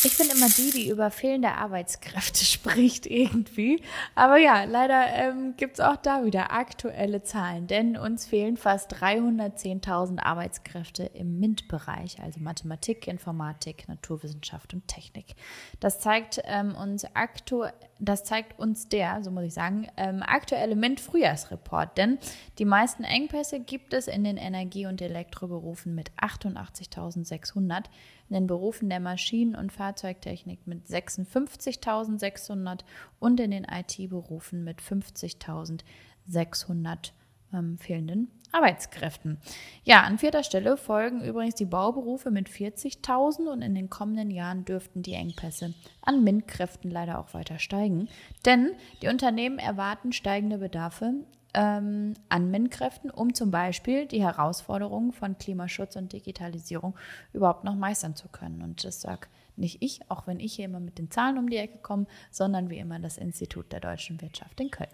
Ich 0.03 0.17
bin 0.17 0.29
immer 0.29 0.49
die, 0.49 0.71
die 0.71 0.89
über 0.89 1.11
fehlende 1.11 1.51
Arbeitskräfte 1.51 2.43
spricht 2.45 3.05
irgendwie. 3.05 3.83
Aber 4.15 4.37
ja, 4.37 4.63
leider 4.63 5.05
ähm, 5.13 5.53
gibt 5.57 5.75
es 5.75 5.79
auch 5.79 5.95
da 5.95 6.25
wieder 6.25 6.51
aktuelle 6.51 7.21
Zahlen, 7.21 7.67
denn 7.67 7.95
uns 7.97 8.25
fehlen 8.25 8.57
fast 8.57 8.95
310.000 8.95 10.19
Arbeitskräfte 10.19 11.03
im 11.03 11.39
MINT-Bereich, 11.39 12.19
also 12.19 12.39
Mathematik, 12.39 13.07
Informatik, 13.07 13.87
Naturwissenschaft 13.87 14.73
und 14.73 14.87
Technik. 14.87 15.35
Das 15.79 15.99
zeigt 15.99 16.41
ähm, 16.45 16.73
uns 16.73 17.05
aktuell 17.13 17.71
das 18.01 18.23
zeigt 18.23 18.59
uns 18.59 18.89
der, 18.89 19.23
so 19.23 19.29
muss 19.29 19.43
ich 19.43 19.53
sagen, 19.53 19.87
ähm, 19.95 20.23
aktuelle 20.23 20.75
MINT-Frühjahrsreport. 20.75 21.95
Denn 21.97 22.17
die 22.57 22.65
meisten 22.65 23.03
Engpässe 23.03 23.59
gibt 23.59 23.93
es 23.93 24.07
in 24.07 24.23
den 24.23 24.37
Energie- 24.37 24.87
und 24.87 24.99
Elektroberufen 25.01 25.93
mit 25.93 26.09
88.600, 26.19 27.83
in 28.29 28.33
den 28.33 28.47
Berufen 28.47 28.89
der 28.89 28.99
Maschinen- 28.99 29.55
und 29.55 29.71
Fahrzeugtechnik 29.71 30.65
mit 30.65 30.87
56.600 30.87 32.79
und 33.19 33.39
in 33.39 33.51
den 33.51 33.65
IT-Berufen 33.65 34.63
mit 34.63 34.81
50.600 34.81 37.11
ähm, 37.53 37.77
fehlenden 37.77 38.31
Arbeitskräften. 38.51 39.37
Ja, 39.83 40.01
an 40.03 40.17
vierter 40.17 40.43
Stelle 40.43 40.77
folgen 40.77 41.23
übrigens 41.23 41.55
die 41.55 41.65
Bauberufe 41.65 42.31
mit 42.31 42.49
40.000 42.49 43.51
und 43.51 43.61
in 43.61 43.75
den 43.75 43.89
kommenden 43.89 44.31
Jahren 44.31 44.65
dürften 44.65 45.03
die 45.03 45.13
Engpässe 45.13 45.73
an 46.01 46.23
MINT-Kräften 46.23 46.91
leider 46.91 47.19
auch 47.19 47.33
weiter 47.33 47.59
steigen. 47.59 48.09
Denn 48.45 48.71
die 49.01 49.07
Unternehmen 49.07 49.59
erwarten 49.59 50.11
steigende 50.11 50.57
Bedarfe 50.57 51.13
ähm, 51.53 52.13
an 52.29 52.51
MINT-Kräften, 52.51 53.09
um 53.09 53.33
zum 53.33 53.51
Beispiel 53.51 54.05
die 54.05 54.21
Herausforderungen 54.21 55.11
von 55.11 55.37
Klimaschutz 55.37 55.95
und 55.95 56.13
Digitalisierung 56.13 56.95
überhaupt 57.33 57.63
noch 57.63 57.75
meistern 57.75 58.15
zu 58.15 58.27
können. 58.29 58.61
Und 58.61 58.83
das 58.83 59.01
sagt 59.01 59.29
nicht 59.57 59.81
ich, 59.81 59.99
auch 60.09 60.27
wenn 60.27 60.39
ich 60.39 60.55
hier 60.55 60.65
immer 60.65 60.79
mit 60.79 60.97
den 60.97 61.11
Zahlen 61.11 61.37
um 61.37 61.49
die 61.49 61.57
Ecke 61.57 61.79
komme, 61.79 62.05
sondern 62.31 62.69
wie 62.69 62.79
immer 62.79 62.99
das 62.99 63.17
Institut 63.17 63.71
der 63.71 63.79
deutschen 63.79 64.21
Wirtschaft 64.21 64.59
in 64.59 64.71
Köln. 64.71 64.89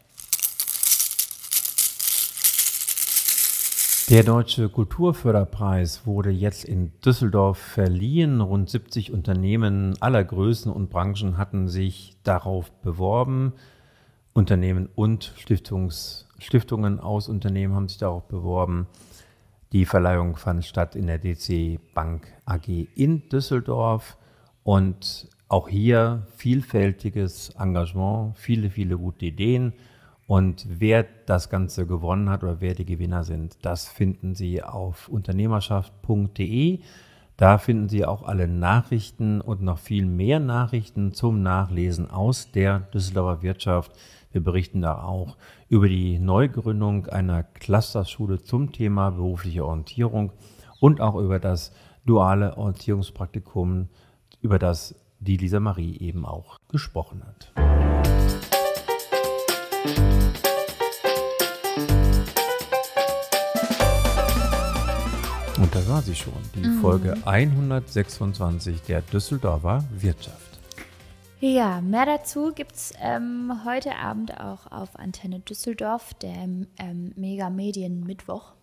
Der 4.09 4.23
Deutsche 4.23 4.69
Kulturförderpreis 4.69 6.07
wurde 6.07 6.29
jetzt 6.29 6.63
in 6.63 6.93
Düsseldorf 7.01 7.57
verliehen. 7.57 8.39
Rund 8.39 8.69
70 8.69 9.11
Unternehmen 9.11 10.01
aller 10.01 10.23
Größen 10.23 10.71
und 10.71 10.89
Branchen 10.89 11.37
hatten 11.37 11.67
sich 11.67 12.15
darauf 12.23 12.71
beworben. 12.81 13.51
Unternehmen 14.31 14.87
und 14.95 15.33
Stiftungs, 15.35 16.25
Stiftungen 16.39 17.01
aus 17.01 17.27
Unternehmen 17.27 17.75
haben 17.75 17.89
sich 17.89 17.97
darauf 17.97 18.25
beworben. 18.29 18.87
Die 19.73 19.83
Verleihung 19.83 20.37
fand 20.37 20.63
statt 20.63 20.95
in 20.95 21.07
der 21.07 21.17
DC 21.17 21.77
Bank 21.93 22.33
AG 22.45 22.87
in 22.95 23.27
Düsseldorf 23.27 24.15
und 24.63 25.27
auch 25.49 25.67
hier 25.67 26.25
vielfältiges 26.37 27.49
Engagement, 27.59 28.37
viele, 28.37 28.69
viele 28.69 28.97
gute 28.97 29.25
Ideen. 29.25 29.73
Und 30.27 30.67
wer 30.67 31.05
das 31.25 31.49
Ganze 31.49 31.87
gewonnen 31.87 32.29
hat 32.29 32.43
oder 32.43 32.59
wer 32.59 32.75
die 32.75 32.85
Gewinner 32.85 33.23
sind, 33.23 33.57
das 33.61 33.87
finden 33.87 34.35
Sie 34.35 34.61
auf 34.61 35.07
unternehmerschaft.de. 35.07 36.81
Da 37.37 37.57
finden 37.57 37.87
Sie 37.87 38.05
auch 38.05 38.23
alle 38.23 38.47
Nachrichten 38.47 39.39
und 39.39 39.61
noch 39.61 39.77
viel 39.77 40.05
mehr 40.05 40.41
Nachrichten 40.41 41.13
zum 41.13 41.41
Nachlesen 41.41 42.11
aus 42.11 42.51
der 42.51 42.79
Düsseldorfer 42.79 43.41
Wirtschaft. 43.41 43.93
Wir 44.33 44.43
berichten 44.43 44.81
da 44.81 45.01
auch 45.01 45.37
über 45.69 45.87
die 45.87 46.19
Neugründung 46.19 47.07
einer 47.07 47.43
Clusterschule 47.43 48.41
zum 48.41 48.73
Thema 48.73 49.11
berufliche 49.11 49.65
Orientierung 49.65 50.33
und 50.81 50.99
auch 50.99 51.15
über 51.15 51.39
das 51.39 51.71
duale 52.05 52.57
Orientierungspraktikum, 52.57 53.87
über 54.41 54.59
das 54.59 54.93
die 55.19 55.37
Lisa 55.37 55.61
Marie 55.61 55.97
eben 55.97 56.25
auch 56.25 56.59
gesprochen 56.67 57.23
hat. 57.25 57.96
Und 65.57 65.73
da 65.73 65.87
war 65.87 66.01
sie 66.03 66.13
schon, 66.13 66.33
die 66.53 66.67
mhm. 66.67 66.81
Folge 66.81 67.15
126 67.25 68.83
der 68.83 69.01
Düsseldorfer 69.01 69.83
Wirtschaft. 69.91 70.59
Ja, 71.39 71.81
mehr 71.81 72.05
dazu 72.05 72.51
gibt 72.53 72.75
es 72.75 72.93
ähm, 73.01 73.61
heute 73.65 73.95
Abend 73.95 74.39
auch 74.39 74.71
auf 74.71 74.97
Antenne 74.97 75.39
Düsseldorf, 75.39 76.13
der 76.15 76.35
ähm, 76.77 77.13
Mega 77.15 77.49
Medien 77.49 78.03
Mittwoch. 78.03 78.53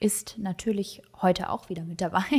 Ist 0.00 0.36
natürlich 0.38 1.02
heute 1.20 1.50
auch 1.50 1.68
wieder 1.68 1.84
mit 1.84 2.00
dabei. 2.00 2.24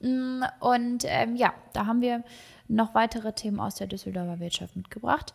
Mm, 0.00 0.44
und 0.60 1.02
ähm, 1.08 1.34
ja, 1.34 1.52
da 1.72 1.86
haben 1.86 2.02
wir 2.02 2.22
noch 2.68 2.94
weitere 2.94 3.32
Themen 3.32 3.58
aus 3.58 3.74
der 3.74 3.88
Düsseldorfer 3.88 4.38
Wirtschaft 4.38 4.76
mitgebracht. 4.76 5.34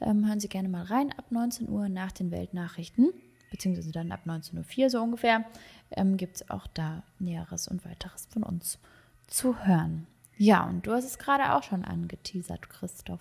Ähm, 0.00 0.26
hören 0.26 0.40
Sie 0.40 0.48
gerne 0.48 0.68
mal 0.68 0.82
rein 0.82 1.14
ab 1.16 1.26
19 1.30 1.68
Uhr 1.68 1.88
nach 1.88 2.10
den 2.10 2.32
Weltnachrichten, 2.32 3.12
beziehungsweise 3.50 3.92
dann 3.92 4.12
ab 4.12 4.20
19.04 4.26 4.82
Uhr 4.82 4.90
so 4.90 5.02
ungefähr 5.02 5.44
ähm, 5.92 6.16
gibt 6.16 6.36
es 6.36 6.50
auch 6.50 6.66
da 6.68 7.02
Näheres 7.18 7.68
und 7.68 7.84
weiteres 7.84 8.26
von 8.32 8.42
uns 8.42 8.78
zu 9.26 9.64
hören. 9.64 10.06
Ja, 10.36 10.64
und 10.64 10.86
du 10.86 10.92
hast 10.92 11.04
es 11.04 11.18
gerade 11.18 11.54
auch 11.54 11.62
schon 11.62 11.84
angeteasert, 11.84 12.70
Christoph. 12.70 13.20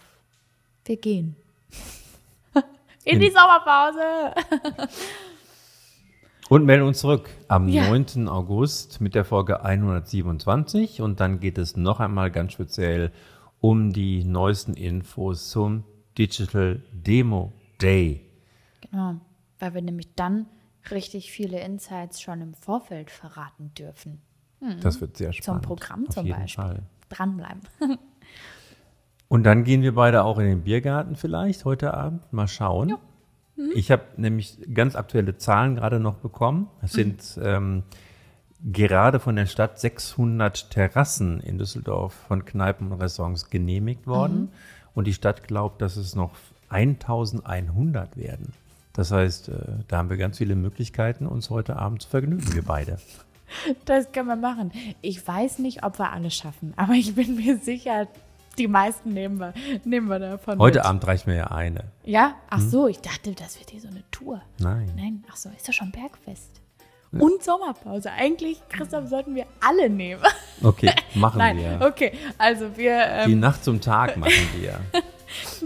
Wir 0.86 0.98
gehen. 0.98 1.36
In 3.04 3.20
die 3.20 3.30
Sommerpause. 3.30 4.34
und 6.50 6.66
melden 6.66 6.88
uns 6.88 7.00
zurück 7.00 7.30
am 7.48 7.68
ja. 7.68 7.90
9. 7.90 8.28
August 8.28 9.02
mit 9.02 9.16
der 9.16 9.26
Folge 9.26 9.64
127. 9.64 11.02
Und 11.02 11.20
dann 11.20 11.40
geht 11.40 11.58
es 11.58 11.76
noch 11.76 12.00
einmal 12.00 12.32
ganz 12.32 12.54
speziell 12.54 13.12
um 13.60 13.92
die 13.92 14.24
neuesten 14.24 14.74
Infos 14.74 15.50
zum 15.50 15.84
Digital 16.18 16.82
Demo 16.92 17.54
Day. 17.82 18.26
Genau, 18.82 19.20
weil 19.60 19.74
wir 19.74 19.82
nämlich 19.82 20.16
dann 20.16 20.48
richtig 20.92 21.32
viele 21.32 21.60
Insights 21.60 22.22
schon 22.22 22.42
im 22.42 22.54
Vorfeld 22.54 23.12
verraten 23.12 23.74
dürfen. 23.78 24.22
Hm. 24.60 24.80
Das 24.82 25.02
wird 25.02 25.18
sehr 25.18 25.34
spannend. 25.34 25.64
Zum 25.64 25.68
Programm 25.68 26.06
Auf 26.08 26.16
zum 26.16 26.30
Beispiel. 26.30 26.64
Fall. 26.64 26.84
Dranbleiben. 27.10 27.62
Und 29.28 29.44
dann 29.44 29.64
gehen 29.64 29.84
wir 29.84 29.94
beide 29.94 30.24
auch 30.24 30.40
in 30.40 30.46
den 30.46 30.64
Biergarten 30.64 31.16
vielleicht 31.16 31.64
heute 31.64 31.94
Abend. 31.94 32.34
Mal 32.34 32.48
schauen. 32.48 32.96
Mhm. 33.56 33.72
Ich 33.76 33.92
habe 33.92 34.04
nämlich 34.18 34.58
ganz 34.74 34.96
aktuelle 34.96 35.38
Zahlen 35.38 35.76
gerade 35.76 36.00
noch 36.00 36.16
bekommen. 36.16 36.68
Es 36.82 36.94
sind 36.94 37.38
mhm. 37.38 37.44
ähm, 37.46 37.84
gerade 38.64 39.20
von 39.20 39.36
der 39.36 39.46
Stadt 39.46 39.80
600 39.80 40.72
Terrassen 40.72 41.40
in 41.42 41.60
Düsseldorf 41.60 42.14
von 42.14 42.44
Kneipen 42.44 42.92
und 42.92 43.02
Restaurants 43.02 43.50
genehmigt 43.50 44.08
worden. 44.08 44.42
Mhm. 44.42 44.50
Und 44.96 45.06
die 45.06 45.14
Stadt 45.14 45.48
glaubt, 45.48 45.82
dass 45.82 45.96
es 45.96 46.16
noch 46.16 46.32
1100 46.70 48.18
werden. 48.18 48.54
Das 48.94 49.12
heißt, 49.12 49.50
äh, 49.50 49.54
da 49.88 49.98
haben 49.98 50.10
wir 50.10 50.18
ganz 50.18 50.38
viele 50.38 50.56
Möglichkeiten, 50.56 51.26
uns 51.28 51.50
heute 51.50 51.78
Abend 51.78 52.02
zu 52.02 52.10
vergnügen, 52.10 52.54
wir 52.54 52.64
beide. 52.64 52.98
Das 53.86 54.12
können 54.12 54.28
wir 54.28 54.36
machen. 54.36 54.72
Ich 55.02 55.28
weiß 55.28 55.58
nicht, 55.58 55.84
ob 55.84 55.98
wir 55.98 56.12
alles 56.14 56.36
schaffen, 56.36 56.72
aber 56.76 56.94
ich 56.94 57.16
bin 57.16 57.36
mir 57.36 57.58
sicher, 57.58 58.08
die 58.60 58.68
meisten 58.68 59.12
nehmen 59.12 59.40
wir, 59.40 59.56
nehmen 59.86 60.08
wir 60.08 60.20
davon. 60.20 60.60
Heute 60.60 60.78
mit. 60.80 60.86
Abend 60.86 61.08
reicht 61.08 61.26
mir 61.26 61.36
ja 61.36 61.48
eine. 61.48 61.86
Ja? 62.04 62.36
Ach 62.52 62.60
so, 62.62 62.88
ich 62.88 63.00
dachte, 63.00 63.34
das 63.34 63.58
wird 63.58 63.72
hier 63.72 63.82
so 63.82 63.88
eine 63.88 64.04
Tour. 64.12 64.40
Nein. 64.60 64.92
Nein, 64.96 65.24
ach 65.32 65.36
so, 65.36 65.50
ist 65.50 65.66
ja 65.66 65.74
schon 65.74 65.90
Bergfest. 65.92 66.62
Und 67.12 67.42
Sommerpause. 67.44 68.12
Eigentlich, 68.12 68.62
Christoph, 68.70 69.08
sollten 69.10 69.34
wir 69.34 69.46
alle 69.62 69.90
nehmen. 69.90 70.22
Okay, 70.62 70.92
machen 71.16 71.38
Nein, 71.38 71.58
wir. 71.58 71.80
okay. 71.88 72.12
Also 72.38 72.76
wir, 72.78 73.24
Die 73.26 73.32
ähm, 73.32 73.40
Nacht 73.40 73.64
zum 73.64 73.80
Tag 73.80 74.18
machen 74.18 74.34
wir. 74.60 74.78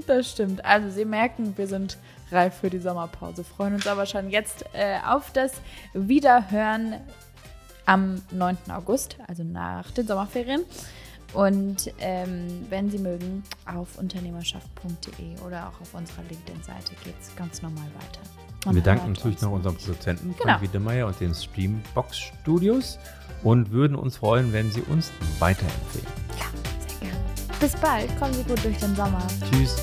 das 0.05 0.29
stimmt. 0.29 0.63
Also 0.63 0.89
Sie 0.91 1.03
merken, 1.03 1.57
wir 1.57 1.65
sind 1.67 1.97
reif 2.33 2.55
für 2.55 2.69
die 2.69 2.79
Sommerpause. 2.79 3.43
Freuen 3.43 3.75
uns 3.75 3.87
aber 3.87 4.05
schon 4.05 4.29
jetzt 4.29 4.65
äh, 4.73 4.97
auf 5.07 5.31
das 5.31 5.53
Wiederhören 5.93 6.95
am 7.85 8.21
9. 8.31 8.57
August, 8.69 9.17
also 9.27 9.43
nach 9.43 9.91
den 9.91 10.07
Sommerferien. 10.07 10.61
Und 11.33 11.91
ähm, 11.99 12.65
wenn 12.69 12.91
Sie 12.91 12.99
mögen, 12.99 13.43
auf 13.65 13.97
unternehmerschaft.de 13.97 15.39
oder 15.45 15.67
auch 15.67 15.81
auf 15.81 15.93
unserer 15.93 16.21
LinkedIn-Seite 16.29 16.93
geht 17.03 17.15
es 17.19 17.35
ganz 17.35 17.61
normal 17.61 17.85
weiter. 17.95 18.21
Man 18.65 18.75
Wir 18.75 18.83
danken 18.83 19.13
natürlich 19.13 19.41
noch 19.41 19.51
unserem 19.51 19.75
Produzenten 19.75 20.29
Genau. 20.37 20.43
Frank 20.43 20.61
Wiedemeyer 20.61 21.07
und 21.07 21.19
den 21.19 21.33
Streambox 21.33 22.17
Studios 22.17 22.99
und 23.41 23.71
würden 23.71 23.95
uns 23.95 24.17
freuen, 24.17 24.53
wenn 24.53 24.71
Sie 24.71 24.81
uns 24.81 25.11
weiterempfehlen. 25.39 26.07
Ja, 26.39 26.45
sehr 26.87 27.09
gerne. 27.09 27.23
Bis 27.59 27.75
bald. 27.77 28.19
Kommen 28.19 28.33
Sie 28.33 28.43
gut 28.43 28.63
durch 28.63 28.77
den 28.77 28.95
Sommer. 28.95 29.21
Tschüss. 29.51 29.75